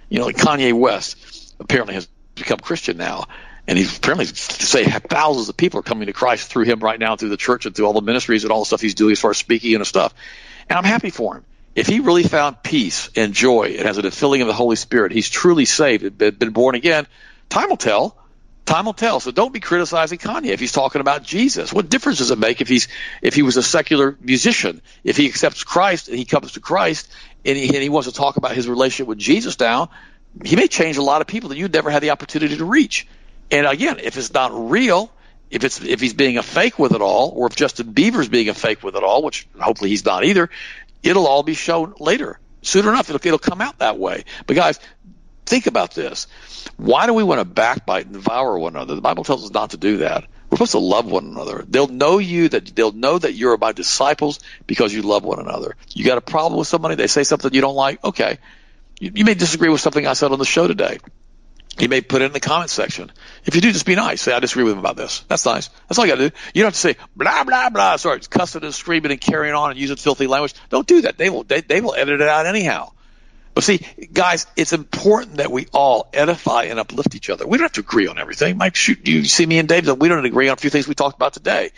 You 0.08 0.18
know, 0.18 0.26
like 0.26 0.36
Kanye 0.36 0.72
West 0.72 1.54
apparently 1.60 1.94
has 1.94 2.08
become 2.34 2.58
Christian 2.58 2.96
now. 2.96 3.24
And 3.66 3.78
he's 3.78 3.96
apparently 3.96 4.26
say 4.26 4.84
thousands 4.84 5.48
of 5.48 5.56
people 5.56 5.80
are 5.80 5.84
coming 5.84 6.06
to 6.06 6.12
Christ 6.12 6.48
through 6.50 6.64
him 6.64 6.80
right 6.80 7.00
now, 7.00 7.16
through 7.16 7.30
the 7.30 7.38
church 7.38 7.64
and 7.64 7.74
through 7.74 7.86
all 7.86 7.94
the 7.94 8.02
ministries 8.02 8.44
and 8.44 8.52
all 8.52 8.60
the 8.60 8.66
stuff 8.66 8.82
he's 8.82 8.94
doing 8.94 9.12
as 9.12 9.20
far 9.20 9.30
as 9.30 9.38
speaking 9.38 9.74
and 9.74 9.86
stuff. 9.86 10.14
And 10.68 10.76
I'm 10.76 10.84
happy 10.84 11.10
for 11.10 11.36
him. 11.36 11.44
If 11.74 11.86
he 11.86 12.00
really 12.00 12.22
found 12.22 12.62
peace 12.62 13.10
and 13.16 13.32
joy 13.32 13.76
and 13.78 13.86
has 13.86 13.98
a 13.98 14.10
filling 14.10 14.42
of 14.42 14.46
the 14.46 14.52
Holy 14.52 14.76
Spirit, 14.76 15.12
he's 15.12 15.28
truly 15.28 15.64
saved, 15.64 16.18
been 16.18 16.50
born 16.50 16.74
again. 16.74 17.06
Time 17.48 17.70
will 17.70 17.76
tell. 17.76 18.16
Time 18.64 18.86
will 18.86 18.94
tell. 18.94 19.20
So 19.20 19.30
don't 19.30 19.52
be 19.52 19.60
criticizing 19.60 20.18
Kanye 20.18 20.46
if 20.46 20.60
he's 20.60 20.72
talking 20.72 21.02
about 21.02 21.22
Jesus. 21.22 21.72
What 21.72 21.90
difference 21.90 22.18
does 22.18 22.30
it 22.30 22.38
make 22.38 22.62
if 22.62 22.68
he's 22.68 22.88
if 23.20 23.34
he 23.34 23.42
was 23.42 23.58
a 23.58 23.62
secular 23.62 24.16
musician? 24.20 24.80
If 25.02 25.18
he 25.18 25.26
accepts 25.26 25.64
Christ 25.64 26.08
and 26.08 26.16
he 26.16 26.24
comes 26.24 26.52
to 26.52 26.60
Christ 26.60 27.10
and 27.44 27.58
he, 27.58 27.66
and 27.66 27.76
he 27.76 27.90
wants 27.90 28.08
to 28.08 28.14
talk 28.14 28.38
about 28.38 28.52
his 28.52 28.66
relationship 28.66 29.06
with 29.06 29.18
Jesus 29.18 29.60
now, 29.60 29.90
he 30.42 30.56
may 30.56 30.66
change 30.66 30.96
a 30.96 31.02
lot 31.02 31.20
of 31.20 31.26
people 31.26 31.50
that 31.50 31.58
you 31.58 31.68
never 31.68 31.90
had 31.90 32.02
the 32.02 32.10
opportunity 32.10 32.56
to 32.56 32.64
reach. 32.64 33.06
And 33.50 33.66
again, 33.66 33.98
if 33.98 34.16
it's 34.16 34.32
not 34.32 34.70
real, 34.70 35.12
if 35.50 35.62
it's 35.62 35.82
if 35.82 36.00
he's 36.00 36.14
being 36.14 36.38
a 36.38 36.42
fake 36.42 36.78
with 36.78 36.92
it 36.92 37.02
all, 37.02 37.32
or 37.36 37.46
if 37.48 37.56
Justin 37.56 37.92
Bieber's 37.92 38.30
being 38.30 38.48
a 38.48 38.54
fake 38.54 38.82
with 38.82 38.96
it 38.96 39.02
all, 39.02 39.22
which 39.22 39.46
hopefully 39.60 39.90
he's 39.90 40.06
not 40.06 40.24
either, 40.24 40.48
it'll 41.02 41.26
all 41.26 41.42
be 41.42 41.54
shown 41.54 41.94
later. 42.00 42.40
Sooner 42.62 42.88
enough, 42.88 43.10
it'll, 43.10 43.26
it'll 43.26 43.38
come 43.38 43.60
out 43.60 43.78
that 43.78 43.98
way. 43.98 44.24
But 44.46 44.56
guys, 44.56 44.80
think 45.46 45.66
about 45.66 45.94
this. 45.94 46.26
Why 46.76 47.06
do 47.06 47.14
we 47.14 47.22
want 47.22 47.40
to 47.40 47.44
backbite 47.44 48.06
and 48.06 48.14
devour 48.14 48.58
one 48.58 48.74
another? 48.74 48.94
The 48.94 49.00
Bible 49.00 49.24
tells 49.24 49.44
us 49.44 49.50
not 49.50 49.70
to 49.70 49.76
do 49.76 49.98
that. 49.98 50.24
We're 50.50 50.56
supposed 50.56 50.72
to 50.72 50.78
love 50.78 51.10
one 51.10 51.24
another. 51.24 51.64
They'll 51.68 51.88
know 51.88 52.18
you 52.18 52.48
that 52.48 52.76
they'll 52.76 52.92
know 52.92 53.18
that 53.18 53.32
you're 53.32 53.56
my 53.56 53.72
disciples 53.72 54.40
because 54.66 54.94
you 54.94 55.02
love 55.02 55.24
one 55.24 55.40
another. 55.40 55.74
You 55.90 56.04
got 56.04 56.18
a 56.18 56.20
problem 56.20 56.58
with 56.58 56.68
somebody, 56.68 56.94
they 56.94 57.08
say 57.08 57.24
something 57.24 57.52
you 57.52 57.60
don't 57.60 57.74
like, 57.74 58.04
okay. 58.04 58.38
You, 59.00 59.10
you 59.14 59.24
may 59.24 59.34
disagree 59.34 59.68
with 59.68 59.80
something 59.80 60.06
I 60.06 60.12
said 60.12 60.30
on 60.30 60.38
the 60.38 60.44
show 60.44 60.68
today. 60.68 60.98
You 61.78 61.88
may 61.88 62.02
put 62.02 62.22
it 62.22 62.26
in 62.26 62.32
the 62.32 62.40
comment 62.40 62.70
section. 62.70 63.10
If 63.44 63.56
you 63.56 63.60
do, 63.60 63.72
just 63.72 63.84
be 63.84 63.96
nice. 63.96 64.22
Say, 64.22 64.32
I 64.32 64.38
disagree 64.38 64.62
with 64.62 64.74
him 64.74 64.78
about 64.78 64.96
this. 64.96 65.24
That's 65.26 65.44
nice. 65.44 65.70
That's 65.88 65.98
all 65.98 66.06
you 66.06 66.12
got 66.12 66.18
to 66.18 66.30
do. 66.30 66.36
You 66.54 66.62
don't 66.62 66.68
have 66.68 66.74
to 66.74 66.78
say, 66.78 66.96
blah, 67.16 67.42
blah, 67.42 67.70
blah. 67.70 67.96
Sorry, 67.96 68.20
cussing 68.20 68.62
and 68.62 68.72
screaming 68.72 69.10
and 69.10 69.20
carrying 69.20 69.54
on 69.54 69.72
and 69.72 69.80
using 69.80 69.96
filthy 69.96 70.28
language. 70.28 70.54
Don't 70.68 70.86
do 70.86 71.00
that. 71.00 71.18
They 71.18 71.30
will, 71.30 71.42
they, 71.42 71.62
they 71.62 71.80
will 71.80 71.96
edit 71.96 72.20
it 72.20 72.28
out 72.28 72.46
anyhow. 72.46 72.92
But 73.54 73.62
see, 73.62 73.86
guys, 74.12 74.46
it's 74.56 74.72
important 74.72 75.36
that 75.36 75.50
we 75.50 75.66
all 75.72 76.08
edify 76.12 76.64
and 76.64 76.80
uplift 76.80 77.14
each 77.14 77.30
other. 77.30 77.46
We 77.46 77.56
don't 77.56 77.66
have 77.66 77.72
to 77.72 77.80
agree 77.80 78.08
on 78.08 78.18
everything. 78.18 78.56
Mike, 78.56 78.74
shoot, 78.74 79.06
you 79.06 79.24
see 79.24 79.46
me 79.46 79.58
and 79.58 79.68
Dave, 79.68 79.88
we 79.96 80.08
don't 80.08 80.24
agree 80.24 80.48
on 80.48 80.54
a 80.54 80.56
few 80.56 80.70
things 80.70 80.88
we 80.88 80.94
talked 80.94 81.14
about 81.14 81.34
today. 81.34 81.70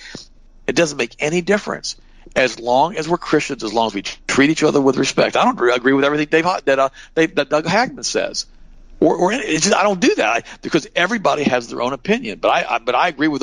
It 0.66 0.74
doesn't 0.74 0.96
make 0.96 1.16
any 1.18 1.42
difference 1.42 1.96
as 2.34 2.58
long 2.58 2.96
as 2.96 3.08
we're 3.08 3.18
Christians, 3.18 3.62
as 3.62 3.72
long 3.72 3.88
as 3.88 3.94
we 3.94 4.02
treat 4.26 4.50
each 4.50 4.62
other 4.62 4.80
with 4.80 4.96
respect. 4.96 5.36
I 5.36 5.44
don't 5.44 5.58
agree 5.76 5.92
with 5.92 6.04
everything 6.04 6.28
Dave, 6.28 6.44
that, 6.64 6.78
uh, 6.78 6.88
Dave, 7.14 7.34
that 7.34 7.50
Doug 7.50 7.66
Hagmann 7.66 8.04
says. 8.04 8.46
Or, 8.98 9.14
or 9.16 9.32
just, 9.32 9.74
I 9.74 9.82
don't 9.82 10.00
do 10.00 10.14
that 10.16 10.46
because 10.62 10.88
everybody 10.96 11.44
has 11.44 11.68
their 11.68 11.82
own 11.82 11.92
opinion. 11.92 12.38
But 12.38 12.48
I, 12.48 12.76
I 12.76 12.78
but 12.78 12.94
I 12.94 13.08
agree 13.08 13.28
with 13.28 13.42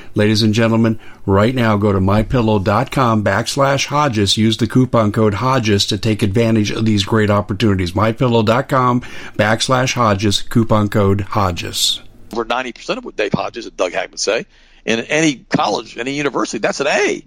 Ladies 0.13 0.43
and 0.43 0.53
gentlemen, 0.53 0.99
right 1.25 1.55
now 1.55 1.77
go 1.77 1.93
to 1.93 1.99
mypillow.com 1.99 3.23
backslash 3.23 3.85
Hodges. 3.85 4.37
Use 4.37 4.57
the 4.57 4.67
coupon 4.67 5.13
code 5.13 5.35
Hodges 5.35 5.85
to 5.87 5.97
take 5.97 6.21
advantage 6.21 6.71
of 6.71 6.85
these 6.85 7.05
great 7.05 7.29
opportunities. 7.29 7.93
Mypillow.com 7.93 9.01
backslash 9.37 9.93
Hodges, 9.93 10.41
coupon 10.41 10.89
code 10.89 11.21
Hodges. 11.21 12.01
Over 12.33 12.43
90% 12.43 12.97
of 12.97 13.05
what 13.05 13.15
Dave 13.15 13.31
Hodges 13.33 13.65
and 13.65 13.77
Doug 13.77 13.93
Hagmann 13.93 14.17
say 14.17 14.45
in 14.85 14.99
any 14.99 15.45
college, 15.49 15.97
any 15.97 16.15
university, 16.15 16.57
that's 16.57 16.81
an 16.81 16.87
A. 16.87 17.23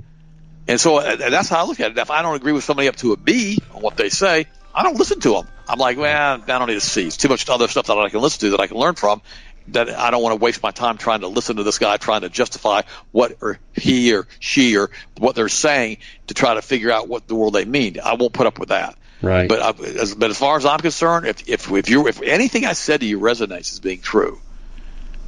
And 0.67 0.81
so 0.81 0.99
uh, 0.99 1.17
that's 1.17 1.49
how 1.49 1.65
I 1.65 1.67
look 1.67 1.81
at 1.81 1.91
it. 1.91 1.99
If 1.99 2.11
I 2.11 2.23
don't 2.23 2.37
agree 2.37 2.53
with 2.53 2.65
somebody 2.65 2.89
up 2.89 2.97
to 2.97 3.13
a 3.13 3.17
B 3.17 3.59
on 3.75 3.83
what 3.83 3.97
they 3.97 4.09
say, 4.11 4.47
I 4.75 4.83
don't 4.83 4.99
listen 4.99 5.21
to 5.21 5.35
them. 5.35 5.49
I'm 5.69 5.79
like, 5.79 5.97
well, 5.97 6.43
I 6.43 6.47
don't 6.47 6.69
need 6.69 6.75
to 6.75 6.81
see. 6.81 7.07
It's 7.07 7.17
too 7.17 7.29
much 7.29 7.49
other 7.49 7.69
stuff 7.69 7.87
that 7.87 7.97
I 7.97 8.09
can 8.09 8.21
listen 8.21 8.41
to 8.41 8.51
that 8.51 8.61
I 8.61 8.67
can 8.67 8.77
learn 8.77 8.95
from. 8.95 9.23
That 9.69 9.89
I 9.89 10.11
don't 10.11 10.23
want 10.23 10.39
to 10.39 10.45
waste 10.45 10.62
my 10.62 10.73
time 10.73 10.99
trying 10.99 11.21
to 11.21 11.29
listen 11.29 11.57
to 11.57 11.62
this 11.62 11.79
guy 11.79 11.97
trying 11.97 12.21
to 12.21 12.29
justify 12.29 12.83
what 13.12 13.39
or 13.41 13.59
he 13.73 14.15
or 14.15 14.27
she 14.39 14.77
or 14.77 14.91
what 15.17 15.35
they're 15.35 15.49
saying 15.49 15.99
to 16.27 16.35
try 16.35 16.55
to 16.55 16.62
figure 16.62 16.91
out 16.91 17.09
what 17.09 17.27
the 17.27 17.35
world 17.35 17.55
they 17.55 17.65
mean. 17.65 17.99
I 18.03 18.15
won't 18.15 18.33
put 18.33 18.47
up 18.47 18.59
with 18.59 18.69
that. 18.69 18.97
Right. 19.23 19.49
But 19.49 19.62
I, 19.62 19.85
as, 19.85 20.15
but 20.15 20.31
as 20.31 20.39
far 20.39 20.59
as 20.59 20.67
I'm 20.67 20.81
concerned, 20.81 21.27
if 21.27 21.49
if 21.49 21.71
if 21.71 21.89
you 21.89 22.07
if 22.09 22.21
anything 22.21 22.67
I 22.67 22.75
said 22.75 23.01
to 23.01 23.07
you 23.07 23.21
resonates 23.21 23.73
as 23.73 23.81
being 23.81 24.01
true, 24.01 24.39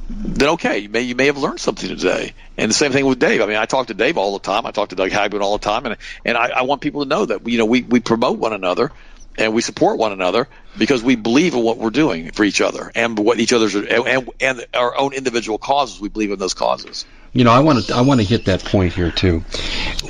then 0.09 0.49
okay, 0.49 0.79
you 0.79 0.89
may 0.89 1.01
you 1.01 1.15
may 1.15 1.25
have 1.25 1.37
learned 1.37 1.59
something 1.59 1.89
today. 1.89 2.33
And 2.57 2.69
the 2.69 2.75
same 2.75 2.91
thing 2.91 3.05
with 3.05 3.19
Dave. 3.19 3.41
I 3.41 3.45
mean, 3.45 3.57
I 3.57 3.65
talk 3.65 3.87
to 3.87 3.93
Dave 3.93 4.17
all 4.17 4.33
the 4.33 4.39
time. 4.39 4.65
I 4.65 4.71
talk 4.71 4.89
to 4.89 4.95
Doug 4.95 5.09
Hagmann 5.09 5.41
all 5.41 5.57
the 5.57 5.63
time, 5.63 5.85
and 5.85 5.97
and 6.23 6.37
I, 6.37 6.49
I 6.49 6.61
want 6.61 6.81
people 6.81 7.03
to 7.03 7.09
know 7.09 7.25
that 7.25 7.47
you 7.47 7.57
know 7.57 7.65
we 7.65 7.81
we 7.81 7.99
promote 7.99 8.37
one 8.37 8.53
another 8.53 8.91
and 9.37 9.53
we 9.53 9.61
support 9.61 9.97
one 9.97 10.11
another 10.11 10.47
because 10.77 11.03
we 11.03 11.15
believe 11.15 11.53
in 11.53 11.63
what 11.63 11.77
we're 11.77 11.89
doing 11.89 12.31
for 12.31 12.43
each 12.43 12.61
other 12.61 12.91
and 12.95 13.17
what 13.17 13.39
each 13.39 13.53
other's 13.53 13.75
and, 13.75 14.29
and 14.39 14.65
our 14.73 14.97
own 14.97 15.13
individual 15.13 15.57
causes. 15.57 15.99
We 15.99 16.09
believe 16.09 16.31
in 16.31 16.39
those 16.39 16.53
causes. 16.53 17.05
You 17.33 17.43
know, 17.43 17.51
I 17.51 17.59
want 17.59 17.85
to 17.85 17.93
I 17.93 18.01
want 18.01 18.19
to 18.19 18.25
hit 18.25 18.45
that 18.45 18.63
point 18.63 18.93
here 18.93 19.11
too. 19.11 19.43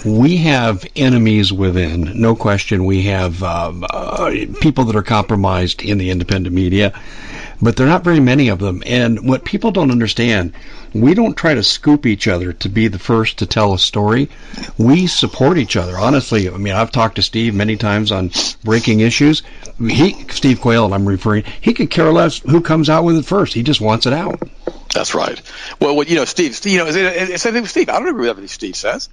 We 0.05 0.38
have 0.38 0.86
enemies 0.95 1.51
within, 1.51 2.21
no 2.21 2.36
question. 2.36 2.86
We 2.86 3.03
have 3.03 3.43
um, 3.43 3.86
uh, 3.89 4.32
people 4.61 4.86
that 4.86 4.95
are 4.95 5.03
compromised 5.03 5.82
in 5.82 5.97
the 5.97 6.09
independent 6.11 6.55
media, 6.55 6.97
but 7.61 7.75
there 7.75 7.86
are 7.86 7.89
not 7.89 8.03
very 8.03 8.19
many 8.19 8.47
of 8.47 8.59
them. 8.59 8.82
And 8.86 9.28
what 9.28 9.43
people 9.43 9.71
don't 9.71 9.91
understand, 9.91 10.53
we 11.01 11.13
don't 11.13 11.35
try 11.35 11.53
to 11.53 11.63
scoop 11.63 12.05
each 12.05 12.27
other 12.27 12.53
to 12.53 12.69
be 12.69 12.87
the 12.87 12.99
first 12.99 13.39
to 13.39 13.45
tell 13.45 13.73
a 13.73 13.79
story. 13.79 14.29
We 14.77 15.07
support 15.07 15.57
each 15.57 15.75
other. 15.75 15.97
Honestly, 15.97 16.49
I 16.49 16.57
mean, 16.57 16.73
I've 16.73 16.91
talked 16.91 17.15
to 17.15 17.21
Steve 17.21 17.53
many 17.53 17.77
times 17.77 18.11
on 18.11 18.31
breaking 18.63 18.99
issues. 18.99 19.43
He, 19.79 20.13
Steve 20.29 20.61
Quayle, 20.61 20.85
and 20.85 20.93
I'm 20.93 21.07
referring, 21.07 21.43
he 21.61 21.73
could 21.73 21.89
care 21.89 22.11
less 22.11 22.39
who 22.39 22.61
comes 22.61 22.89
out 22.89 23.03
with 23.03 23.17
it 23.17 23.25
first. 23.25 23.53
He 23.53 23.63
just 23.63 23.81
wants 23.81 24.05
it 24.05 24.13
out. 24.13 24.41
That's 24.93 25.13
right. 25.13 25.41
Well, 25.79 25.95
well 25.95 26.05
you 26.05 26.15
know, 26.15 26.25
Steve, 26.25 26.55
Steve 26.55 26.73
you 26.73 26.79
know, 26.79 26.87
it's 26.87 27.41
same 27.43 27.53
thing 27.53 27.61
with 27.61 27.71
Steve. 27.71 27.89
I 27.89 27.99
don't 27.99 28.07
agree 28.07 28.21
with 28.21 28.29
everything 28.29 28.49
Steve 28.49 28.75
says. 28.75 29.09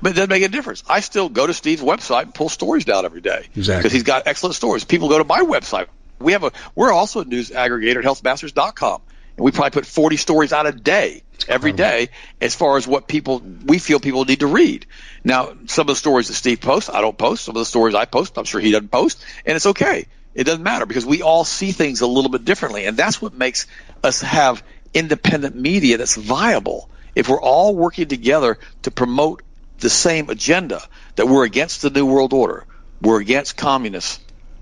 But 0.00 0.12
it 0.12 0.14
doesn't 0.14 0.30
make 0.30 0.44
a 0.44 0.48
difference. 0.48 0.84
I 0.88 1.00
still 1.00 1.28
go 1.28 1.46
to 1.46 1.52
Steve's 1.52 1.82
website 1.82 2.22
and 2.22 2.34
pull 2.34 2.48
stories 2.48 2.84
down 2.84 3.04
every 3.04 3.20
day. 3.20 3.48
Exactly. 3.56 3.80
Because 3.80 3.92
he's 3.92 4.04
got 4.04 4.26
excellent 4.26 4.54
stories. 4.54 4.84
People 4.84 5.08
go 5.08 5.18
to 5.18 5.24
my 5.24 5.40
website. 5.40 5.88
We 6.20 6.32
have 6.32 6.44
a 6.44 6.52
we're 6.74 6.92
also 6.92 7.20
a 7.20 7.24
news 7.24 7.50
aggregator 7.50 7.98
at 7.98 8.04
healthmasters.com. 8.04 9.02
And 9.38 9.44
we 9.44 9.52
probably 9.52 9.70
put 9.70 9.86
40 9.86 10.16
stories 10.16 10.52
out 10.52 10.66
a 10.66 10.72
day 10.72 11.22
every 11.46 11.70
day 11.70 12.08
as 12.40 12.56
far 12.56 12.76
as 12.76 12.88
what 12.88 13.06
people 13.06 13.38
we 13.38 13.78
feel 13.78 14.00
people 14.00 14.24
need 14.24 14.40
to 14.40 14.48
read. 14.48 14.84
Now, 15.22 15.52
some 15.66 15.82
of 15.82 15.86
the 15.86 15.94
stories 15.94 16.26
that 16.26 16.34
Steve 16.34 16.60
posts, 16.60 16.90
I 16.90 17.00
don't 17.00 17.16
post. 17.16 17.44
Some 17.44 17.54
of 17.54 17.60
the 17.60 17.64
stories 17.64 17.94
I 17.94 18.04
post, 18.04 18.36
I'm 18.36 18.44
sure 18.44 18.60
he 18.60 18.72
doesn't 18.72 18.90
post, 18.90 19.24
and 19.46 19.54
it's 19.54 19.66
okay. 19.66 20.08
It 20.34 20.42
doesn't 20.42 20.64
matter 20.64 20.86
because 20.86 21.06
we 21.06 21.22
all 21.22 21.44
see 21.44 21.70
things 21.70 22.00
a 22.00 22.06
little 22.08 22.32
bit 22.32 22.44
differently, 22.44 22.86
and 22.86 22.96
that's 22.96 23.22
what 23.22 23.32
makes 23.32 23.68
us 24.02 24.22
have 24.22 24.64
independent 24.92 25.54
media 25.54 25.98
that's 25.98 26.16
viable. 26.16 26.90
If 27.14 27.28
we're 27.28 27.40
all 27.40 27.76
working 27.76 28.08
together 28.08 28.58
to 28.82 28.90
promote 28.90 29.42
the 29.78 29.90
same 29.90 30.30
agenda 30.30 30.82
that 31.14 31.28
we're 31.28 31.44
against 31.44 31.82
the 31.82 31.90
new 31.90 32.06
world 32.06 32.32
order, 32.32 32.66
we're 33.00 33.20
against 33.20 33.56
communists, 33.56 34.18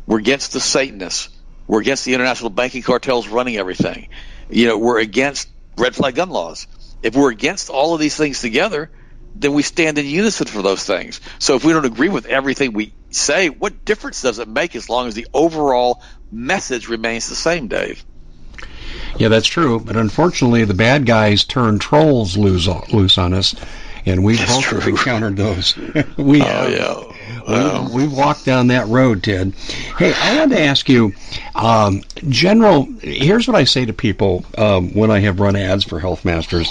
we're 0.06 0.18
against 0.18 0.52
the 0.52 0.60
Satanists, 0.60 1.30
we're 1.66 1.80
against 1.80 2.04
the 2.04 2.12
international 2.12 2.50
banking 2.50 2.82
cartels 2.82 3.26
running 3.26 3.56
everything. 3.56 4.08
You 4.48 4.68
know, 4.68 4.78
we're 4.78 5.00
against 5.00 5.48
red 5.78 5.94
flag 5.94 6.14
gun 6.14 6.30
laws. 6.30 6.66
If 7.02 7.14
we're 7.14 7.30
against 7.30 7.70
all 7.70 7.94
of 7.94 8.00
these 8.00 8.16
things 8.16 8.40
together, 8.40 8.90
then 9.34 9.52
we 9.52 9.62
stand 9.62 9.98
in 9.98 10.06
unison 10.06 10.46
for 10.46 10.62
those 10.62 10.84
things. 10.84 11.20
So 11.38 11.56
if 11.56 11.64
we 11.64 11.72
don't 11.72 11.84
agree 11.84 12.08
with 12.08 12.26
everything 12.26 12.72
we 12.72 12.94
say, 13.10 13.48
what 13.50 13.84
difference 13.84 14.22
does 14.22 14.38
it 14.38 14.48
make 14.48 14.74
as 14.74 14.88
long 14.88 15.08
as 15.08 15.14
the 15.14 15.26
overall 15.34 16.02
message 16.30 16.88
remains 16.88 17.28
the 17.28 17.34
same, 17.34 17.68
Dave? 17.68 18.04
Yeah, 19.18 19.28
that's 19.28 19.46
true. 19.46 19.80
But 19.80 19.96
unfortunately, 19.96 20.64
the 20.64 20.74
bad 20.74 21.06
guys 21.06 21.44
turn 21.44 21.78
trolls 21.78 22.36
loose, 22.36 22.66
loose 22.92 23.18
on 23.18 23.34
us, 23.34 23.54
and 24.06 24.24
we've 24.24 24.40
also 24.50 24.80
encountered 24.80 25.36
those. 25.36 25.76
we 26.16 26.40
Oh 26.40 26.44
have. 26.44 26.70
yeah. 26.70 27.15
We- 27.28 27.52
Well, 27.54 27.90
We've 27.92 28.12
walked 28.12 28.44
down 28.44 28.66
that 28.68 28.86
road, 28.88 29.22
Ted. 29.22 29.54
Hey, 29.98 30.12
I 30.20 30.38
wanted 30.38 30.56
to 30.56 30.62
ask 30.62 30.88
you, 30.88 31.12
um, 31.54 32.02
general. 32.28 32.88
Here's 33.00 33.46
what 33.46 33.56
I 33.56 33.64
say 33.64 33.84
to 33.86 33.92
people 33.92 34.44
um, 34.58 34.92
when 34.94 35.10
I 35.10 35.20
have 35.20 35.40
run 35.40 35.56
ads 35.56 35.84
for 35.84 35.98
Health 36.00 36.24
Masters. 36.24 36.70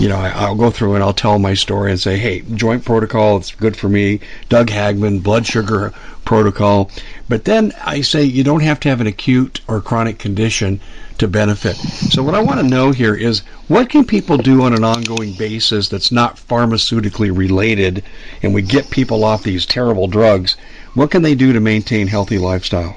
You 0.00 0.08
know, 0.08 0.16
I, 0.16 0.28
I'll 0.30 0.54
go 0.54 0.70
through 0.70 0.94
and 0.94 1.02
I'll 1.02 1.12
tell 1.12 1.38
my 1.38 1.54
story 1.54 1.90
and 1.90 2.00
say, 2.00 2.16
"Hey, 2.18 2.42
joint 2.54 2.84
protocol, 2.84 3.36
it's 3.36 3.52
good 3.54 3.76
for 3.76 3.88
me." 3.88 4.20
Doug 4.48 4.70
Hagmann, 4.70 5.20
blood 5.20 5.46
sugar 5.46 5.92
protocol. 6.24 6.90
But 7.28 7.44
then 7.44 7.72
I 7.84 8.00
say 8.02 8.22
you 8.24 8.44
don't 8.44 8.62
have 8.62 8.80
to 8.80 8.88
have 8.88 9.00
an 9.00 9.06
acute 9.06 9.60
or 9.68 9.80
chronic 9.80 10.18
condition 10.18 10.80
to 11.18 11.28
benefit. 11.28 11.76
So 11.76 12.22
what 12.22 12.34
I 12.34 12.42
want 12.42 12.60
to 12.60 12.66
know 12.66 12.90
here 12.90 13.14
is 13.14 13.40
what 13.68 13.90
can 13.90 14.04
people 14.04 14.36
do 14.36 14.62
on 14.62 14.74
an 14.74 14.84
ongoing 14.84 15.32
basis 15.34 15.88
that's 15.88 16.12
not 16.12 16.36
pharmaceutically 16.36 17.36
related 17.36 18.04
and 18.42 18.54
we 18.54 18.62
get 18.62 18.90
people 18.90 19.24
off 19.24 19.42
these 19.42 19.66
terrible 19.66 20.06
drugs? 20.06 20.56
What 20.94 21.10
can 21.10 21.22
they 21.22 21.34
do 21.34 21.52
to 21.52 21.60
maintain 21.60 22.06
healthy 22.06 22.38
lifestyle? 22.38 22.96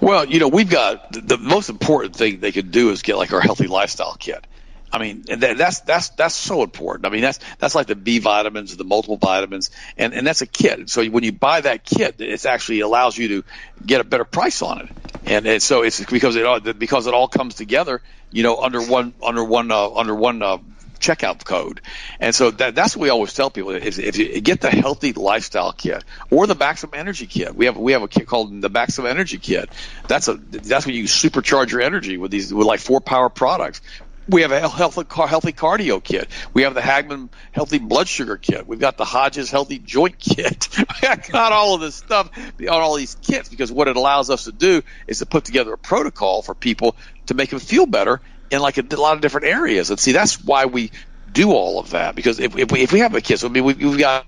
well, 0.00 0.24
you 0.24 0.38
know, 0.38 0.48
we've 0.48 0.70
got 0.70 1.12
the, 1.12 1.38
most 1.38 1.68
important 1.68 2.14
thing 2.14 2.40
they 2.40 2.52
could 2.52 2.70
do 2.70 2.90
is 2.90 3.02
get 3.02 3.16
like 3.16 3.32
our 3.32 3.40
healthy 3.40 3.66
lifestyle 3.66 4.16
kit. 4.18 4.46
I 4.90 4.98
mean, 4.98 5.24
that's 5.26 5.80
that's 5.80 6.10
that's 6.10 6.34
so 6.34 6.62
important. 6.62 7.06
I 7.06 7.10
mean, 7.10 7.20
that's 7.20 7.40
that's 7.58 7.74
like 7.74 7.86
the 7.86 7.96
B 7.96 8.18
vitamins, 8.20 8.76
the 8.76 8.84
multiple 8.84 9.18
vitamins, 9.18 9.70
and 9.96 10.14
and 10.14 10.26
that's 10.26 10.40
a 10.40 10.46
kit. 10.46 10.88
So 10.88 11.04
when 11.06 11.24
you 11.24 11.32
buy 11.32 11.60
that 11.60 11.84
kit, 11.84 12.20
it 12.20 12.46
actually 12.46 12.80
allows 12.80 13.16
you 13.18 13.28
to 13.28 13.44
get 13.84 14.00
a 14.00 14.04
better 14.04 14.24
price 14.24 14.62
on 14.62 14.80
it. 14.80 14.88
And, 15.26 15.46
and 15.46 15.62
so 15.62 15.82
it's 15.82 16.02
because 16.04 16.36
it 16.36 16.46
all 16.46 16.60
because 16.60 17.06
it 17.06 17.14
all 17.14 17.28
comes 17.28 17.54
together, 17.54 18.00
you 18.30 18.42
know, 18.42 18.56
under 18.56 18.80
one 18.80 19.12
under 19.22 19.44
one 19.44 19.70
uh, 19.70 19.90
under 19.94 20.14
one 20.14 20.42
uh, 20.42 20.58
checkout 20.98 21.44
code. 21.44 21.80
And 22.20 22.34
so 22.34 22.50
that, 22.52 22.74
that's 22.74 22.96
what 22.96 23.02
we 23.02 23.08
always 23.08 23.32
tell 23.32 23.50
people 23.50 23.70
is 23.72 23.98
if 23.98 24.16
you 24.16 24.40
get 24.40 24.60
the 24.60 24.70
healthy 24.70 25.12
lifestyle 25.12 25.72
kit 25.72 26.04
or 26.30 26.46
the 26.46 26.54
Maximum 26.54 26.94
Energy 26.94 27.26
kit. 27.26 27.54
We 27.54 27.66
have 27.66 27.76
we 27.76 27.92
have 27.92 28.02
a 28.02 28.08
kit 28.08 28.26
called 28.26 28.60
the 28.60 28.68
Maximum 28.68 29.10
Energy 29.10 29.38
kit. 29.38 29.70
That's 30.06 30.28
a 30.28 30.34
that's 30.34 30.86
when 30.86 30.94
you 30.94 31.04
supercharge 31.04 31.70
your 31.70 31.80
energy 31.80 32.16
with 32.16 32.30
these 32.30 32.52
with 32.52 32.66
like 32.66 32.80
four 32.80 33.00
power 33.00 33.28
products. 33.28 33.80
We 34.28 34.42
have 34.42 34.52
a 34.52 34.68
healthy, 34.68 35.02
healthy 35.08 35.52
cardio 35.52 36.02
kit. 36.02 36.28
We 36.52 36.62
have 36.62 36.74
the 36.74 36.82
Hagmann 36.82 37.30
healthy 37.52 37.78
blood 37.78 38.08
sugar 38.08 38.36
kit. 38.36 38.66
We've 38.66 38.78
got 38.78 38.96
the 38.96 39.04
Hodges 39.04 39.50
healthy 39.50 39.78
joint 39.78 40.18
kit. 40.18 40.68
I've 41.02 41.26
got 41.30 41.52
all 41.52 41.74
of 41.74 41.80
this 41.80 41.94
stuff 41.94 42.30
on 42.36 42.68
all 42.68 42.96
these 42.96 43.16
kits 43.22 43.48
because 43.48 43.72
what 43.72 43.88
it 43.88 43.96
allows 43.96 44.30
us 44.30 44.44
to 44.44 44.52
do 44.52 44.82
is 45.06 45.20
to 45.20 45.26
put 45.26 45.44
together 45.44 45.72
a 45.72 45.78
protocol 45.78 46.42
for 46.42 46.54
people 46.54 46.96
to 47.26 47.34
make 47.34 47.50
them 47.50 47.58
feel 47.58 47.86
better 47.86 48.20
in 48.50 48.60
like 48.60 48.78
a, 48.78 48.84
a 48.90 48.96
lot 48.96 49.14
of 49.14 49.22
different 49.22 49.46
areas. 49.46 49.90
And 49.90 49.98
see, 49.98 50.12
that's 50.12 50.42
why 50.44 50.66
we 50.66 50.90
do 51.32 51.52
all 51.52 51.78
of 51.78 51.90
that 51.90 52.14
because 52.14 52.38
if, 52.40 52.56
if, 52.56 52.72
we, 52.72 52.80
if 52.80 52.92
we 52.92 53.00
have 53.00 53.14
a 53.14 53.20
kit, 53.20 53.40
so 53.40 53.48
I 53.48 53.50
mean, 53.50 53.64
we, 53.64 53.74
we've 53.74 53.98
got 53.98 54.26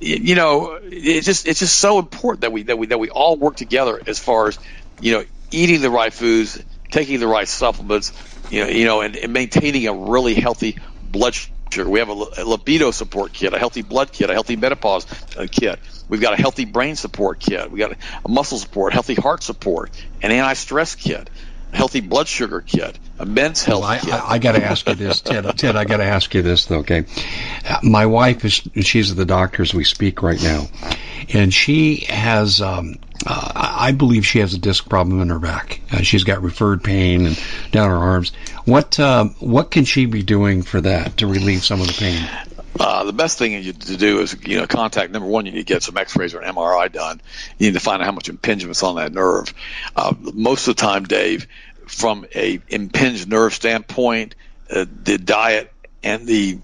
you 0.00 0.34
know, 0.34 0.78
it's 0.82 1.26
just 1.26 1.46
it's 1.46 1.60
just 1.60 1.76
so 1.78 1.98
important 1.98 2.42
that 2.42 2.52
we 2.52 2.64
that 2.64 2.78
we 2.78 2.88
that 2.88 2.98
we 2.98 3.08
all 3.08 3.36
work 3.36 3.56
together 3.56 4.00
as 4.06 4.18
far 4.18 4.48
as 4.48 4.58
you 5.00 5.12
know 5.12 5.24
eating 5.50 5.80
the 5.80 5.90
right 5.90 6.12
foods, 6.12 6.62
taking 6.90 7.20
the 7.20 7.26
right 7.26 7.48
supplements, 7.48 8.10
you 8.50 8.64
know, 8.64 8.68
you 8.68 8.84
know, 8.84 9.00
and, 9.00 9.16
and 9.16 9.32
maintaining 9.32 9.86
a 9.86 9.92
really 9.92 10.34
healthy 10.34 10.78
blood 11.02 11.34
sugar. 11.34 11.88
We 11.88 11.98
have 11.98 12.08
a, 12.08 12.44
libido 12.44 12.90
support 12.90 13.32
kit, 13.32 13.52
a 13.52 13.58
healthy 13.58 13.82
blood 13.82 14.12
kit, 14.12 14.30
a 14.30 14.32
healthy 14.32 14.56
menopause 14.56 15.06
uh, 15.36 15.46
kit. 15.50 15.78
We've 16.08 16.20
got 16.20 16.34
a 16.34 16.36
healthy 16.36 16.64
brain 16.64 16.96
support 16.96 17.40
kit. 17.40 17.70
We 17.70 17.78
got 17.78 17.92
a, 17.92 18.28
muscle 18.28 18.58
support, 18.58 18.92
healthy 18.92 19.14
heart 19.14 19.42
support, 19.42 19.90
an 20.22 20.30
anti-stress 20.30 20.94
kit, 20.94 21.28
healthy 21.76 22.00
blood 22.00 22.26
sugar 22.26 22.62
kit, 22.62 22.98
a 23.18 23.26
men's 23.26 23.62
health 23.62 23.82
Well, 23.82 23.90
I, 23.90 23.98
kit. 23.98 24.12
I, 24.14 24.30
I 24.32 24.38
got 24.38 24.52
to 24.52 24.64
ask 24.64 24.88
you 24.88 24.94
this, 24.94 25.20
Ted. 25.20 25.44
Ted, 25.58 25.76
I 25.76 25.84
got 25.84 25.98
to 25.98 26.04
ask 26.04 26.32
you 26.34 26.42
this, 26.42 26.64
though. 26.66 26.78
Okay, 26.78 27.04
Uh, 27.68 27.78
my 27.82 28.06
wife 28.06 28.44
is 28.44 28.54
she's 28.82 29.10
at 29.10 29.16
the 29.16 29.26
doctor 29.26 29.62
as 29.62 29.74
we 29.74 29.84
speak 29.84 30.22
right 30.22 30.42
now, 30.42 30.66
and 31.32 31.52
she 31.52 32.06
has. 32.08 32.60
Um, 32.60 32.96
uh, 33.26 33.52
I 33.54 33.92
believe 33.92 34.26
she 34.26 34.40
has 34.40 34.52
a 34.54 34.58
disc 34.58 34.88
problem 34.88 35.20
in 35.22 35.30
her 35.30 35.38
back. 35.38 35.80
Uh, 35.90 36.02
she's 36.02 36.24
got 36.24 36.42
referred 36.42 36.84
pain 36.84 37.24
and 37.26 37.40
down 37.72 37.88
her 37.88 37.96
arms. 37.96 38.30
What 38.66 39.00
um, 39.00 39.30
what 39.40 39.70
can 39.70 39.84
she 39.84 40.06
be 40.06 40.22
doing 40.22 40.62
for 40.62 40.80
that 40.82 41.16
to 41.18 41.26
relieve 41.26 41.64
some 41.64 41.80
of 41.80 41.86
the 41.86 41.94
pain? 41.94 42.28
Uh, 42.78 43.04
the 43.04 43.12
best 43.14 43.38
thing 43.38 43.52
you, 43.52 43.72
to 43.72 43.96
do 43.96 44.20
is, 44.20 44.36
you 44.46 44.58
know, 44.58 44.66
contact 44.66 45.10
number 45.10 45.26
one. 45.26 45.46
You 45.46 45.52
need 45.52 45.60
to 45.60 45.64
get 45.64 45.82
some 45.82 45.96
X-rays 45.96 46.34
or 46.34 46.40
an 46.40 46.54
MRI 46.54 46.92
done. 46.92 47.22
You 47.58 47.68
need 47.68 47.72
to 47.72 47.80
find 47.80 48.02
out 48.02 48.06
how 48.06 48.12
much 48.12 48.28
impingement's 48.28 48.82
on 48.82 48.96
that 48.96 49.14
nerve. 49.14 49.54
Uh, 49.96 50.12
most 50.34 50.68
of 50.68 50.76
the 50.76 50.82
time, 50.82 51.04
Dave, 51.04 51.46
from 51.86 52.26
a 52.34 52.60
impinged 52.68 53.28
nerve 53.28 53.54
standpoint, 53.54 54.34
uh, 54.70 54.84
the 55.04 55.18
diet 55.18 55.72
and 56.02 56.26
the 56.26 56.58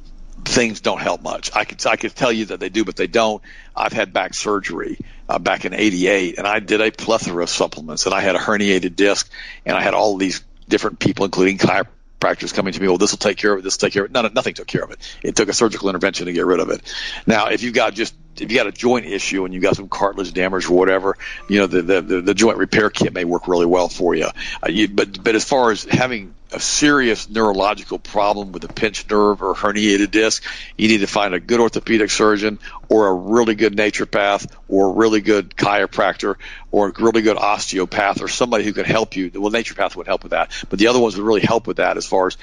things 0.44 0.80
don't 0.80 1.00
help 1.00 1.22
much. 1.22 1.50
I 1.54 1.64
could 1.64 1.84
I 1.86 1.96
could 1.96 2.14
tell 2.14 2.32
you 2.32 2.46
that 2.46 2.60
they 2.60 2.68
do, 2.68 2.84
but 2.84 2.96
they 2.96 3.06
don't. 3.06 3.42
I've 3.74 3.92
had 3.92 4.12
back 4.12 4.34
surgery 4.34 4.98
uh, 5.28 5.38
back 5.38 5.64
in 5.64 5.74
'88, 5.74 6.38
and 6.38 6.46
I 6.46 6.58
did 6.58 6.80
a 6.80 6.90
plethora 6.90 7.44
of 7.44 7.50
supplements, 7.50 8.06
and 8.06 8.14
I 8.14 8.20
had 8.20 8.36
a 8.36 8.38
herniated 8.38 8.96
disc, 8.96 9.30
and 9.64 9.76
I 9.76 9.80
had 9.80 9.94
all 9.94 10.16
these 10.16 10.42
different 10.68 10.98
people, 10.98 11.24
including 11.24 11.58
chiropractors, 11.58 12.52
coming 12.52 12.72
to 12.72 12.80
me. 12.80 12.88
Well, 12.88 12.98
this 12.98 13.12
will 13.12 13.18
take 13.18 13.36
care 13.36 13.52
of 13.52 13.60
it. 13.60 13.62
This 13.62 13.76
will 13.76 13.86
take 13.86 13.92
care 13.92 14.04
of 14.04 14.10
it. 14.10 14.12
None, 14.12 14.32
nothing 14.34 14.54
took 14.54 14.66
care 14.66 14.82
of 14.82 14.90
it. 14.90 14.98
It 15.22 15.36
took 15.36 15.48
a 15.48 15.52
surgical 15.52 15.88
intervention 15.88 16.26
to 16.26 16.32
get 16.32 16.46
rid 16.46 16.60
of 16.60 16.70
it. 16.70 16.92
Now, 17.26 17.48
if 17.48 17.62
you've 17.62 17.74
got 17.74 17.94
just 17.94 18.14
if 18.40 18.50
you 18.50 18.56
got 18.56 18.66
a 18.66 18.72
joint 18.72 19.06
issue 19.06 19.44
and 19.44 19.52
you 19.52 19.60
got 19.60 19.76
some 19.76 19.88
cartilage 19.88 20.32
damage 20.32 20.66
or 20.66 20.76
whatever, 20.76 21.18
you 21.48 21.60
know 21.60 21.66
the 21.66 21.82
the, 21.82 22.20
the, 22.22 22.34
joint 22.34 22.56
repair 22.56 22.90
kit 22.90 23.12
may 23.12 23.24
work 23.24 23.46
really 23.48 23.66
well 23.66 23.88
for 23.88 24.14
you. 24.14 24.26
Uh, 24.26 24.70
you. 24.70 24.88
But 24.88 25.22
but 25.22 25.34
as 25.34 25.44
far 25.44 25.70
as 25.70 25.84
having 25.84 26.34
a 26.52 26.60
serious 26.60 27.30
neurological 27.30 27.98
problem 27.98 28.52
with 28.52 28.64
a 28.64 28.68
pinched 28.68 29.10
nerve 29.10 29.42
or 29.42 29.54
herniated 29.54 30.10
disc, 30.10 30.44
you 30.76 30.88
need 30.88 30.98
to 30.98 31.06
find 31.06 31.34
a 31.34 31.40
good 31.40 31.60
orthopedic 31.60 32.10
surgeon 32.10 32.58
or 32.88 33.08
a 33.08 33.14
really 33.14 33.54
good 33.54 33.74
naturopath 33.74 34.50
or 34.68 34.88
a 34.88 34.92
really 34.92 35.20
good 35.20 35.56
chiropractor 35.56 36.36
or 36.70 36.88
a 36.88 36.92
really 37.02 37.22
good 37.22 37.38
osteopath 37.38 38.20
or 38.20 38.28
somebody 38.28 38.64
who 38.64 38.72
can 38.72 38.84
help 38.84 39.16
you. 39.16 39.30
Well, 39.34 39.50
naturopath 39.50 39.96
would 39.96 40.06
help 40.06 40.24
with 40.24 40.32
that, 40.32 40.52
but 40.68 40.78
the 40.78 40.88
other 40.88 41.00
ones 41.00 41.16
would 41.16 41.26
really 41.26 41.40
help 41.40 41.66
with 41.66 41.78
that 41.78 41.96
as 41.96 42.06
far 42.06 42.26
as 42.26 42.36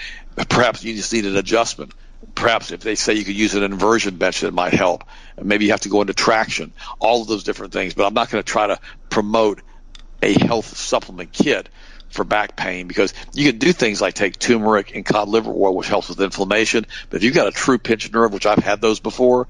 perhaps 0.49 0.83
you 0.83 0.95
just 0.95 1.13
need 1.13 1.25
an 1.25 1.35
adjustment 1.35 1.93
perhaps 2.35 2.71
if 2.71 2.81
they 2.81 2.95
say 2.95 3.13
you 3.13 3.23
could 3.23 3.35
use 3.35 3.55
an 3.55 3.63
inversion 3.63 4.17
bench 4.17 4.41
that 4.41 4.53
might 4.53 4.73
help 4.73 5.03
maybe 5.41 5.65
you 5.65 5.71
have 5.71 5.81
to 5.81 5.89
go 5.89 6.01
into 6.01 6.13
traction 6.13 6.73
all 6.99 7.21
of 7.21 7.27
those 7.27 7.43
different 7.43 7.73
things 7.73 7.93
but 7.93 8.05
i'm 8.05 8.13
not 8.13 8.29
going 8.29 8.43
to 8.43 8.51
try 8.51 8.67
to 8.67 8.79
promote 9.09 9.61
a 10.21 10.33
health 10.33 10.77
supplement 10.77 11.31
kit 11.31 11.69
for 12.09 12.25
back 12.25 12.55
pain 12.55 12.87
because 12.87 13.13
you 13.33 13.49
can 13.49 13.59
do 13.59 13.71
things 13.71 14.01
like 14.01 14.15
take 14.15 14.37
turmeric 14.37 14.95
and 14.95 15.05
cod 15.05 15.29
liver 15.29 15.51
oil 15.51 15.75
which 15.75 15.87
helps 15.87 16.09
with 16.09 16.19
inflammation 16.19 16.85
but 17.09 17.17
if 17.17 17.23
you've 17.23 17.35
got 17.35 17.47
a 17.47 17.51
true 17.51 17.77
pinched 17.77 18.13
nerve 18.13 18.33
which 18.33 18.45
i've 18.45 18.57
had 18.57 18.81
those 18.81 18.99
before 18.99 19.47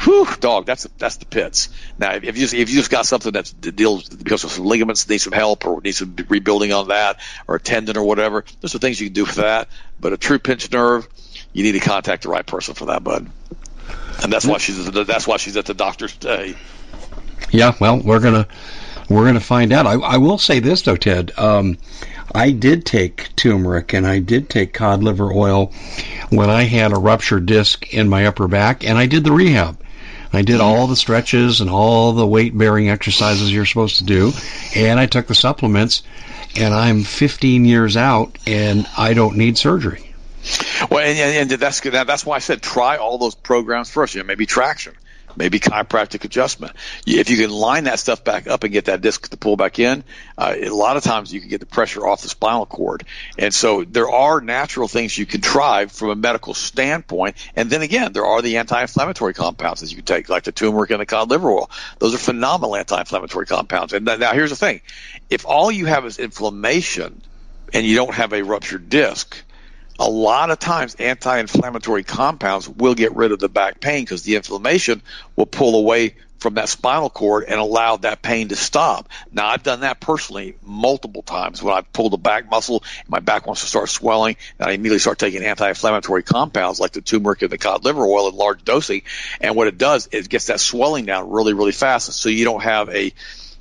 whew, 0.00 0.26
dog, 0.40 0.66
that's 0.66 0.84
that's 0.98 1.16
the 1.16 1.26
pits. 1.26 1.68
Now, 1.98 2.14
if 2.14 2.36
you 2.36 2.44
if 2.44 2.70
you 2.70 2.76
just 2.76 2.90
got 2.90 3.06
something 3.06 3.32
that 3.32 3.52
deals 3.60 4.08
because 4.08 4.44
of 4.44 4.50
some 4.50 4.64
ligaments 4.64 5.08
need 5.08 5.18
some 5.18 5.32
help 5.32 5.66
or 5.66 5.80
needs 5.80 5.98
some 5.98 6.14
rebuilding 6.28 6.72
on 6.72 6.88
that 6.88 7.20
or 7.48 7.56
a 7.56 7.60
tendon 7.60 7.96
or 7.96 8.04
whatever, 8.04 8.44
there's 8.60 8.72
some 8.72 8.80
things 8.80 9.00
you 9.00 9.08
can 9.08 9.14
do 9.14 9.24
for 9.24 9.42
that. 9.42 9.68
But 9.98 10.12
a 10.12 10.16
true 10.16 10.38
pinched 10.38 10.72
nerve, 10.72 11.08
you 11.56 11.62
need 11.62 11.72
to 11.72 11.80
contact 11.80 12.24
the 12.24 12.28
right 12.28 12.44
person 12.44 12.74
for 12.74 12.84
that, 12.86 13.02
bud. 13.02 13.30
And 14.22 14.30
that's 14.30 14.44
why 14.44 14.58
she's 14.58 14.90
that's 14.90 15.26
why 15.26 15.38
she's 15.38 15.56
at 15.56 15.64
the 15.64 15.72
doctor's 15.72 16.14
today. 16.14 16.54
Yeah, 17.50 17.72
well, 17.80 17.98
we're 17.98 18.20
gonna 18.20 18.46
we're 19.08 19.24
gonna 19.24 19.40
find 19.40 19.72
out. 19.72 19.86
I, 19.86 19.94
I 19.94 20.16
will 20.18 20.36
say 20.36 20.60
this 20.60 20.82
though, 20.82 20.96
Ted. 20.96 21.32
Um, 21.38 21.78
I 22.34 22.50
did 22.50 22.84
take 22.84 23.34
turmeric 23.36 23.94
and 23.94 24.06
I 24.06 24.18
did 24.18 24.50
take 24.50 24.74
cod 24.74 25.02
liver 25.02 25.32
oil 25.32 25.72
when 26.28 26.50
I 26.50 26.64
had 26.64 26.92
a 26.92 26.96
ruptured 26.96 27.46
disc 27.46 27.94
in 27.94 28.10
my 28.10 28.26
upper 28.26 28.48
back, 28.48 28.84
and 28.84 28.98
I 28.98 29.06
did 29.06 29.24
the 29.24 29.32
rehab. 29.32 29.80
I 30.34 30.42
did 30.42 30.60
all 30.60 30.86
the 30.86 30.96
stretches 30.96 31.62
and 31.62 31.70
all 31.70 32.12
the 32.12 32.26
weight 32.26 32.56
bearing 32.56 32.90
exercises 32.90 33.50
you're 33.50 33.64
supposed 33.64 33.96
to 33.98 34.04
do, 34.04 34.32
and 34.74 35.00
I 35.00 35.06
took 35.06 35.26
the 35.26 35.34
supplements, 35.34 36.02
and 36.54 36.74
I'm 36.74 37.02
15 37.02 37.64
years 37.64 37.96
out, 37.96 38.36
and 38.46 38.86
I 38.98 39.14
don't 39.14 39.38
need 39.38 39.56
surgery. 39.56 40.06
Well, 40.90 41.00
and, 41.00 41.18
and 41.18 41.60
that's 41.60 41.80
that's 41.80 42.26
why 42.26 42.36
I 42.36 42.38
said 42.40 42.62
try 42.62 42.96
all 42.96 43.18
those 43.18 43.34
programs 43.34 43.90
first. 43.90 44.14
You 44.14 44.20
know, 44.22 44.26
maybe 44.26 44.46
traction, 44.46 44.94
maybe 45.36 45.58
chiropractic 45.58 46.24
adjustment. 46.24 46.72
If 47.06 47.30
you 47.30 47.36
can 47.36 47.50
line 47.50 47.84
that 47.84 47.98
stuff 47.98 48.22
back 48.22 48.46
up 48.46 48.62
and 48.64 48.72
get 48.72 48.86
that 48.86 49.00
disc 49.00 49.28
to 49.28 49.36
pull 49.36 49.56
back 49.56 49.78
in, 49.78 50.04
uh, 50.38 50.54
a 50.56 50.68
lot 50.68 50.96
of 50.96 51.02
times 51.02 51.32
you 51.32 51.40
can 51.40 51.48
get 51.48 51.60
the 51.60 51.66
pressure 51.66 52.06
off 52.06 52.22
the 52.22 52.28
spinal 52.28 52.66
cord. 52.66 53.04
And 53.38 53.52
so 53.52 53.84
there 53.84 54.08
are 54.08 54.40
natural 54.40 54.88
things 54.88 55.16
you 55.18 55.26
can 55.26 55.40
try 55.40 55.86
from 55.86 56.10
a 56.10 56.14
medical 56.14 56.54
standpoint. 56.54 57.36
And 57.56 57.68
then 57.68 57.82
again, 57.82 58.12
there 58.12 58.26
are 58.26 58.40
the 58.40 58.58
anti-inflammatory 58.58 59.34
compounds 59.34 59.80
that 59.80 59.90
you 59.90 59.96
can 59.96 60.04
take, 60.04 60.28
like 60.28 60.44
the 60.44 60.52
turmeric 60.52 60.90
and 60.90 61.00
the 61.00 61.06
cod 61.06 61.30
liver 61.30 61.50
oil. 61.50 61.70
Those 61.98 62.14
are 62.14 62.18
phenomenal 62.18 62.76
anti-inflammatory 62.76 63.46
compounds. 63.46 63.92
And 63.92 64.04
now 64.04 64.32
here's 64.32 64.50
the 64.50 64.56
thing: 64.56 64.80
if 65.28 65.44
all 65.44 65.72
you 65.72 65.86
have 65.86 66.06
is 66.06 66.18
inflammation 66.18 67.20
and 67.72 67.84
you 67.84 67.96
don't 67.96 68.14
have 68.14 68.32
a 68.32 68.42
ruptured 68.42 68.88
disc, 68.88 69.36
a 69.98 70.08
lot 70.08 70.50
of 70.50 70.58
times 70.58 70.94
anti-inflammatory 70.96 72.04
compounds 72.04 72.68
will 72.68 72.94
get 72.94 73.14
rid 73.14 73.32
of 73.32 73.38
the 73.38 73.48
back 73.48 73.80
pain 73.80 74.04
because 74.04 74.22
the 74.22 74.36
inflammation 74.36 75.02
will 75.36 75.46
pull 75.46 75.76
away 75.76 76.14
from 76.38 76.54
that 76.54 76.68
spinal 76.68 77.08
cord 77.08 77.44
and 77.48 77.58
allow 77.58 77.96
that 77.96 78.20
pain 78.22 78.48
to 78.48 78.56
stop. 78.56 79.08
Now 79.32 79.48
I've 79.48 79.62
done 79.62 79.80
that 79.80 80.00
personally 80.00 80.56
multiple 80.62 81.22
times. 81.22 81.62
When 81.62 81.74
I've 81.74 81.90
pulled 81.92 82.12
the 82.12 82.18
back 82.18 82.50
muscle 82.50 82.84
and 83.00 83.08
my 83.08 83.20
back 83.20 83.46
wants 83.46 83.62
to 83.62 83.66
start 83.66 83.88
swelling 83.88 84.36
and 84.58 84.68
I 84.68 84.72
immediately 84.72 84.98
start 84.98 85.18
taking 85.18 85.42
anti-inflammatory 85.42 86.22
compounds 86.22 86.78
like 86.78 86.92
the 86.92 87.00
turmeric 87.00 87.42
and 87.42 87.50
the 87.50 87.58
cod 87.58 87.84
liver 87.84 88.04
oil 88.04 88.28
in 88.28 88.36
large 88.36 88.64
dosing. 88.64 89.02
And 89.40 89.56
what 89.56 89.66
it 89.66 89.78
does 89.78 90.08
is 90.08 90.26
it 90.26 90.30
gets 90.30 90.46
that 90.46 90.60
swelling 90.60 91.06
down 91.06 91.30
really 91.30 91.54
really 91.54 91.72
fast 91.72 92.12
so 92.12 92.28
you 92.28 92.44
don't 92.44 92.62
have 92.62 92.90
a 92.90 93.12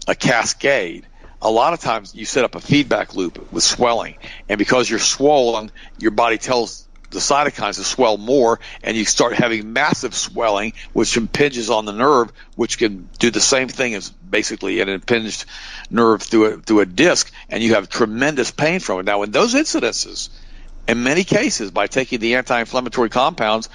a 0.07 0.15
cascade 0.15 1.07
a 1.41 1.49
lot 1.49 1.73
of 1.73 1.79
times 1.79 2.15
you 2.15 2.25
set 2.25 2.43
up 2.43 2.55
a 2.55 2.59
feedback 2.59 3.15
loop 3.15 3.51
with 3.51 3.63
swelling, 3.63 4.15
and 4.49 4.57
because 4.57 4.89
you're 4.89 4.99
swollen, 4.99 5.71
your 5.97 6.11
body 6.11 6.37
tells 6.37 6.87
the 7.11 7.19
cytokines 7.19 7.75
to 7.75 7.83
swell 7.83 8.17
more, 8.17 8.59
and 8.83 8.97
you 8.97 9.05
start 9.05 9.33
having 9.33 9.73
massive 9.73 10.13
swelling, 10.13 10.73
which 10.93 11.15
impinges 11.15 11.69
on 11.69 11.85
the 11.85 11.93
nerve, 11.93 12.31
which 12.55 12.77
can 12.77 13.09
do 13.19 13.31
the 13.31 13.39
same 13.39 13.67
thing 13.67 13.93
as 13.93 14.09
basically 14.09 14.81
an 14.81 14.89
impinged 14.89 15.45
nerve 15.89 16.21
through 16.21 16.45
a 16.45 16.57
through 16.57 16.81
a 16.81 16.85
disc, 16.85 17.31
and 17.49 17.63
you 17.63 17.75
have 17.75 17.89
tremendous 17.89 18.51
pain 18.51 18.79
from 18.79 18.99
it. 18.99 19.05
Now, 19.05 19.23
in 19.23 19.31
those 19.31 19.53
incidences, 19.53 20.29
in 20.87 21.03
many 21.03 21.23
cases, 21.23 21.71
by 21.71 21.87
taking 21.87 22.19
the 22.19 22.35
anti-inflammatory 22.35 23.09
compounds, 23.09 23.69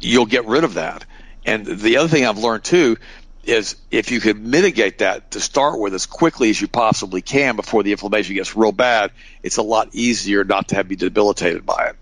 you'll 0.00 0.26
get 0.26 0.46
rid 0.46 0.64
of 0.64 0.74
that. 0.74 1.04
And 1.44 1.66
the 1.66 1.96
other 1.96 2.08
thing 2.08 2.26
I've 2.26 2.38
learned 2.38 2.64
too 2.64 2.98
is 3.44 3.76
if 3.90 4.10
you 4.10 4.20
can 4.20 4.50
mitigate 4.50 4.98
that 4.98 5.30
to 5.32 5.40
start 5.40 5.78
with 5.78 5.94
as 5.94 6.06
quickly 6.06 6.50
as 6.50 6.60
you 6.60 6.68
possibly 6.68 7.22
can 7.22 7.56
before 7.56 7.82
the 7.82 7.92
inflammation 7.92 8.34
gets 8.34 8.54
real 8.56 8.72
bad, 8.72 9.12
it's 9.42 9.56
a 9.56 9.62
lot 9.62 9.88
easier 9.92 10.44
not 10.44 10.68
to 10.68 10.76
have 10.76 10.88
be 10.88 10.96
debilitated 10.96 11.64
by 11.64 11.86
it. 11.90 11.96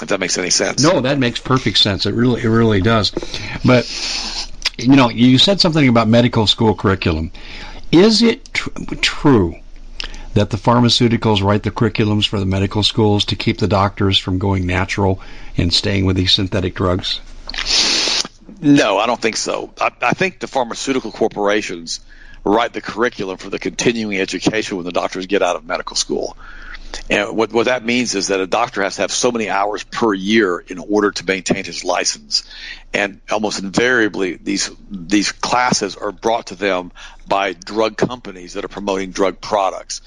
If 0.00 0.08
that 0.08 0.20
makes 0.20 0.36
any 0.36 0.50
sense. 0.50 0.82
No, 0.82 1.00
that 1.00 1.18
makes 1.18 1.40
perfect 1.40 1.78
sense. 1.78 2.04
It 2.04 2.14
really, 2.14 2.42
it 2.42 2.48
really 2.48 2.82
does. 2.82 3.12
But 3.64 3.86
you 4.78 4.94
know, 4.94 5.08
you 5.08 5.38
said 5.38 5.60
something 5.60 5.88
about 5.88 6.06
medical 6.08 6.46
school 6.46 6.74
curriculum. 6.74 7.32
Is 7.90 8.22
it 8.22 8.52
tr- 8.52 8.70
true 9.00 9.56
that 10.34 10.50
the 10.50 10.58
pharmaceuticals 10.58 11.42
write 11.42 11.62
the 11.62 11.70
curriculums 11.70 12.28
for 12.28 12.38
the 12.38 12.46
medical 12.46 12.82
schools 12.82 13.24
to 13.26 13.36
keep 13.36 13.58
the 13.58 13.68
doctors 13.68 14.18
from 14.18 14.38
going 14.38 14.66
natural 14.66 15.20
and 15.56 15.72
staying 15.72 16.04
with 16.04 16.16
these 16.16 16.32
synthetic 16.32 16.74
drugs? 16.74 17.20
No, 18.66 18.98
I 18.98 19.06
don't 19.06 19.20
think 19.22 19.36
so. 19.36 19.72
I, 19.80 19.92
I 20.02 20.12
think 20.12 20.40
the 20.40 20.48
pharmaceutical 20.48 21.12
corporations 21.12 22.00
write 22.42 22.72
the 22.72 22.80
curriculum 22.80 23.36
for 23.36 23.48
the 23.48 23.60
continuing 23.60 24.18
education 24.18 24.76
when 24.76 24.84
the 24.84 24.90
doctors 24.90 25.26
get 25.26 25.40
out 25.40 25.54
of 25.54 25.64
medical 25.64 25.94
school. 25.94 26.36
And 27.08 27.36
what, 27.36 27.52
what 27.52 27.66
that 27.66 27.84
means 27.84 28.16
is 28.16 28.28
that 28.28 28.40
a 28.40 28.46
doctor 28.46 28.82
has 28.82 28.96
to 28.96 29.02
have 29.02 29.12
so 29.12 29.30
many 29.30 29.48
hours 29.48 29.84
per 29.84 30.12
year 30.12 30.58
in 30.58 30.78
order 30.78 31.12
to 31.12 31.24
maintain 31.24 31.64
his 31.64 31.84
license. 31.84 32.42
And 32.92 33.20
almost 33.30 33.62
invariably, 33.62 34.34
these, 34.34 34.68
these 34.90 35.30
classes 35.30 35.94
are 35.94 36.10
brought 36.10 36.48
to 36.48 36.56
them 36.56 36.90
by 37.28 37.52
drug 37.52 37.96
companies 37.96 38.54
that 38.54 38.64
are 38.64 38.68
promoting 38.68 39.12
drug 39.12 39.40
products. 39.40 40.00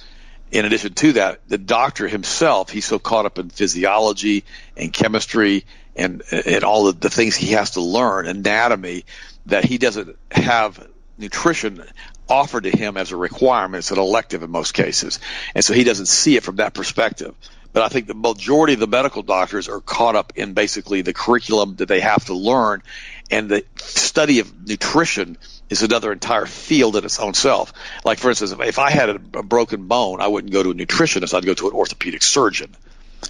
In 0.52 0.66
addition 0.66 0.96
to 0.96 1.14
that, 1.14 1.48
the 1.48 1.58
doctor 1.58 2.10
himself, 2.10 2.72
he's 2.72 2.86
so 2.86 3.00
caught 3.00 3.26
up 3.26 3.40
in 3.40 3.52
physiology 3.52 4.44
and 4.76 4.92
chemistry 4.92 5.64
and 5.96 6.24
and 6.32 6.64
all 6.64 6.92
the 6.92 7.10
things 7.10 7.36
he 7.36 7.54
has 7.54 7.72
to 7.72 7.82
learn, 7.82 8.28
anatomy, 8.28 9.06
that 9.48 9.66
he 9.66 9.78
doesn't 9.78 10.16
have 10.32 10.88
nutrition 11.18 11.84
offered 12.28 12.64
to 12.64 12.72
him 12.72 12.98
as 12.98 13.12
a 13.12 13.18
requirement. 13.18 13.80
It's 13.80 13.92
an 13.92 14.00
elective 14.00 14.44
in 14.44 14.52
most 14.52 14.74
cases, 14.74 15.20
and 15.56 15.64
so 15.64 15.74
he 15.74 15.84
doesn't 15.84 16.08
see 16.08 16.36
it 16.36 16.44
from 16.44 16.58
that 16.58 16.74
perspective. 16.74 17.36
But 17.72 17.84
I 17.84 17.90
think 17.90 18.08
the 18.08 18.16
majority 18.16 18.74
of 18.74 18.80
the 18.80 18.88
medical 18.88 19.22
doctors 19.22 19.70
are 19.70 19.80
caught 19.80 20.16
up 20.16 20.34
in 20.36 20.54
basically 20.54 21.04
the 21.04 21.14
curriculum 21.14 21.76
that 21.76 21.88
they 21.88 22.00
have 22.00 22.26
to 22.26 22.34
learn, 22.34 22.82
and 23.30 23.48
the 23.48 23.64
study 23.78 24.40
of 24.40 24.68
nutrition 24.68 25.38
is 25.70 25.84
another 25.84 26.12
entire 26.12 26.48
field 26.48 26.96
in 26.96 27.06
its 27.06 27.20
own 27.20 27.36
self. 27.36 27.74
Like 28.04 28.18
for 28.18 28.30
instance, 28.30 28.56
if 28.60 28.80
I 28.80 28.90
had 28.90 29.10
a, 29.10 29.20
broken 29.20 29.88
bone, 29.88 30.20
I 30.20 30.28
wouldn't 30.28 30.52
go 30.52 30.64
to 30.64 30.72
a 30.72 30.74
nutritionist; 30.74 31.36
I'd 31.36 31.46
go 31.46 31.54
to 31.54 31.68
an 31.68 31.74
orthopedic 31.74 32.24
surgeon 32.24 32.76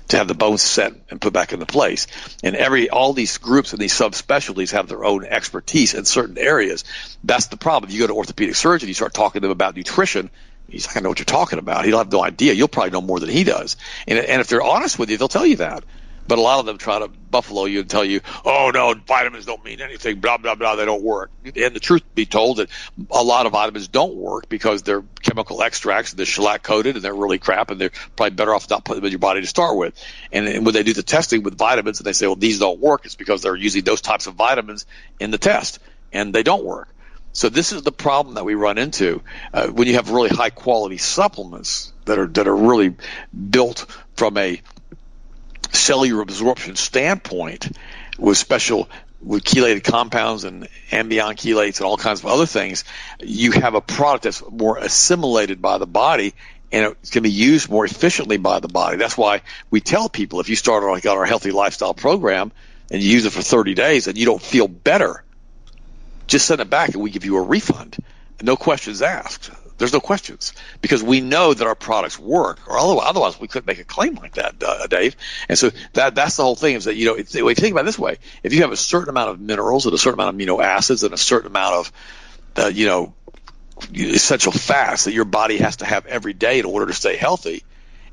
to 0.10 0.18
have 0.18 0.28
the 0.28 0.34
bones 0.34 0.62
set 0.62 0.94
and 1.10 1.22
put 1.22 1.34
back 1.34 1.54
into 1.54 1.66
place. 1.66 2.08
And 2.44 2.56
every 2.56 2.90
all 2.90 3.14
these 3.14 3.38
groups 3.38 3.74
and 3.74 3.82
these 3.82 3.94
subspecialties 3.94 4.72
have 4.72 4.88
their 4.88 5.04
own 5.04 5.26
expertise 5.26 5.94
in 5.94 6.06
certain 6.06 6.38
areas. 6.38 6.84
That's 7.24 7.48
the 7.48 7.58
problem. 7.58 7.90
If 7.90 7.94
you 7.94 8.02
go 8.02 8.08
to 8.08 8.16
orthopedic 8.16 8.56
surgeon, 8.56 8.88
you 8.88 8.94
start 8.94 9.14
talking 9.14 9.42
to 9.42 9.48
them 9.48 9.52
about 9.52 9.76
nutrition. 9.76 10.30
He's 10.68 10.86
going 10.86 10.96
to 10.96 11.04
know 11.04 11.10
what 11.10 11.20
you're 11.20 11.26
talking 11.26 11.60
about. 11.60 11.86
He'll 11.86 11.98
have 11.98 12.12
no 12.12 12.24
idea. 12.24 12.54
You'll 12.54 12.68
probably 12.68 12.92
know 12.92 13.02
more 13.02 13.20
than 13.20 13.30
he 13.30 13.44
does. 13.44 13.76
And, 14.08 14.20
and 14.20 14.42
if 14.42 14.48
they're 14.48 14.62
honest 14.62 15.00
with 15.00 15.10
you, 15.10 15.18
they'll 15.18 15.28
tell 15.28 15.46
you 15.46 15.58
that. 15.58 15.84
But 16.30 16.38
a 16.38 16.42
lot 16.42 16.60
of 16.60 16.68
them 16.68 16.78
try 16.78 17.00
to 17.00 17.08
buffalo 17.08 17.66
you 17.66 17.80
and 17.80 17.90
tell 17.90 18.06
you, 18.06 18.22
oh 18.46 18.70
no, 18.72 18.94
vitamins 18.94 19.48
don't 19.48 19.66
mean 19.66 19.82
anything, 19.82 20.20
blah, 20.20 20.38
blah, 20.38 20.54
blah, 20.54 20.76
they 20.76 20.86
don't 20.86 21.02
work. 21.02 21.32
And 21.44 21.76
the 21.76 21.80
truth 21.80 22.04
be 22.14 22.28
told 22.28 22.58
that 22.58 22.70
a 23.10 23.24
lot 23.24 23.48
of 23.48 23.52
vitamins 23.52 23.88
don't 23.88 24.16
work 24.16 24.48
because 24.48 24.84
they're 24.84 25.04
chemical 25.24 25.64
extracts, 25.64 26.12
and 26.12 26.20
they're 26.20 26.28
shellac 26.28 26.62
coated, 26.62 26.96
and 26.96 27.04
they're 27.04 27.16
really 27.16 27.40
crap, 27.40 27.72
and 27.72 27.82
they're 27.82 27.90
probably 28.16 28.36
better 28.36 28.54
off 28.54 28.70
not 28.70 28.86
putting 28.86 29.02
them 29.02 29.08
in 29.08 29.12
your 29.12 29.20
body 29.20 29.42
to 29.42 29.48
start 29.48 29.76
with. 29.76 30.00
And, 30.32 30.48
and 30.48 30.66
when 30.66 30.76
they 30.76 30.84
do 30.84 30.94
the 30.94 31.02
testing 31.02 31.42
with 31.42 31.58
vitamins, 31.58 32.00
and 32.00 32.06
they 32.06 32.14
say, 32.14 32.28
well, 32.28 32.36
these 32.36 32.60
don't 32.60 32.80
work, 32.80 33.06
it's 33.06 33.16
because 33.16 33.42
they're 33.42 33.56
using 33.56 33.84
those 33.84 34.02
types 34.02 34.28
of 34.28 34.36
vitamins 34.36 34.86
in 35.20 35.32
the 35.32 35.40
test, 35.40 35.80
and 36.14 36.32
they 36.32 36.44
don't 36.44 36.64
work. 36.64 36.90
So 37.32 37.50
this 37.50 37.74
is 37.74 37.82
the 37.82 37.92
problem 37.92 38.36
that 38.36 38.46
we 38.46 38.54
run 38.54 38.78
into 38.78 39.22
uh, 39.52 39.68
when 39.68 39.88
you 39.88 39.96
have 39.96 40.12
really 40.12 40.30
high 40.30 40.50
quality 40.52 40.98
supplements 40.98 41.92
that 42.06 42.18
are 42.20 42.28
that 42.28 42.48
are 42.48 42.56
really 42.56 42.96
built 43.50 43.86
from 44.16 44.38
a 44.38 44.62
cellular 45.72 46.22
absorption 46.22 46.76
standpoint 46.76 47.70
with 48.18 48.38
special 48.38 48.90
with 49.22 49.44
chelated 49.44 49.84
compounds 49.84 50.46
and 50.46 50.68
Albion 50.92 51.36
chelates 51.36 51.78
and 51.78 51.86
all 51.86 51.98
kinds 51.98 52.22
of 52.22 52.28
other 52.28 52.46
things, 52.46 52.86
you 53.20 53.52
have 53.52 53.76
a 53.76 53.82
product 53.82 54.24
that's 54.24 54.42
more 54.50 54.78
assimilated 54.78 55.62
by 55.62 55.78
the 55.78 55.86
body 55.86 56.34
and 56.72 56.86
it 56.86 57.12
can 57.12 57.24
be 57.24 57.32
used 57.32 57.70
more 57.70 57.84
efficiently 57.84 58.38
by 58.38 58.60
the 58.60 58.68
body. 58.68 58.98
That's 58.98 59.18
why 59.18 59.42
we 59.70 59.82
tell 59.82 60.08
people 60.08 60.40
if 60.40 60.50
you 60.50 60.56
start 60.56 60.84
like 60.84 61.06
on 61.06 61.18
our 61.18 61.26
healthy 61.26 61.52
lifestyle 61.52 61.94
program 61.94 62.52
and 62.92 63.02
you 63.02 63.10
use 63.10 63.26
it 63.26 63.32
for 63.32 63.42
30 63.42 63.74
days 63.74 64.08
and 64.08 64.18
you 64.18 64.26
don't 64.26 64.42
feel 64.42 64.68
better, 64.68 65.24
just 66.28 66.46
send 66.46 66.62
it 66.62 66.70
back 66.70 66.94
and 66.94 67.02
we 67.02 67.10
give 67.10 67.26
you 67.26 67.38
a 67.38 67.42
refund. 67.42 67.98
No 68.42 68.56
questions 68.56 69.02
asked. 69.02 69.52
There's 69.80 69.94
no 69.94 70.02
questions 70.02 70.54
because 70.82 71.02
we 71.02 71.22
know 71.22 71.54
that 71.54 71.66
our 71.66 71.74
products 71.74 72.20
work, 72.20 72.60
or 72.68 72.78
otherwise 72.78 73.40
we 73.40 73.48
couldn't 73.48 73.66
make 73.66 73.80
a 73.80 73.86
claim 73.86 74.16
like 74.16 74.36
that, 74.36 74.62
uh, 74.62 74.88
Dave. 74.88 75.16
And 75.48 75.58
so 75.58 75.72
that 75.94 76.16
that's 76.16 76.36
the 76.36 76.44
whole 76.44 76.58
thing 76.58 76.76
is 76.76 76.84
that 76.84 76.96
you 76.96 77.06
know 77.06 77.16
if, 77.16 77.34
if 77.34 77.36
you 77.36 77.56
think 77.56 77.72
about 77.72 77.82
it 77.82 77.86
this 77.86 77.98
way, 77.98 78.18
if 78.44 78.54
you 78.54 78.62
have 78.62 78.74
a 78.74 78.78
certain 78.78 79.10
amount 79.10 79.30
of 79.30 79.40
minerals 79.40 79.86
and 79.86 79.96
a 79.96 79.98
certain 79.98 80.20
amount 80.20 80.36
of 80.36 80.40
amino 80.40 80.62
acids 80.62 81.04
and 81.04 81.14
a 81.14 81.18
certain 81.18 81.48
amount 81.48 81.76
of 81.76 81.92
uh, 82.58 82.68
you 82.68 82.88
know 82.88 83.14
essential 83.96 84.52
fats 84.52 85.06
that 85.06 85.14
your 85.14 85.26
body 85.26 85.58
has 85.58 85.78
to 85.78 85.86
have 85.86 86.06
every 86.06 86.34
day 86.34 86.60
in 86.60 86.66
order 86.66 86.86
to 86.88 86.94
stay 86.94 87.16
healthy, 87.16 87.64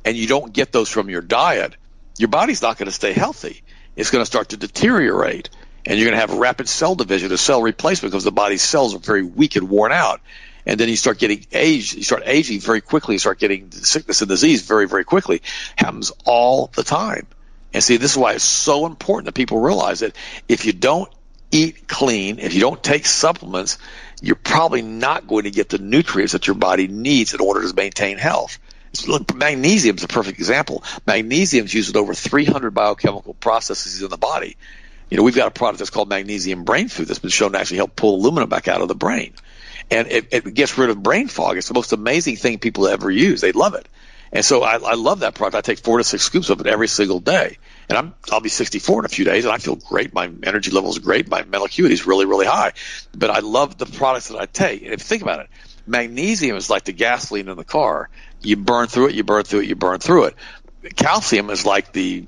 and 0.04 0.16
you 0.16 0.28
don't 0.28 0.52
get 0.52 0.70
those 0.70 0.88
from 0.88 1.10
your 1.10 1.20
diet, 1.20 1.74
your 2.16 2.28
body's 2.28 2.62
not 2.62 2.78
going 2.78 2.86
to 2.86 2.94
stay 2.94 3.12
healthy. 3.12 3.62
It's 3.96 4.10
going 4.10 4.22
to 4.22 4.26
start 4.26 4.50
to 4.50 4.56
deteriorate 4.56 5.50
and 5.86 5.98
you're 5.98 6.10
going 6.10 6.20
to 6.20 6.26
have 6.26 6.38
rapid 6.38 6.68
cell 6.68 6.96
division 6.96 7.32
or 7.32 7.36
cell 7.36 7.62
replacement 7.62 8.12
because 8.12 8.24
the 8.24 8.32
body's 8.32 8.62
cells 8.62 8.94
are 8.94 8.98
very 8.98 9.22
weak 9.22 9.56
and 9.56 9.68
worn 9.68 9.92
out 9.92 10.20
and 10.66 10.80
then 10.80 10.88
you 10.88 10.96
start 10.96 11.18
getting 11.18 11.46
aged, 11.52 11.94
you 11.94 12.02
start 12.02 12.24
aging 12.26 12.60
very 12.60 12.80
quickly, 12.80 13.14
you 13.14 13.18
start 13.20 13.38
getting 13.38 13.70
sickness 13.70 14.20
and 14.20 14.28
disease 14.28 14.62
very, 14.62 14.88
very 14.88 15.04
quickly. 15.04 15.42
Happens 15.76 16.12
all 16.24 16.66
the 16.74 16.82
time. 16.82 17.26
And 17.72 17.82
see, 17.82 17.98
this 17.98 18.12
is 18.12 18.18
why 18.18 18.32
it's 18.32 18.44
so 18.44 18.84
important 18.86 19.26
that 19.26 19.34
people 19.34 19.60
realize 19.60 20.00
that 20.00 20.16
if 20.48 20.64
you 20.66 20.72
don't 20.72 21.12
eat 21.52 21.86
clean, 21.86 22.40
if 22.40 22.52
you 22.54 22.60
don't 22.60 22.82
take 22.82 23.06
supplements, 23.06 23.78
you're 24.20 24.34
probably 24.34 24.82
not 24.82 25.28
going 25.28 25.44
to 25.44 25.50
get 25.50 25.68
the 25.68 25.78
nutrients 25.78 26.32
that 26.32 26.48
your 26.48 26.56
body 26.56 26.88
needs 26.88 27.32
in 27.32 27.40
order 27.40 27.66
to 27.66 27.74
maintain 27.74 28.18
health. 28.18 28.58
Magnesium 29.34 29.96
is 29.96 30.04
a 30.04 30.08
perfect 30.08 30.38
example. 30.38 30.82
Magnesium 31.06 31.66
is 31.66 31.74
used 31.74 31.94
in 31.94 32.00
over 32.00 32.14
300 32.14 32.70
biochemical 32.70 33.34
processes 33.34 34.02
in 34.02 34.08
the 34.08 34.16
body. 34.16 34.56
You 35.10 35.18
know, 35.18 35.22
we've 35.22 35.36
got 35.36 35.48
a 35.48 35.50
product 35.52 35.78
that's 35.78 35.90
called 35.90 36.08
magnesium 36.08 36.64
brain 36.64 36.88
food 36.88 37.06
that's 37.06 37.18
been 37.20 37.30
shown 37.30 37.52
to 37.52 37.60
actually 37.60 37.76
help 37.76 37.94
pull 37.94 38.16
aluminum 38.16 38.48
back 38.48 38.66
out 38.66 38.80
of 38.80 38.88
the 38.88 38.94
brain 38.94 39.34
and 39.90 40.08
it, 40.08 40.28
it 40.32 40.54
gets 40.54 40.76
rid 40.78 40.90
of 40.90 41.02
brain 41.02 41.28
fog. 41.28 41.56
It's 41.56 41.68
the 41.68 41.74
most 41.74 41.92
amazing 41.92 42.36
thing 42.36 42.58
people 42.58 42.88
ever 42.88 43.10
use. 43.10 43.40
They 43.40 43.52
love 43.52 43.74
it. 43.74 43.88
And 44.32 44.44
so 44.44 44.62
I, 44.62 44.74
I 44.74 44.94
love 44.94 45.20
that 45.20 45.34
product. 45.34 45.56
I 45.56 45.60
take 45.60 45.78
four 45.78 45.98
to 45.98 46.04
six 46.04 46.24
scoops 46.24 46.50
of 46.50 46.60
it 46.60 46.66
every 46.66 46.88
single 46.88 47.20
day. 47.20 47.58
And 47.88 47.96
I'm, 47.96 48.14
I'll 48.30 48.40
be 48.40 48.48
64 48.48 49.00
in 49.00 49.04
a 49.04 49.08
few 49.08 49.24
days 49.24 49.44
and 49.44 49.54
I 49.54 49.58
feel 49.58 49.76
great. 49.76 50.12
My 50.12 50.30
energy 50.42 50.72
level 50.72 50.90
is 50.90 50.98
great. 50.98 51.28
My 51.28 51.42
mental 51.42 51.64
acuity 51.64 51.94
is 51.94 52.06
really, 52.06 52.26
really 52.26 52.46
high. 52.46 52.72
But 53.16 53.30
I 53.30 53.38
love 53.38 53.78
the 53.78 53.86
products 53.86 54.28
that 54.28 54.40
I 54.40 54.46
take. 54.46 54.82
And 54.82 54.92
if 54.92 55.00
you 55.00 55.04
think 55.04 55.22
about 55.22 55.40
it, 55.40 55.48
magnesium 55.86 56.56
is 56.56 56.68
like 56.68 56.84
the 56.84 56.92
gasoline 56.92 57.48
in 57.48 57.56
the 57.56 57.64
car. 57.64 58.10
You 58.40 58.56
burn 58.56 58.88
through 58.88 59.08
it, 59.08 59.14
you 59.14 59.22
burn 59.22 59.44
through 59.44 59.60
it, 59.60 59.68
you 59.68 59.76
burn 59.76 60.00
through 60.00 60.24
it. 60.24 60.34
Calcium 60.96 61.50
is 61.50 61.64
like 61.64 61.92
the 61.92 62.26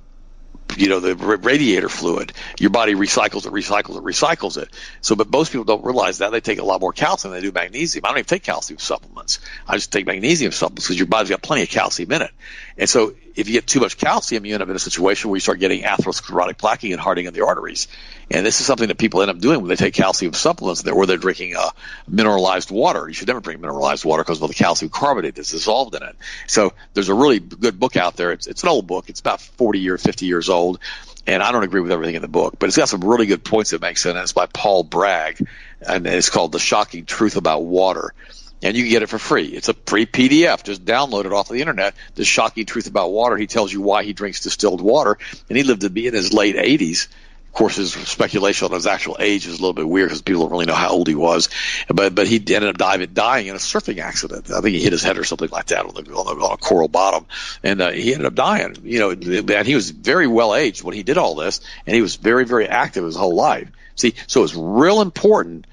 you 0.77 0.89
know 0.89 1.01
the 1.01 1.15
radiator 1.15 1.89
fluid. 1.89 2.33
Your 2.59 2.71
body 2.71 2.95
recycles 2.95 3.47
it, 3.47 3.53
recycles 3.53 3.97
it, 3.97 4.05
recycles 4.05 4.57
it. 4.57 4.69
So, 5.01 5.17
but 5.17 5.31
most 5.31 5.53
people 5.53 5.65
don't 5.65 5.85
realize 5.85 6.19
that 6.19 6.33
they 6.33 6.41
take 6.41 6.59
a 6.59 6.65
lot 6.65 6.81
more 6.81 6.93
calcium 6.93 7.33
than 7.33 7.41
they 7.41 7.47
do 7.47 7.53
magnesium. 7.53 8.05
I 8.05 8.09
don't 8.09 8.19
even 8.19 8.27
take 8.27 8.43
calcium 8.43 8.79
supplements. 8.79 9.41
I 9.67 9.75
just 9.75 9.93
take 9.93 10.07
magnesium 10.07 10.53
supplements 10.53 10.87
because 10.87 10.99
your 10.99 11.07
body's 11.07 11.31
got 11.31 11.43
plenty 11.43 11.63
of 11.63 11.69
calcium 11.69 12.13
in 12.13 12.23
it. 12.23 12.31
And 12.77 12.89
so, 12.89 13.15
if 13.39 13.47
you 13.47 13.55
get 13.55 13.69
too 13.69 13.79
much 13.79 13.97
calcium, 13.97 14.45
you 14.45 14.55
end 14.55 14.65
up 14.65 14.69
in 14.69 14.75
a 14.75 14.81
situation 14.81 15.31
where 15.31 15.37
you 15.37 15.41
start 15.41 15.61
getting 15.61 15.83
atherosclerotic 15.83 16.55
plaquing 16.55 16.91
and 16.91 17.01
hardening 17.01 17.29
of 17.29 17.35
the 17.35 17.47
arteries. 17.47 17.87
And 18.33 18.45
this 18.45 18.59
is 18.59 18.67
something 18.67 18.89
that 18.89 18.99
people 18.99 19.23
end 19.23 19.31
up 19.31 19.39
doing 19.39 19.61
when 19.61 19.69
they 19.69 19.77
take 19.77 19.95
calcium 19.95 20.33
supplements 20.33 20.85
or 20.87 21.07
they're 21.07 21.19
drinking 21.19 21.55
uh, 21.57 21.71
mineralized 22.09 22.73
water. 22.73 23.07
You 23.07 23.15
should 23.15 23.29
never 23.29 23.39
drink 23.39 23.61
mineralized 23.61 24.05
water 24.05 24.25
because 24.25 24.43
of 24.43 24.49
the 24.49 24.55
calcium 24.55 24.91
carbonate 24.91 25.37
that's 25.37 25.53
dissolved 25.53 25.95
in 25.95 26.03
it. 26.03 26.17
So 26.49 26.73
there's 26.95 27.11
a 27.11 27.15
really 27.15 27.39
good 27.39 27.79
book 27.79 27.97
out 27.97 28.17
there. 28.17 28.33
It's, 28.33 28.49
it's 28.49 28.65
an 28.65 28.71
old 28.71 28.89
book. 28.89 29.09
It's 29.09 29.21
about 29.21 29.41
40 29.41 29.79
years, 29.79 30.03
50 30.03 30.27
years 30.27 30.49
old. 30.49 30.81
And 31.25 31.41
I 31.41 31.53
don't 31.53 31.63
agree 31.63 31.81
with 31.81 31.93
everything 31.93 32.17
in 32.17 32.23
the 32.23 32.29
book, 32.29 32.57
but 32.59 32.67
it's 32.67 32.77
got 32.77 32.89
some 32.89 33.05
really 33.05 33.27
good 33.27 33.45
points 33.45 33.71
that 33.71 33.81
make 33.81 33.99
sense. 33.99 34.19
It's 34.19 34.33
by 34.33 34.47
Paul 34.47 34.83
Bragg, 34.83 35.47
and 35.81 36.07
it's 36.07 36.31
called 36.31 36.53
The 36.53 36.59
Shocking 36.59 37.05
Truth 37.05 37.37
About 37.37 37.65
Water 37.65 38.15
and 38.63 38.77
you 38.77 38.85
can 38.85 38.91
get 38.91 39.03
it 39.03 39.09
for 39.09 39.19
free. 39.19 39.47
It's 39.47 39.69
a 39.69 39.75
free 39.75 40.07
PDF. 40.07 40.63
Just 40.65 40.85
download 40.85 41.25
it 41.25 41.33
off 41.33 41.49
the 41.49 41.61
internet. 41.61 41.95
The 42.15 42.25
shocking 42.25 42.67
truth 42.67 42.87
about 42.87 43.11
water. 43.11 43.37
He 43.37 43.47
tells 43.47 43.73
you 43.73 43.81
why 43.81 44.05
he 44.05 44.13
drinks 44.13 44.41
distilled 44.41 44.81
water, 44.81 45.19
and 45.49 45.57
he 45.57 45.65
lived 45.65 45.83
to 45.83 45.91
be 45.91 46.07
in 46.07 46.15
his 46.15 46.33
late 46.33 46.57
80s, 46.57 47.09
of 47.49 47.55
course, 47.55 47.77
his 47.77 47.93
speculation 47.93 48.67
on 48.67 48.73
his 48.73 48.87
actual 48.87 49.17
age 49.19 49.47
is 49.47 49.55
a 49.55 49.61
little 49.61 49.73
bit 49.73 49.89
weird 49.89 50.11
because 50.11 50.23
people 50.23 50.43
don't 50.43 50.53
really 50.53 50.67
know 50.67 50.75
how 50.75 50.91
old 50.91 51.09
he 51.09 51.15
was. 51.15 51.49
But 51.89 52.15
but 52.15 52.29
he 52.29 52.37
ended 52.37 52.65
up 52.65 52.77
dying, 52.77 53.05
dying 53.13 53.47
in 53.47 53.55
a 53.55 53.59
surfing 53.59 53.99
accident. 53.99 54.51
I 54.51 54.61
think 54.61 54.77
he 54.77 54.83
hit 54.83 54.93
his 54.93 55.03
head 55.03 55.19
or 55.19 55.25
something 55.25 55.49
like 55.51 55.67
that 55.67 55.85
on, 55.85 55.95
the, 55.95 56.13
on, 56.13 56.39
the, 56.39 56.45
on 56.45 56.53
a 56.53 56.57
coral 56.59 56.89
bottom, 56.89 57.27
and 57.65 57.81
uh, 57.81 57.91
he 57.91 58.13
ended 58.13 58.27
up 58.27 58.35
dying. 58.35 58.77
You 58.85 58.99
know, 59.01 59.11
and 59.11 59.67
he 59.67 59.75
was 59.75 59.91
very 59.91 60.27
well 60.27 60.55
aged 60.55 60.85
when 60.85 60.95
he 60.95 61.03
did 61.03 61.19
all 61.19 61.35
this, 61.35 61.61
and 61.87 61.97
he 61.97 62.03
was 62.03 62.17
very 62.17 62.45
very 62.45 62.69
active 62.69 63.03
his 63.05 63.17
whole 63.17 63.35
life. 63.35 63.71
See, 63.97 64.15
so 64.27 64.45
it's 64.45 64.55
real 64.55 65.01
important 65.01 65.67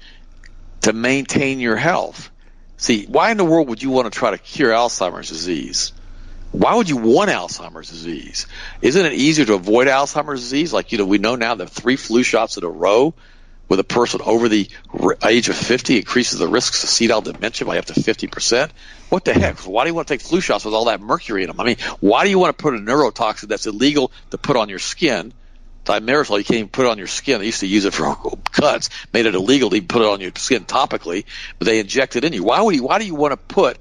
to 0.80 0.92
maintain 0.92 1.60
your 1.60 1.76
health. 1.76 2.30
See, 2.78 3.06
why 3.06 3.30
in 3.30 3.36
the 3.36 3.44
world 3.44 3.68
would 3.68 3.82
you 3.82 3.90
want 3.90 4.12
to 4.12 4.16
try 4.16 4.30
to 4.30 4.38
cure 4.38 4.72
Alzheimer's 4.72 5.28
disease? 5.28 5.92
why 6.56 6.74
would 6.74 6.88
you 6.88 6.96
want 6.96 7.30
Alzheimer's 7.30 7.90
disease? 7.90 8.46
Isn't 8.80 9.04
it 9.04 9.12
easier 9.12 9.44
to 9.44 9.54
avoid 9.54 9.88
Alzheimer's 9.88 10.40
disease? 10.40 10.72
Like, 10.72 10.90
you 10.90 10.98
know, 10.98 11.04
we 11.04 11.18
know 11.18 11.36
now 11.36 11.54
that 11.54 11.68
three 11.68 11.96
flu 11.96 12.22
shots 12.22 12.56
in 12.56 12.64
a 12.64 12.68
row 12.68 13.14
with 13.68 13.80
a 13.80 13.84
person 13.84 14.20
over 14.24 14.48
the 14.48 14.70
age 15.26 15.48
of 15.48 15.56
50 15.56 15.98
increases 15.98 16.38
the 16.38 16.48
risks 16.48 16.82
of 16.84 16.88
senile 16.88 17.20
dementia 17.20 17.66
by 17.66 17.78
up 17.78 17.84
to 17.86 17.94
50%. 17.94 18.70
What 19.10 19.24
the 19.24 19.34
heck? 19.34 19.58
Why 19.58 19.84
do 19.84 19.90
you 19.90 19.94
want 19.94 20.08
to 20.08 20.14
take 20.14 20.22
flu 20.22 20.40
shots 20.40 20.64
with 20.64 20.72
all 20.72 20.86
that 20.86 21.00
mercury 21.00 21.42
in 21.42 21.48
them? 21.48 21.60
I 21.60 21.64
mean, 21.64 21.76
why 22.00 22.24
do 22.24 22.30
you 22.30 22.38
want 22.38 22.56
to 22.56 22.62
put 22.62 22.74
a 22.74 22.78
neurotoxin 22.78 23.48
that's 23.48 23.66
illegal 23.66 24.12
to 24.30 24.38
put 24.38 24.56
on 24.56 24.68
your 24.68 24.78
skin? 24.78 25.34
Thimerosal, 25.86 26.38
you 26.38 26.44
can't 26.44 26.58
even 26.58 26.68
put 26.68 26.86
it 26.86 26.90
on 26.90 26.98
your 26.98 27.06
skin. 27.06 27.38
They 27.38 27.46
used 27.46 27.60
to 27.60 27.66
use 27.66 27.84
it 27.84 27.94
for 27.94 28.16
cuts, 28.50 28.90
made 29.12 29.26
it 29.26 29.34
illegal 29.34 29.70
to 29.70 29.80
put 29.80 30.02
it 30.02 30.08
on 30.08 30.20
your 30.20 30.32
skin 30.36 30.64
topically, 30.64 31.24
but 31.58 31.66
they 31.66 31.78
inject 31.78 32.16
it 32.16 32.24
in 32.24 32.32
you. 32.32 32.44
Why 32.44 32.60
would 32.60 32.74
you, 32.74 32.82
why 32.82 32.98
do 32.98 33.06
you 33.06 33.14
want 33.14 33.32
to 33.32 33.36
put 33.36 33.78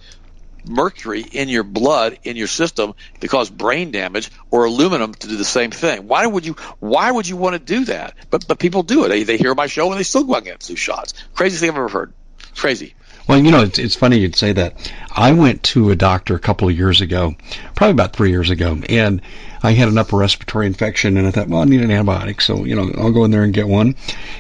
mercury 0.68 1.22
in 1.22 1.50
your 1.50 1.64
blood 1.64 2.18
in 2.24 2.36
your 2.36 2.48
system 2.48 2.94
to 3.20 3.28
cause 3.28 3.50
brain 3.50 3.92
damage 3.92 4.32
or 4.52 4.66
aluminum 4.66 5.14
to 5.14 5.28
do 5.28 5.38
the 5.38 5.46
same 5.46 5.72
thing. 5.72 6.08
Why 6.08 6.26
would 6.26 6.46
you 6.46 6.54
why 6.80 7.12
would 7.12 7.28
you 7.28 7.38
want 7.38 7.54
to 7.54 7.60
do 7.60 7.86
that? 7.86 8.16
But 8.30 8.48
but 8.48 8.60
people 8.60 8.84
do 8.84 9.06
it. 9.06 9.10
They, 9.10 9.24
they 9.24 9.38
hear 9.38 9.54
my 9.54 9.68
show 9.68 9.90
and 9.92 10.00
they 10.00 10.04
still 10.04 10.24
go 10.24 10.34
out 10.34 10.38
and 10.38 10.46
get 10.48 10.64
flu 10.64 10.76
shots. 10.76 11.14
Craziest 11.36 11.62
thing 11.62 11.70
I've 11.70 11.78
ever 11.78 11.90
heard. 11.90 12.14
Crazy. 12.56 12.96
Well, 13.28 13.40
you 13.40 13.52
know, 13.52 13.64
it's, 13.64 13.80
it's 13.80 13.96
funny 13.96 14.20
you'd 14.20 14.36
say 14.36 14.54
that. 14.54 14.92
I 15.12 15.32
went 15.32 15.64
to 15.64 15.90
a 15.90 15.96
doctor 15.96 16.36
a 16.36 16.40
couple 16.40 16.70
of 16.70 16.78
years 16.78 17.02
ago, 17.02 17.36
probably 17.76 17.92
about 17.92 18.14
three 18.14 18.30
years 18.30 18.50
ago, 18.50 18.80
and 18.88 19.22
I 19.64 19.72
had 19.72 19.88
an 19.88 19.98
upper 19.98 20.18
respiratory 20.18 20.68
infection, 20.68 21.18
and 21.18 21.28
I 21.28 21.32
thought, 21.32 21.48
well, 21.48 21.62
I 21.62 21.66
need 21.66 21.82
an 21.82 21.90
antibiotic, 21.90 22.42
so 22.42 22.66
you 22.66 22.76
know, 22.76 22.92
I'll 22.98 23.12
go 23.12 23.24
in 23.24 23.32
there 23.32 23.44
and 23.44 23.54
get 23.54 23.68
one. 23.68 23.96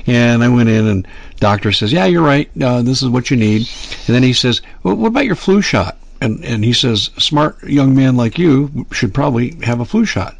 And 0.05 0.43
I 0.43 0.49
went 0.49 0.69
in, 0.69 0.88
and 0.88 1.07
doctor 1.39 1.71
says, 1.71 1.91
yeah, 1.91 2.05
you're 2.05 2.21
right, 2.21 2.49
uh, 2.61 2.83
this 2.83 3.01
is 3.01 3.09
what 3.09 3.31
you 3.31 3.38
need. 3.38 3.67
And 4.07 4.15
then 4.15 4.23
he 4.23 4.33
says, 4.33 4.61
well, 4.83 4.95
what 4.95 5.07
about 5.07 5.25
your 5.25 5.36
flu 5.36 5.61
shot? 5.61 5.97
and 6.21 6.43
and 6.45 6.63
he 6.63 6.73
says, 6.73 7.11
smart 7.17 7.61
young 7.63 7.93
man 7.93 8.15
like 8.15 8.38
you 8.39 8.86
should 8.91 9.13
probably 9.13 9.55
have 9.63 9.79
a 9.79 9.86
flu 9.86 10.05
shot. 10.05 10.36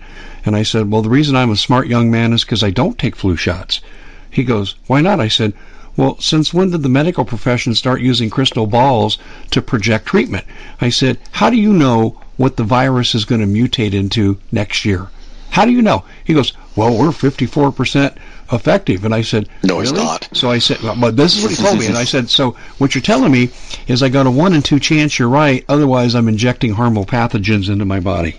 And 0.46 0.56
I 0.56 0.64
said, 0.64 0.90
well, 0.90 1.02
the 1.02 1.10
reason 1.10 1.36
I'm 1.36 1.52
a 1.52 1.58
smart 1.58 1.88
young 1.88 2.10
man 2.10 2.34
is 2.34 2.44
because 2.44 2.64
I 2.64 2.70
don't 2.70 2.98
take 2.98 3.16
flu 3.16 3.36
shots. 3.36 3.82
He 4.30 4.44
goes, 4.44 4.76
why 4.88 5.02
not? 5.02 5.20
I 5.20 5.28
said, 5.28 5.54
well, 5.98 6.20
since 6.20 6.54
when 6.54 6.72
did 6.72 6.84
the 6.84 6.90
medical 6.90 7.26
profession 7.26 7.74
start 7.76 8.02
using 8.02 8.30
crystal 8.30 8.68
balls 8.68 9.18
to 9.52 9.62
project 9.62 10.06
treatment? 10.06 10.46
I 10.82 10.90
said, 10.90 11.20
how 11.32 11.50
do 11.50 11.58
you 11.58 11.74
know 11.74 12.22
what 12.38 12.58
the 12.58 12.64
virus 12.64 13.16
is 13.16 13.26
going 13.26 13.42
to 13.42 13.48
mutate 13.48 13.94
into 13.94 14.38
next 14.52 14.86
year? 14.86 15.08
How 15.52 15.64
do 15.66 15.72
you 15.72 15.82
know? 15.82 16.04
He 16.26 16.34
goes, 16.34 16.52
well, 16.76 16.98
we're 16.98 17.08
54% 17.10 18.18
effective. 18.52 19.06
And 19.06 19.14
I 19.16 19.22
said, 19.22 19.48
No, 19.64 19.80
really? 19.80 19.84
it's 19.84 19.92
not. 19.94 20.30
So 20.34 20.52
I 20.52 20.60
said, 20.60 20.82
well, 20.82 20.96
but 21.00 21.16
this 21.16 21.38
is 21.38 21.44
what 21.44 21.52
he 21.52 21.58
told 21.58 21.80
me. 21.80 21.88
And 21.88 21.98
I 21.98 22.04
said, 22.04 22.30
so 22.30 22.52
what 22.78 22.94
you're 22.94 23.02
telling 23.02 23.32
me 23.32 23.50
is 23.88 24.04
I 24.04 24.10
got 24.10 24.28
a 24.28 24.32
one 24.32 24.54
in 24.54 24.62
two 24.62 24.80
chance 24.80 25.18
you're 25.18 25.30
right. 25.30 25.64
Otherwise, 25.70 26.14
I'm 26.16 26.28
injecting 26.28 26.74
harmful 26.74 27.06
pathogens 27.06 27.70
into 27.70 27.86
my 27.86 28.00
body. 28.00 28.36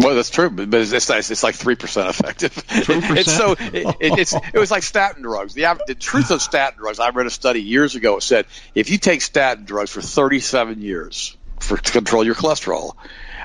Well, 0.00 0.14
that's 0.14 0.30
true, 0.30 0.50
but 0.50 0.72
it's, 0.72 0.92
it's, 0.92 1.30
it's 1.30 1.42
like 1.42 1.54
three 1.54 1.74
percent 1.74 2.08
effective. 2.08 2.52
3%? 2.54 3.16
it's 3.16 3.32
so 3.32 3.52
it, 3.52 3.96
it, 4.00 4.18
it's 4.18 4.32
it 4.32 4.58
was 4.58 4.70
like 4.70 4.82
statin 4.82 5.22
drugs. 5.22 5.54
The, 5.54 5.80
the 5.86 5.94
truth 5.94 6.30
of 6.30 6.40
statin 6.40 6.78
drugs. 6.78 6.98
I 6.98 7.10
read 7.10 7.26
a 7.26 7.30
study 7.30 7.62
years 7.62 7.94
ago. 7.94 8.16
It 8.16 8.22
said 8.22 8.46
if 8.74 8.90
you 8.90 8.98
take 8.98 9.22
statin 9.22 9.64
drugs 9.64 9.90
for 9.90 10.00
37 10.00 10.80
years 10.80 11.36
for 11.60 11.76
to 11.76 11.92
control 11.92 12.24
your 12.24 12.34
cholesterol, 12.34 12.94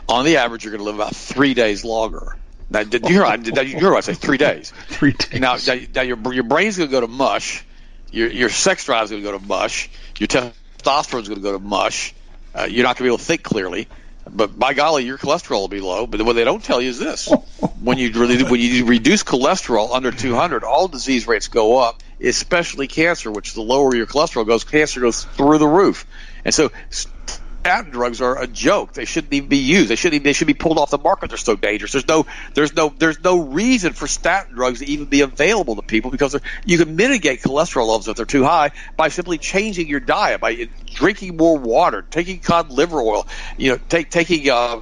on 0.10 0.26
the 0.26 0.38
average, 0.38 0.64
you're 0.64 0.72
going 0.72 0.80
to 0.80 0.86
live 0.86 0.96
about 0.96 1.16
three 1.16 1.54
days 1.54 1.84
longer. 1.84 2.36
Now, 2.70 2.84
did 2.84 3.08
you 3.08 3.16
hear? 3.16 3.24
I, 3.24 3.38
did 3.38 3.56
you 3.56 3.80
hear? 3.80 3.96
I 3.96 4.02
say 4.02 4.14
three 4.14 4.38
days. 4.38 4.72
Three 4.88 5.14
days. 5.14 5.40
Now, 5.40 5.58
now 5.96 6.02
your 6.02 6.34
your 6.34 6.44
brain's 6.44 6.78
going 6.78 6.90
to 6.90 6.92
go 6.92 7.02
to 7.02 7.08
mush. 7.08 7.66
Your 8.12 8.30
your 8.30 8.50
sex 8.50 8.86
drive's 8.86 9.10
going 9.12 9.24
to 9.24 9.30
go 9.32 9.38
to 9.38 9.46
mush. 9.46 9.90
Your 10.20 10.28
testosterone's 10.28 11.30
going 11.30 11.42
to 11.42 11.44
go 11.44 11.54
to 11.54 11.64
mush. 11.64 12.14
Uh, 12.54 12.68
you're 12.70 12.84
not 12.84 12.98
going 12.98 12.98
to 12.98 13.04
be 13.04 13.08
able 13.08 13.18
to 13.20 13.24
think 13.24 13.44
clearly. 13.44 13.88
But 14.32 14.58
by 14.58 14.74
golly, 14.74 15.06
your 15.06 15.18
cholesterol 15.18 15.62
will 15.62 15.68
be 15.68 15.80
low. 15.80 16.08
But 16.08 16.22
what 16.22 16.34
they 16.34 16.44
don't 16.44 16.64
tell 16.64 16.82
you 16.82 16.90
is 16.90 17.00
this: 17.00 17.32
when 17.82 17.98
you 17.98 18.12
really, 18.12 18.44
when 18.44 18.60
you 18.60 18.86
reduce 18.86 19.24
cholesterol 19.24 19.94
under 19.94 20.12
200, 20.12 20.64
all 20.64 20.88
disease 20.88 21.28
rates 21.28 21.48
go 21.48 21.78
up, 21.78 22.02
especially 22.22 22.88
cancer. 22.88 23.32
Which 23.32 23.54
the 23.54 23.62
lower 23.62 23.96
your 23.96 24.08
cholesterol 24.08 24.46
goes, 24.46 24.64
cancer 24.64 25.02
goes 25.02 25.24
through 25.24 25.58
the 25.58 25.68
roof. 25.68 26.06
And 26.46 26.54
so 26.54 26.72
statin 27.68 27.92
drugs 27.92 28.22
are 28.22 28.42
a 28.42 28.48
joke. 28.48 28.94
They 28.94 29.04
shouldn't 29.04 29.34
even 29.34 29.50
be 29.50 29.58
used. 29.58 29.90
They 29.90 29.98
should 29.98 30.14
even, 30.14 30.24
they 30.24 30.32
should 30.32 30.48
be 30.48 30.54
pulled 30.54 30.78
off 30.78 30.90
the 30.90 30.98
market. 30.98 31.30
They're 31.30 31.38
so 31.38 31.58
dangerous. 31.58 31.92
There's 31.92 32.08
no 32.08 32.26
there's 32.54 32.74
no 32.74 32.94
there's 32.98 33.22
no 33.22 33.42
reason 33.42 33.92
for 33.92 34.08
statin 34.08 34.56
drugs 34.56 34.80
to 34.80 34.86
even 34.86 35.08
be 35.08 35.20
available 35.20 35.76
to 35.76 35.82
people 35.82 36.10
because 36.10 36.40
you 36.66 36.78
can 36.78 36.96
mitigate 36.96 37.42
cholesterol 37.42 37.88
levels 37.88 38.08
if 38.08 38.16
they're 38.16 38.26
too 38.26 38.46
high 38.46 38.72
by 38.96 39.10
simply 39.10 39.38
changing 39.38 39.88
your 39.90 40.00
diet 40.00 40.40
by 40.40 40.70
drinking 40.98 41.36
more 41.36 41.58
water, 41.58 42.06
taking 42.10 42.40
cod 42.40 42.72
liver 42.72 43.02
oil, 43.02 43.28
you 43.58 43.72
know, 43.72 43.80
take, 43.90 44.10
taking 44.10 44.50
uh, 44.50 44.80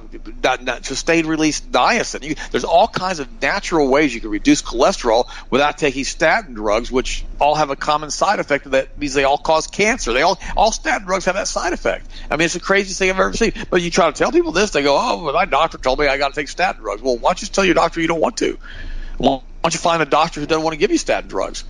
sustained 0.82 1.26
release 1.26 1.60
niacin. 1.60 2.22
You, 2.22 2.36
there's 2.52 2.64
all 2.64 2.88
kinds 2.88 3.18
of 3.18 3.42
natural 3.42 3.88
ways 3.88 4.14
you 4.14 4.20
can 4.20 4.30
reduce 4.30 4.62
cholesterol 4.62 5.28
without 5.50 5.76
taking 5.76 6.04
statin 6.04 6.54
drugs, 6.54 6.90
which 6.90 7.24
all 7.40 7.56
have 7.56 7.70
a 7.70 7.76
common 7.76 8.10
side 8.10 8.38
effect 8.38 8.70
that 8.70 8.96
means 8.98 9.12
they 9.12 9.24
all 9.24 9.38
cause 9.38 9.66
cancer. 9.66 10.12
They 10.12 10.22
all 10.22 10.38
all 10.56 10.72
statin 10.72 11.06
drugs 11.06 11.24
have 11.24 11.34
that 11.34 11.48
side 11.48 11.72
effect. 11.72 12.06
I 12.30 12.36
mean, 12.36 12.46
it's 12.46 12.54
the 12.54 12.60
craziest 12.76 12.98
thing 12.98 13.10
I've 13.10 13.18
ever 13.18 13.32
seen. 13.32 13.52
But 13.70 13.80
you 13.80 13.90
try 13.90 14.06
to 14.06 14.12
tell 14.12 14.32
people 14.32 14.52
this, 14.52 14.70
they 14.70 14.82
go, 14.82 14.96
"Oh, 14.98 15.24
well, 15.24 15.32
my 15.32 15.46
doctor 15.46 15.78
told 15.78 15.98
me 15.98 16.06
I 16.06 16.18
got 16.18 16.34
to 16.34 16.40
take 16.40 16.48
statin 16.48 16.82
drugs." 16.82 17.00
Well, 17.00 17.16
why 17.16 17.30
don't 17.30 17.42
you 17.42 17.48
tell 17.48 17.64
your 17.64 17.74
doctor 17.74 18.00
you 18.00 18.08
don't 18.08 18.20
want 18.20 18.36
to? 18.38 18.58
Why 19.16 19.40
don't 19.62 19.72
you 19.72 19.80
find 19.80 20.02
a 20.02 20.06
doctor 20.06 20.40
who 20.40 20.46
doesn't 20.46 20.62
want 20.62 20.74
to 20.74 20.78
give 20.78 20.90
you 20.90 20.98
statin 20.98 21.28
drugs? 21.28 21.64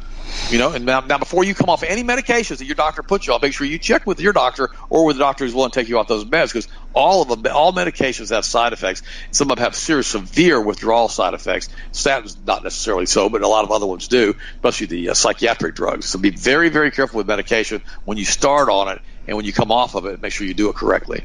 You 0.51 0.59
know, 0.59 0.73
and 0.73 0.85
now, 0.85 1.01
now 1.01 1.19
before 1.19 1.45
you 1.45 1.55
come 1.55 1.71
off 1.71 1.85
any 1.85 2.03
medications 2.03 2.59
that 2.59 2.65
your 2.65 2.75
doctor 2.75 3.05
puts 3.05 3.29
you 3.29 3.33
on, 3.33 3.39
make 3.41 3.55
sure 3.55 3.65
you 3.65 3.79
check 3.79 4.07
with 4.07 4.19
your 4.19 4.33
doctor 4.33 4.71
or 4.91 5.05
with 5.05 5.17
the 5.17 5.21
doctor 5.21 5.45
who's 5.45 5.55
willing 5.55 5.71
to 5.71 5.81
take 5.81 5.89
you 5.89 6.01
off 6.01 6.09
those 6.09 6.25
meds 6.25 6.49
because 6.49 6.67
all 6.95 7.23
of 7.23 7.29
them, 7.29 7.53
all 7.55 7.73
medications 7.73 8.31
have 8.31 8.45
side 8.45 8.73
effects. 8.73 9.03
Some 9.31 9.53
of 9.53 9.57
them 9.57 9.65
have 9.65 9.77
serious, 9.77 10.09
severe 10.09 10.61
withdrawal 10.61 11.09
side 11.09 11.35
effects. 11.35 11.69
Statins 11.93 12.37
not 12.45 12.65
necessarily 12.65 13.07
so, 13.07 13.29
but 13.29 13.43
a 13.43 13.49
lot 13.49 13.65
of 13.65 13.71
other 13.71 13.87
ones 13.87 14.09
do, 14.09 14.35
especially 14.57 14.89
the 14.89 15.11
uh, 15.11 15.15
psychiatric 15.15 15.77
drugs. 15.77 16.07
So 16.07 16.19
be 16.19 16.31
very, 16.31 16.71
very 16.71 16.91
careful 16.91 17.19
with 17.19 17.29
medication 17.29 17.83
when 18.05 18.19
you 18.19 18.25
start 18.25 18.69
on 18.69 18.89
it 18.89 19.01
and 19.27 19.37
when 19.37 19.47
you 19.47 19.53
come 19.53 19.71
off 19.71 19.95
of 19.95 20.07
it. 20.07 20.23
Make 20.23 20.33
sure 20.33 20.47
you 20.47 20.55
do 20.55 20.69
it 20.69 20.77
correctly. 20.77 21.25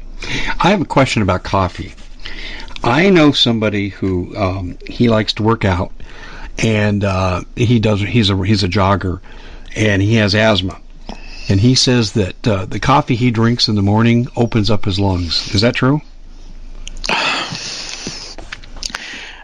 I 0.60 0.70
have 0.70 0.80
a 0.80 0.86
question 0.86 1.22
about 1.22 1.42
coffee. 1.42 1.94
I 2.84 3.10
know 3.10 3.32
somebody 3.32 3.90
who 3.90 4.36
um, 4.36 4.78
he 4.86 5.08
likes 5.08 5.34
to 5.34 5.42
work 5.42 5.64
out 5.64 5.92
and 6.58 7.04
uh, 7.04 7.42
he 7.56 7.78
does. 7.80 8.00
He's 8.00 8.30
a 8.30 8.36
he's 8.44 8.62
a 8.62 8.68
jogger, 8.68 9.20
and 9.74 10.02
he 10.02 10.14
has 10.16 10.34
asthma, 10.34 10.80
and 11.48 11.60
he 11.60 11.74
says 11.74 12.12
that 12.12 12.46
uh, 12.46 12.66
the 12.66 12.80
coffee 12.80 13.16
he 13.16 13.30
drinks 13.30 13.68
in 13.68 13.74
the 13.74 13.82
morning 13.82 14.28
opens 14.36 14.70
up 14.70 14.84
his 14.84 15.00
lungs. 15.00 15.54
Is 15.54 15.62
that 15.62 15.74
true? 15.74 16.00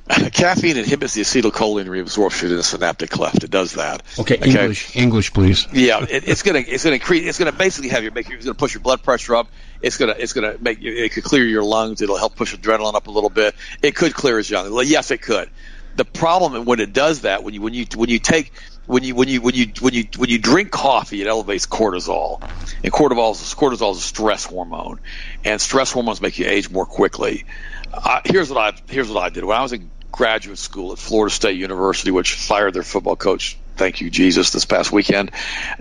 Caffeine 0.33 0.77
inhibits 0.77 1.15
the 1.15 1.23
acetylcholine 1.23 1.87
reabsorption 1.87 2.45
in 2.45 2.57
the 2.57 2.63
synaptic 2.63 3.11
cleft. 3.11 3.45
It 3.45 3.51
does 3.51 3.75
that. 3.75 4.03
Okay, 4.19 4.37
okay? 4.37 4.63
English, 4.63 4.97
English, 4.97 5.33
please. 5.33 5.67
Yeah, 5.73 6.05
it, 6.09 6.27
it's 6.27 6.43
gonna 6.43 6.65
it's 6.67 6.85
gonna 6.85 6.95
increase. 6.95 7.29
It's 7.29 7.39
gonna 7.39 7.53
basically 7.53 7.91
have 7.91 8.05
you 8.05 8.11
make 8.11 8.31
it's 8.31 8.45
gonna 8.45 8.55
push 8.55 8.75
your 8.75 8.83
blood 8.83 9.03
pressure 9.03 9.37
up. 9.37 9.49
It's 9.83 9.97
gonna 9.97 10.15
it's 10.19 10.33
gonna 10.33 10.57
make 10.61 10.83
it 10.83 11.13
could 11.13 11.25
clear 11.25 11.45
your 11.45 11.63
lungs. 11.63 12.01
It'll 12.01 12.17
help 12.17 12.37
push 12.37 12.55
adrenaline 12.55 12.95
up 12.95 13.07
a 13.07 13.11
little 13.11 13.31
bit. 13.31 13.55
It 13.83 13.95
could 13.95 14.15
clear 14.15 14.39
his 14.39 14.49
young. 14.49 14.73
Yes, 14.85 15.11
it 15.11 15.21
could 15.21 15.51
the 15.99 16.05
problem 16.05 16.65
when 16.65 16.79
it 16.79 16.93
does 16.93 17.23
that 17.23 17.43
when 17.43 17.53
you 17.53 17.61
when 17.61 17.75
you 17.75 17.85
when 17.97 18.09
you 18.09 18.21
take 18.21 18.53
when 18.87 19.03
you 19.03 19.15
when 19.15 19.29
you 19.29 19.41
when 19.43 19.55
you 19.55 19.67
when 19.81 19.93
you 19.93 20.05
when 20.17 20.31
you 20.31 20.39
drink 20.39 20.71
coffee, 20.71 21.21
it 21.21 21.27
elevates 21.27 21.67
cortisol, 21.67 22.41
and 22.83 22.93
cortisol 22.93 23.33
is 23.33 23.55
cortisol 23.55 23.93
is 23.93 23.99
a 23.99 24.01
stress 24.01 24.45
hormone, 24.45 25.01
and 25.45 25.61
stress 25.61 25.93
hormones 25.93 26.21
make 26.23 26.39
you 26.39 26.47
age 26.47 26.71
more 26.71 26.87
quickly. 26.87 27.45
Uh, 27.93 28.21
here's 28.25 28.49
what 28.49 28.75
I 28.75 28.79
here's 28.89 29.11
what 29.11 29.23
I 29.23 29.29
did 29.29 29.45
when 29.45 29.57
I 29.59 29.63
was 29.63 29.73
in 29.73 29.91
graduate 30.13 30.59
school 30.59 30.93
at 30.93 30.99
Florida 30.99 31.35
State 31.35 31.57
University, 31.59 32.11
which 32.11 32.35
fired 32.35 32.75
their 32.75 32.83
football 32.83 33.17
coach. 33.17 33.59
Thank 33.77 34.01
you, 34.01 34.11
Jesus. 34.11 34.51
This 34.51 34.65
past 34.65 34.91
weekend, 34.91 35.31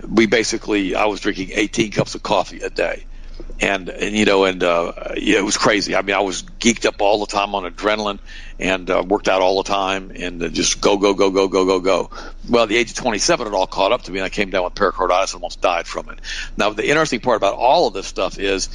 we 0.08 0.26
basically 0.26 0.94
I 0.94 1.06
was 1.06 1.20
drinking 1.20 1.50
18 1.52 1.90
cups 1.90 2.14
of 2.14 2.22
coffee 2.22 2.60
a 2.60 2.70
day 2.70 3.04
and, 3.60 3.88
and 3.88 4.16
you 4.16 4.24
know, 4.24 4.44
and 4.44 4.62
uh, 4.62 4.92
yeah, 5.16 5.38
it 5.38 5.44
was 5.44 5.56
crazy. 5.56 5.96
I 5.96 6.02
mean, 6.02 6.14
I 6.14 6.20
was 6.20 6.42
geeked 6.42 6.86
up 6.86 7.00
all 7.00 7.20
the 7.20 7.26
time 7.26 7.54
on 7.54 7.70
adrenaline, 7.70 8.18
and 8.58 8.88
uh, 8.88 9.02
worked 9.06 9.28
out 9.28 9.42
all 9.42 9.62
the 9.62 9.68
time, 9.68 10.12
and 10.14 10.42
uh, 10.42 10.48
just 10.48 10.80
go, 10.80 10.96
go, 10.96 11.14
go, 11.14 11.30
go, 11.30 11.48
go, 11.48 11.64
go, 11.64 11.80
go. 11.80 12.10
Well, 12.48 12.64
at 12.64 12.68
the 12.68 12.76
age 12.76 12.90
of 12.90 12.96
27, 12.96 13.46
it 13.46 13.52
all 13.52 13.66
caught 13.66 13.92
up 13.92 14.02
to 14.02 14.12
me, 14.12 14.18
and 14.18 14.26
I 14.26 14.28
came 14.28 14.50
down 14.50 14.64
with 14.64 14.74
pericarditis 14.74 15.34
and 15.34 15.42
almost 15.42 15.60
died 15.60 15.86
from 15.86 16.08
it. 16.10 16.20
Now, 16.56 16.70
the 16.70 16.88
interesting 16.88 17.20
part 17.20 17.36
about 17.36 17.54
all 17.54 17.88
of 17.88 17.94
this 17.94 18.06
stuff 18.06 18.38
is, 18.38 18.68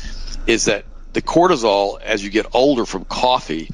is 0.47 0.65
that 0.65 0.85
the 1.13 1.21
cortisol, 1.21 2.01
as 2.01 2.23
you 2.23 2.29
get 2.29 2.47
older 2.53 2.85
from 2.85 3.05
coffee, 3.05 3.69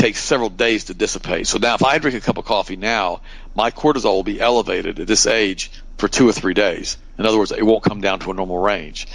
takes 0.00 0.18
several 0.18 0.48
days 0.48 0.84
to 0.84 0.94
dissipate. 0.94 1.46
So 1.46 1.58
now, 1.58 1.74
if 1.74 1.84
I 1.84 1.98
drink 1.98 2.16
a 2.16 2.20
cup 2.20 2.38
of 2.38 2.44
coffee 2.44 2.76
now, 2.76 3.20
my 3.54 3.70
cortisol 3.70 4.14
will 4.14 4.22
be 4.22 4.40
elevated 4.40 4.98
at 4.98 5.06
this 5.06 5.26
age 5.26 5.70
for 5.98 6.08
two 6.08 6.26
or 6.28 6.32
three 6.32 6.54
days. 6.54 6.96
In 7.18 7.26
other 7.26 7.38
words, 7.38 7.52
it 7.52 7.62
won't 7.62 7.84
come 7.84 8.00
down 8.00 8.20
to 8.20 8.30
a 8.30 8.34
normal 8.34 8.58
range. 8.58 9.06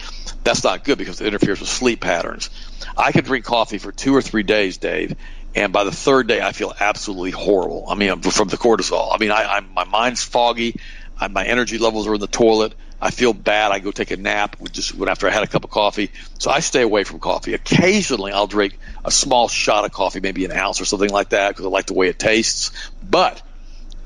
That's 0.44 0.64
not 0.64 0.84
good 0.84 1.00
because 1.00 1.22
it 1.22 1.28
interferes 1.28 1.60
with 1.60 1.70
sleep 1.70 2.02
patterns. 2.02 2.52
I 2.96 3.12
could 3.12 3.26
drink 3.26 3.46
coffee 3.46 3.80
for 3.80 3.92
two 3.92 4.16
or 4.16 4.22
three 4.22 4.44
days, 4.44 4.78
Dave, 4.78 5.16
and 5.56 5.74
by 5.74 5.86
the 5.86 5.92
third 5.92 6.28
day, 6.28 6.42
I 6.42 6.52
feel 6.52 6.74
absolutely 6.80 7.32
horrible. 7.32 7.86
I 7.90 7.96
mean, 7.96 8.22
from 8.22 8.50
the 8.50 8.58
cortisol. 8.58 9.10
I 9.12 9.18
mean, 9.18 9.32
I, 9.32 9.56
I'm, 9.56 9.74
my 9.74 9.86
mind's 9.86 10.24
foggy. 10.24 10.76
I, 11.20 11.28
my 11.28 11.46
energy 11.46 11.78
levels 11.78 12.08
are 12.08 12.16
in 12.16 12.22
the 12.22 12.28
toilet. 12.28 12.74
I 13.02 13.12
feel 13.12 13.34
bad. 13.34 13.72
I 13.72 13.80
go 13.80 13.92
take 13.92 14.12
a 14.12 14.18
nap 14.18 14.56
just 14.72 15.00
after 15.00 15.28
I 15.28 15.32
had 15.32 15.44
a 15.44 15.48
cup 15.48 15.64
of 15.64 15.70
coffee. 15.70 16.12
So 16.40 16.50
I 16.50 16.60
stay 16.60 16.82
away 16.82 17.04
from 17.04 17.20
coffee. 17.20 17.54
Occasionally, 17.54 18.32
I'll 18.32 18.48
drink 18.48 18.78
a 19.04 19.12
small 19.12 19.48
shot 19.48 19.86
of 19.86 19.92
coffee, 19.92 20.22
maybe 20.22 20.46
an 20.46 20.52
ounce 20.52 20.82
or 20.82 20.86
something 20.86 21.10
like 21.10 21.30
that, 21.30 21.50
because 21.50 21.66
I 21.66 21.70
like 21.70 21.86
the 21.86 21.94
way 21.94 22.08
it 22.08 22.18
tastes. 22.18 22.72
But 23.04 23.42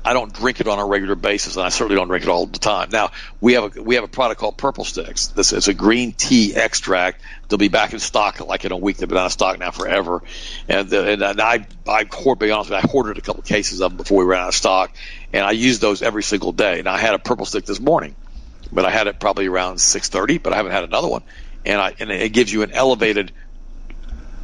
I 0.02 0.14
don't 0.14 0.32
drink 0.32 0.60
it 0.60 0.68
on 0.68 0.78
a 0.78 0.86
regular 0.86 1.14
basis, 1.14 1.56
and 1.56 1.64
I 1.64 1.68
certainly 1.68 1.96
don't 1.96 2.08
drink 2.08 2.24
it 2.24 2.30
all 2.30 2.46
the 2.46 2.58
time. 2.58 2.88
Now 2.90 3.10
we 3.40 3.52
have 3.52 3.76
a 3.76 3.82
we 3.82 3.96
have 3.96 4.04
a 4.04 4.08
product 4.08 4.40
called 4.40 4.56
Purple 4.56 4.84
Sticks. 4.84 5.26
This 5.28 5.52
is 5.52 5.68
a 5.68 5.74
green 5.74 6.12
tea 6.12 6.54
extract. 6.54 7.20
They'll 7.48 7.58
be 7.58 7.68
back 7.68 7.92
in 7.92 7.98
stock 7.98 8.40
like 8.40 8.64
in 8.64 8.72
a 8.72 8.78
week. 8.78 8.96
They've 8.96 9.08
been 9.08 9.18
out 9.18 9.26
of 9.26 9.32
stock 9.32 9.58
now 9.58 9.72
forever, 9.72 10.22
and 10.68 10.92
uh, 10.92 11.02
and, 11.02 11.22
and 11.22 11.40
I 11.40 11.66
I 11.86 12.06
hoard. 12.10 12.38
Be 12.38 12.50
honest, 12.50 12.70
with 12.70 12.82
you, 12.82 12.88
I 12.88 12.90
hoarded 12.90 13.18
a 13.18 13.20
couple 13.20 13.40
of 13.40 13.46
cases 13.46 13.82
of 13.82 13.90
them 13.90 13.98
before 13.98 14.18
we 14.18 14.24
ran 14.24 14.40
out 14.40 14.48
of 14.48 14.54
stock, 14.54 14.90
and 15.32 15.44
I 15.44 15.52
use 15.52 15.78
those 15.78 16.02
every 16.02 16.22
single 16.22 16.52
day. 16.52 16.78
And 16.78 16.88
I 16.88 16.98
had 16.98 17.14
a 17.14 17.18
Purple 17.18 17.46
Stick 17.46 17.64
this 17.64 17.80
morning, 17.80 18.14
but 18.72 18.84
I 18.84 18.90
had 18.90 19.06
it 19.06 19.20
probably 19.20 19.46
around 19.46 19.80
six 19.80 20.08
thirty. 20.08 20.38
But 20.38 20.52
I 20.52 20.56
haven't 20.56 20.72
had 20.72 20.84
another 20.84 21.08
one, 21.08 21.22
and 21.64 21.80
I 21.80 21.94
and 21.98 22.10
it 22.10 22.32
gives 22.32 22.52
you 22.52 22.62
an 22.62 22.72
elevated 22.72 23.32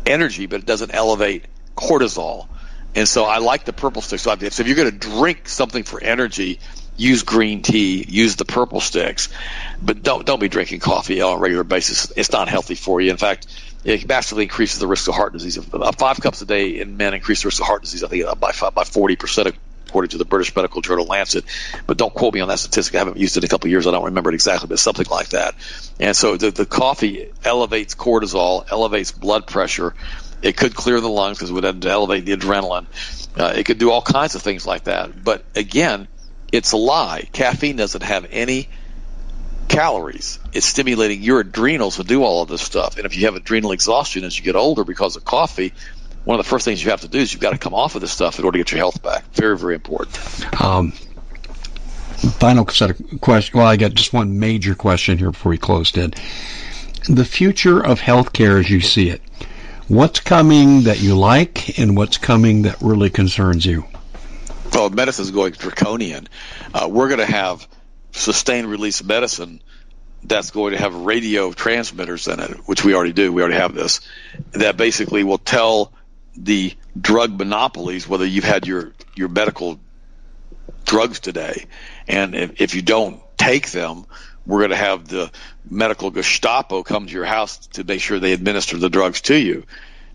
energy, 0.04 0.46
but 0.46 0.60
it 0.60 0.66
doesn't 0.66 0.92
elevate 0.94 1.44
cortisol. 1.76 2.48
And 2.94 3.06
so 3.06 3.24
I 3.24 3.38
like 3.38 3.66
the 3.66 3.74
purple 3.74 4.00
sticks. 4.00 4.22
So 4.22 4.32
if 4.32 4.66
you're 4.66 4.76
going 4.76 4.90
to 4.90 4.98
drink 4.98 5.48
something 5.48 5.82
for 5.82 6.02
energy, 6.02 6.60
use 6.96 7.24
green 7.24 7.60
tea, 7.60 8.02
use 8.08 8.36
the 8.36 8.46
purple 8.46 8.80
sticks, 8.80 9.28
but 9.82 10.02
don't 10.02 10.24
don't 10.24 10.40
be 10.40 10.48
drinking 10.48 10.80
coffee 10.80 11.20
on 11.20 11.36
a 11.36 11.38
regular 11.38 11.64
basis. 11.64 12.10
It's 12.16 12.32
not 12.32 12.48
healthy 12.48 12.74
for 12.74 13.02
you. 13.02 13.10
In 13.10 13.18
fact, 13.18 13.48
it 13.84 14.08
massively 14.08 14.44
increases 14.44 14.78
the 14.78 14.86
risk 14.86 15.08
of 15.08 15.14
heart 15.14 15.34
disease. 15.34 15.58
Uh, 15.58 15.92
five 15.92 16.20
cups 16.22 16.40
a 16.40 16.46
day 16.46 16.80
in 16.80 16.96
men 16.96 17.12
increase 17.12 17.42
the 17.42 17.48
risk 17.48 17.60
of 17.60 17.66
heart 17.66 17.82
disease. 17.82 18.02
I 18.02 18.08
think 18.08 18.24
by 18.40 18.52
by 18.70 18.84
forty 18.84 19.16
percent 19.16 19.54
according 19.96 20.10
to 20.10 20.18
the 20.18 20.26
British 20.26 20.54
Medical 20.54 20.82
Journal 20.82 21.06
Lancet. 21.06 21.46
But 21.86 21.96
don't 21.96 22.12
quote 22.12 22.34
me 22.34 22.40
on 22.40 22.48
that 22.48 22.58
statistic. 22.58 22.94
I 22.96 22.98
haven't 22.98 23.16
used 23.16 23.38
it 23.38 23.44
in 23.44 23.46
a 23.46 23.48
couple 23.48 23.68
of 23.68 23.70
years. 23.70 23.86
I 23.86 23.92
don't 23.92 24.04
remember 24.04 24.30
it 24.30 24.34
exactly, 24.34 24.68
but 24.68 24.78
something 24.78 25.06
like 25.10 25.30
that. 25.30 25.54
And 25.98 26.14
so 26.14 26.36
the, 26.36 26.50
the 26.50 26.66
coffee 26.66 27.30
elevates 27.42 27.94
cortisol, 27.94 28.70
elevates 28.70 29.10
blood 29.10 29.46
pressure, 29.46 29.94
it 30.42 30.54
could 30.54 30.74
clear 30.74 31.00
the 31.00 31.08
lungs 31.08 31.38
because 31.38 31.48
it 31.48 31.54
would 31.54 31.86
elevate 31.86 32.26
the 32.26 32.36
adrenaline. 32.36 32.84
Uh, 33.38 33.54
it 33.56 33.64
could 33.64 33.78
do 33.78 33.90
all 33.90 34.02
kinds 34.02 34.34
of 34.34 34.42
things 34.42 34.66
like 34.66 34.84
that. 34.84 35.24
But 35.24 35.44
again, 35.54 36.08
it's 36.52 36.72
a 36.72 36.76
lie. 36.76 37.26
Caffeine 37.32 37.76
doesn't 37.76 38.02
have 38.02 38.26
any 38.30 38.68
calories. 39.68 40.38
It's 40.52 40.66
stimulating 40.66 41.22
your 41.22 41.40
adrenals 41.40 41.96
to 41.96 42.04
do 42.04 42.22
all 42.22 42.42
of 42.42 42.50
this 42.50 42.60
stuff. 42.60 42.98
And 42.98 43.06
if 43.06 43.16
you 43.16 43.24
have 43.24 43.34
adrenal 43.34 43.72
exhaustion 43.72 44.24
as 44.24 44.38
you 44.38 44.44
get 44.44 44.56
older 44.56 44.84
because 44.84 45.16
of 45.16 45.24
coffee, 45.24 45.72
one 46.26 46.38
of 46.38 46.44
the 46.44 46.48
first 46.48 46.64
things 46.64 46.84
you 46.84 46.90
have 46.90 47.00
to 47.00 47.08
do 47.08 47.18
is 47.18 47.32
you've 47.32 47.40
got 47.40 47.52
to 47.52 47.58
come 47.58 47.72
off 47.72 47.94
of 47.94 48.02
this 48.02 48.12
stuff 48.12 48.38
in 48.38 48.44
order 48.44 48.58
to 48.58 48.64
get 48.64 48.72
your 48.72 48.78
health 48.78 49.02
back. 49.02 49.24
Very, 49.32 49.56
very 49.56 49.74
important. 49.74 50.62
Um, 50.62 50.90
final 50.90 52.68
set 52.68 52.90
of 52.90 53.20
questions. 53.20 53.54
Well, 53.54 53.66
I 53.66 53.76
got 53.76 53.94
just 53.94 54.12
one 54.12 54.38
major 54.38 54.74
question 54.74 55.16
here 55.16 55.30
before 55.30 55.50
we 55.50 55.58
close, 55.58 55.96
Ed. 55.96 56.20
The 57.08 57.24
future 57.24 57.80
of 57.80 58.00
healthcare 58.00 58.60
as 58.60 58.68
you 58.68 58.80
see 58.80 59.08
it 59.08 59.22
What's 59.88 60.18
coming 60.18 60.82
that 60.82 61.00
you 61.00 61.16
like, 61.16 61.78
and 61.78 61.96
what's 61.96 62.18
coming 62.18 62.62
that 62.62 62.82
really 62.82 63.08
concerns 63.08 63.64
you? 63.64 63.84
Well, 64.72 64.90
medicine 64.90 65.22
is 65.22 65.30
going 65.30 65.52
draconian. 65.52 66.26
Uh, 66.74 66.88
we're 66.90 67.06
going 67.06 67.20
to 67.20 67.24
have 67.24 67.68
sustained 68.10 68.68
release 68.68 69.04
medicine 69.04 69.62
that's 70.24 70.50
going 70.50 70.72
to 70.72 70.78
have 70.78 70.92
radio 70.92 71.52
transmitters 71.52 72.26
in 72.26 72.40
it, 72.40 72.50
which 72.66 72.84
we 72.84 72.96
already 72.96 73.12
do. 73.12 73.32
We 73.32 73.42
already 73.42 73.58
have 73.58 73.76
this. 73.76 74.00
That 74.54 74.76
basically 74.76 75.22
will 75.22 75.38
tell 75.38 75.92
the 76.36 76.74
drug 76.98 77.38
monopolies 77.38 78.08
whether 78.08 78.26
you've 78.26 78.44
had 78.44 78.66
your 78.66 78.92
your 79.14 79.28
medical 79.28 79.80
drugs 80.84 81.20
today, 81.20 81.66
and 82.08 82.34
if, 82.34 82.60
if 82.60 82.74
you 82.74 82.82
don't 82.82 83.20
take 83.36 83.70
them, 83.70 84.06
we're 84.46 84.60
going 84.60 84.70
to 84.70 84.76
have 84.76 85.08
the 85.08 85.30
medical 85.68 86.10
Gestapo 86.10 86.82
come 86.82 87.06
to 87.06 87.12
your 87.12 87.24
house 87.24 87.66
to 87.68 87.84
make 87.84 88.00
sure 88.00 88.18
they 88.18 88.32
administer 88.32 88.76
the 88.76 88.88
drugs 88.88 89.20
to 89.22 89.36
you. 89.36 89.64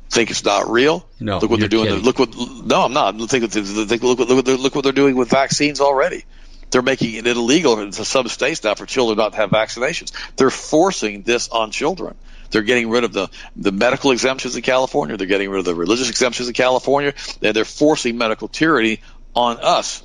Think 0.10 0.30
it's 0.30 0.44
not 0.44 0.70
real? 0.70 1.08
No. 1.20 1.40
Look 1.40 1.52
what 1.52 1.60
they're 1.60 1.70
doing. 1.70 1.88
Kidding. 1.88 2.04
Look 2.04 2.20
what. 2.20 2.36
No, 2.36 2.84
I'm 2.84 2.94
not. 2.94 3.16
Think, 3.30 3.50
think, 3.50 4.04
look, 4.04 4.20
what, 4.20 4.28
look, 4.28 4.46
look 4.46 4.76
what 4.76 4.84
they're 4.84 4.92
doing 4.92 5.16
with 5.16 5.30
vaccines 5.30 5.80
already. 5.80 6.26
They're 6.70 6.82
making 6.82 7.16
it 7.16 7.28
illegal 7.28 7.80
in 7.80 7.92
some 7.92 8.28
states 8.28 8.64
now 8.64 8.76
for 8.76 8.86
children 8.86 9.18
not 9.18 9.34
to 9.34 9.38
have 9.38 9.52
vaccinations. 9.52 10.12
They're 10.38 10.50
forcing 10.50 11.24
this 11.24 11.50
on 11.50 11.72
children. 11.72 12.16
They're 12.52 12.62
getting 12.62 12.90
rid 12.90 13.04
of 13.04 13.14
the, 13.14 13.30
the 13.56 13.72
medical 13.72 14.12
exemptions 14.12 14.56
in 14.56 14.62
California. 14.62 15.18
They're 15.18 15.28
getting 15.28 15.50
rid 15.50 15.60
of 15.60 15.66
the 15.66 15.76
religious 15.76 16.10
exemptions 16.10 16.48
in 16.48 16.54
California. 16.54 17.14
They're, 17.40 17.54
they're 17.54 17.66
forcing 17.66 18.18
medical 18.18 18.48
tyranny 18.48 19.02
on 19.36 19.58
us. 19.62 20.04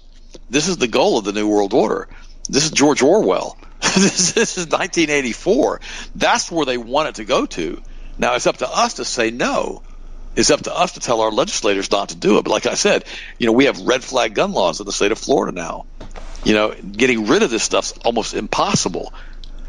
This 0.49 0.69
is 0.69 0.77
the 0.77 0.89
goal 0.89 1.19
of 1.19 1.25
the 1.25 1.33
New 1.33 1.49
World 1.49 1.75
Order. 1.75 2.09
This 2.49 2.65
is 2.65 2.71
George 2.71 3.03
Orwell. 3.03 3.59
this, 3.81 4.33
this 4.33 4.59
is 4.59 4.67
1984. 4.67 5.81
That's 6.15 6.51
where 6.51 6.67
they 6.67 6.79
want 6.79 7.09
it 7.09 7.15
to 7.17 7.25
go 7.25 7.47
to. 7.47 7.83
Now 8.19 8.35
it's 8.35 8.47
up 8.47 8.59
to 8.59 8.69
us 8.69 8.95
to 8.95 9.05
say 9.05 9.31
no. 9.31 9.83
It's 10.37 10.51
up 10.51 10.63
to 10.63 10.75
us 10.75 10.93
to 10.93 11.01
tell 11.01 11.23
our 11.23 11.33
legislators 11.33 11.91
not 11.91 12.11
to 12.11 12.17
do 12.17 12.39
it. 12.39 12.45
But 12.45 12.51
like 12.51 12.67
I 12.67 12.75
said, 12.75 13.05
you 13.39 13.47
know, 13.47 13.53
we 13.53 13.65
have 13.65 13.81
red 13.81 14.05
flag 14.05 14.35
gun 14.35 14.53
laws 14.53 14.81
in 14.81 14.87
the 14.87 14.93
state 14.93 15.13
of 15.13 15.19
Florida 15.19 15.53
now. 15.53 15.87
You 16.45 16.55
know, 16.55 16.75
getting 16.75 17.27
rid 17.27 17.43
of 17.43 17.51
this 17.51 17.63
stuff's 17.63 17.93
almost 18.05 18.35
impossible. 18.35 19.13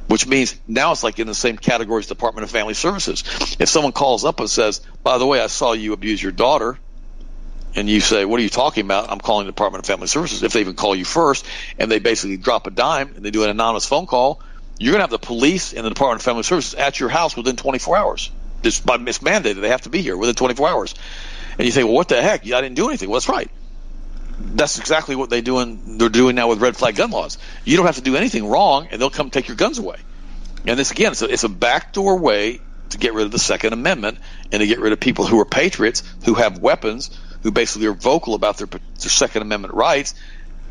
Which 0.07 0.25
means 0.25 0.55
now 0.67 0.93
it's 0.93 1.03
like 1.03 1.19
in 1.19 1.27
the 1.27 1.35
same 1.35 1.57
category 1.57 1.99
as 1.99 2.07
Department 2.07 2.45
of 2.45 2.51
Family 2.51 2.73
Services. 2.73 3.23
If 3.59 3.67
someone 3.67 3.91
calls 3.91 4.23
up 4.23 4.39
and 4.39 4.49
says, 4.49 4.81
"By 5.03 5.17
the 5.17 5.25
way, 5.25 5.41
I 5.41 5.47
saw 5.47 5.73
you 5.73 5.93
abuse 5.93 6.23
your 6.23 6.31
daughter," 6.31 6.79
and 7.75 7.89
you 7.89 7.99
say, 7.99 8.23
"What 8.23 8.39
are 8.39 8.43
you 8.43 8.49
talking 8.49 8.85
about?" 8.85 9.11
I'm 9.11 9.19
calling 9.19 9.45
the 9.45 9.51
Department 9.51 9.83
of 9.83 9.87
Family 9.87 10.07
Services. 10.07 10.43
If 10.43 10.53
they 10.53 10.61
even 10.61 10.75
call 10.75 10.95
you 10.95 11.03
first, 11.03 11.45
and 11.77 11.91
they 11.91 11.99
basically 11.99 12.37
drop 12.37 12.67
a 12.67 12.71
dime 12.71 13.13
and 13.15 13.25
they 13.25 13.31
do 13.31 13.43
an 13.43 13.49
anonymous 13.49 13.85
phone 13.85 14.05
call, 14.05 14.41
you're 14.79 14.91
going 14.91 14.99
to 14.99 15.03
have 15.03 15.09
the 15.09 15.19
police 15.19 15.73
and 15.73 15.85
the 15.85 15.89
Department 15.89 16.21
of 16.21 16.25
Family 16.25 16.43
Services 16.43 16.73
at 16.75 16.99
your 16.99 17.09
house 17.09 17.35
within 17.35 17.55
24 17.55 17.97
hours. 17.97 18.31
It's, 18.63 18.79
by, 18.79 18.95
it's 18.95 19.19
mandated; 19.19 19.61
they 19.61 19.69
have 19.69 19.81
to 19.83 19.89
be 19.89 20.01
here 20.01 20.15
within 20.15 20.35
24 20.35 20.69
hours. 20.69 20.95
And 21.57 21.65
you 21.65 21.71
say, 21.71 21.83
"Well, 21.83 21.93
what 21.93 22.07
the 22.07 22.21
heck? 22.21 22.43
I 22.45 22.61
didn't 22.61 22.75
do 22.75 22.87
anything." 22.87 23.09
Well, 23.09 23.19
that's 23.19 23.29
right. 23.29 23.49
That's 24.39 24.77
exactly 24.79 25.15
what 25.15 25.29
they 25.29 25.41
doing. 25.41 25.97
They're 25.97 26.09
doing 26.09 26.35
now 26.35 26.47
with 26.47 26.61
red 26.61 26.77
flag 26.77 26.95
gun 26.95 27.11
laws. 27.11 27.37
You 27.65 27.77
don't 27.77 27.85
have 27.85 27.95
to 27.95 28.01
do 28.01 28.15
anything 28.15 28.47
wrong, 28.47 28.87
and 28.91 29.01
they'll 29.01 29.09
come 29.09 29.29
take 29.29 29.47
your 29.47 29.57
guns 29.57 29.77
away. 29.79 29.97
And 30.65 30.77
this 30.77 30.91
again, 30.91 31.11
it's 31.13 31.21
a, 31.21 31.31
it's 31.31 31.43
a 31.43 31.49
backdoor 31.49 32.17
way 32.17 32.61
to 32.89 32.97
get 32.97 33.13
rid 33.13 33.25
of 33.25 33.31
the 33.31 33.39
Second 33.39 33.73
Amendment 33.73 34.19
and 34.51 34.59
to 34.59 34.67
get 34.67 34.79
rid 34.79 34.93
of 34.93 34.99
people 34.99 35.25
who 35.25 35.39
are 35.39 35.45
patriots, 35.45 36.03
who 36.25 36.35
have 36.35 36.59
weapons, 36.59 37.09
who 37.43 37.51
basically 37.51 37.87
are 37.87 37.93
vocal 37.93 38.33
about 38.33 38.57
their, 38.57 38.67
their 38.67 39.09
Second 39.09 39.41
Amendment 39.41 39.73
rights, 39.73 40.13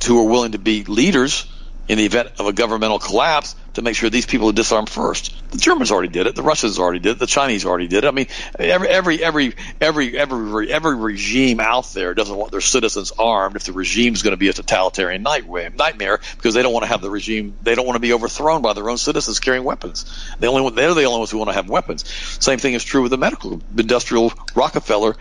who 0.06 0.20
are 0.20 0.30
willing 0.30 0.52
to 0.52 0.58
be 0.58 0.84
leaders 0.84 1.46
in 1.88 1.98
the 1.98 2.04
event 2.04 2.32
of 2.38 2.46
a 2.46 2.52
governmental 2.52 2.98
collapse 2.98 3.54
to 3.74 3.82
make 3.82 3.94
sure 3.94 4.10
these 4.10 4.26
people 4.26 4.48
are 4.48 4.52
disarmed 4.52 4.88
first. 4.88 5.32
The 5.52 5.58
Germans 5.58 5.92
already 5.92 6.08
did 6.08 6.26
it. 6.26 6.34
The 6.34 6.42
Russians 6.42 6.78
already 6.78 6.98
did 6.98 7.12
it. 7.12 7.18
The 7.18 7.26
Chinese 7.26 7.64
already 7.64 7.86
did 7.86 8.04
it. 8.04 8.08
I 8.08 8.10
mean, 8.10 8.26
every 8.58 8.88
every 8.88 9.22
every 9.22 9.54
every 9.80 10.18
every 10.18 10.72
every 10.72 10.96
regime 10.96 11.60
out 11.60 11.92
there 11.92 12.14
doesn't 12.14 12.34
want 12.34 12.50
their 12.50 12.60
citizens 12.60 13.12
armed 13.18 13.56
if 13.56 13.64
the 13.64 13.72
regime 13.72 14.14
is 14.14 14.22
going 14.22 14.32
to 14.32 14.38
be 14.38 14.48
a 14.48 14.52
totalitarian 14.52 15.22
nightmare 15.22 16.20
because 16.36 16.54
they 16.54 16.62
don't 16.62 16.72
want 16.72 16.84
to 16.84 16.88
have 16.88 17.02
the 17.02 17.10
regime. 17.10 17.56
They 17.62 17.74
don't 17.74 17.86
want 17.86 17.96
to 17.96 18.00
be 18.00 18.12
overthrown 18.12 18.62
by 18.62 18.72
their 18.72 18.88
own 18.90 18.98
citizens 18.98 19.38
carrying 19.38 19.64
weapons. 19.64 20.04
They 20.40 20.48
only 20.48 20.70
they're 20.74 20.94
the 20.94 21.04
only 21.04 21.18
ones 21.18 21.30
who 21.30 21.38
want 21.38 21.50
to 21.50 21.54
have 21.54 21.68
weapons. 21.68 22.08
Same 22.40 22.58
thing 22.58 22.74
is 22.74 22.82
true 22.82 23.02
with 23.02 23.10
the 23.10 23.18
medical 23.18 23.60
industrial 23.76 24.32
Rockefeller 24.54 25.16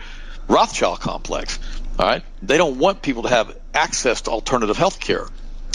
Rothschild 0.48 1.00
complex. 1.00 1.58
All 1.98 2.06
right, 2.06 2.22
they 2.42 2.58
don't 2.58 2.78
want 2.78 3.02
people 3.02 3.22
to 3.22 3.28
have 3.28 3.56
access 3.72 4.22
to 4.22 4.30
alternative 4.30 4.76
health 4.76 5.00
care 5.00 5.26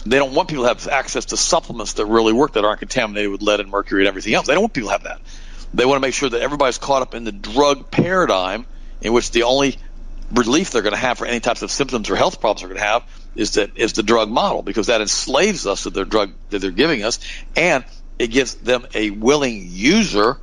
they 0.06 0.18
don't 0.18 0.34
want 0.34 0.50
people 0.50 0.64
to 0.64 0.70
have 0.70 0.88
access 0.88 1.26
to 1.26 1.38
supplements 1.38 1.94
that 1.94 2.06
really 2.06 2.34
work 2.34 2.54
that 2.54 2.66
aren't 2.66 2.80
contaminated 2.80 3.32
with 3.32 3.42
lead 3.42 3.60
and 3.60 3.70
mercury 3.70 4.02
and 4.02 4.08
everything 4.08 4.34
else. 4.34 4.48
They 4.48 4.54
don't 4.54 4.64
want 4.64 4.74
people 4.74 4.90
to 4.90 4.94
have 4.94 5.04
that. 5.04 5.22
They 5.74 5.86
want 5.86 5.98
to 5.98 6.02
make 6.02 6.14
sure 6.14 6.30
that 6.30 6.42
everybody's 6.42 6.78
caught 6.78 7.02
up 7.02 7.14
in 7.14 7.24
the 7.24 7.32
drug 7.32 7.92
paradigm 7.92 8.66
in 9.02 9.14
which 9.14 9.32
the 9.32 9.44
only 9.44 9.78
relief 10.32 10.72
they're 10.72 10.82
going 10.82 10.94
to 10.94 11.00
have 11.00 11.18
for 11.18 11.26
any 11.26 11.40
types 11.40 11.62
of 11.62 11.72
symptoms 11.72 12.10
or 12.10 12.16
health 12.16 12.40
problems 12.40 12.62
they're 12.62 12.70
going 12.70 12.80
to 12.80 12.86
have 12.86 13.04
is 13.36 13.52
that 13.52 13.78
is 13.78 13.94
the 13.94 14.04
drug 14.04 14.30
model 14.30 14.62
because 14.62 14.88
that 14.88 15.02
enslaves 15.02 15.68
us 15.68 15.84
to 15.84 15.90
their 15.90 16.06
drug 16.06 16.32
that 16.50 16.60
they're 16.60 16.72
giving 16.72 17.04
us 17.04 17.20
and 17.56 17.84
it 18.20 18.28
gives 18.28 18.56
them 18.56 18.86
a 18.94 19.10
willing 19.10 19.68
user 19.70 20.38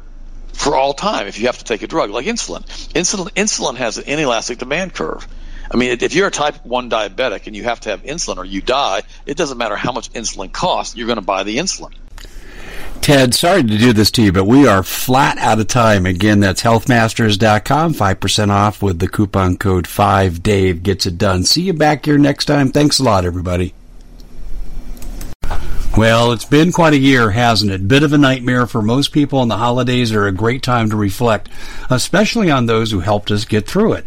for 0.52 0.74
all 0.74 0.92
time 0.92 1.26
if 1.26 1.38
you 1.38 1.46
have 1.46 1.58
to 1.58 1.64
take 1.64 1.82
a 1.82 1.86
drug 1.86 2.10
like 2.10 2.26
insulin. 2.26 2.64
Insulin 2.92 3.30
insulin 3.34 3.76
has 3.76 3.98
an 3.98 4.04
inelastic 4.04 4.58
demand 4.58 4.94
curve. 4.94 5.26
I 5.70 5.76
mean, 5.76 5.98
if 6.00 6.14
you're 6.14 6.28
a 6.28 6.30
type 6.30 6.64
1 6.64 6.90
diabetic 6.90 7.46
and 7.46 7.54
you 7.54 7.64
have 7.64 7.80
to 7.80 7.90
have 7.90 8.02
insulin 8.02 8.38
or 8.38 8.44
you 8.44 8.62
die, 8.62 9.02
it 9.26 9.36
doesn't 9.36 9.58
matter 9.58 9.76
how 9.76 9.92
much 9.92 10.12
insulin 10.12 10.52
costs, 10.52 10.96
you're 10.96 11.06
going 11.06 11.16
to 11.16 11.22
buy 11.22 11.42
the 11.42 11.58
insulin. 11.58 11.94
Ted, 13.00 13.32
sorry 13.34 13.62
to 13.62 13.78
do 13.78 13.92
this 13.92 14.10
to 14.12 14.22
you, 14.22 14.32
but 14.32 14.44
we 14.44 14.66
are 14.66 14.82
flat 14.82 15.38
out 15.38 15.60
of 15.60 15.68
time. 15.68 16.04
Again, 16.04 16.40
that's 16.40 16.62
healthmasters.com, 16.62 17.94
5% 17.94 18.50
off 18.50 18.82
with 18.82 18.98
the 18.98 19.08
coupon 19.08 19.56
code 19.56 19.86
5DAVE 19.86 20.82
gets 20.82 21.06
it 21.06 21.16
done. 21.16 21.44
See 21.44 21.62
you 21.62 21.72
back 21.72 22.04
here 22.04 22.18
next 22.18 22.46
time. 22.46 22.70
Thanks 22.70 22.98
a 22.98 23.04
lot, 23.04 23.24
everybody. 23.24 23.74
Well, 25.96 26.32
it's 26.32 26.44
been 26.44 26.70
quite 26.70 26.92
a 26.92 26.98
year, 26.98 27.30
hasn't 27.30 27.72
it? 27.72 27.88
Bit 27.88 28.02
of 28.02 28.12
a 28.12 28.18
nightmare 28.18 28.66
for 28.66 28.82
most 28.82 29.10
people, 29.10 29.42
and 29.42 29.50
the 29.50 29.56
holidays 29.56 30.12
are 30.12 30.26
a 30.26 30.32
great 30.32 30.62
time 30.62 30.90
to 30.90 30.96
reflect, 30.96 31.48
especially 31.90 32.50
on 32.50 32.66
those 32.66 32.90
who 32.90 33.00
helped 33.00 33.30
us 33.30 33.44
get 33.44 33.66
through 33.66 33.94
it. 33.94 34.06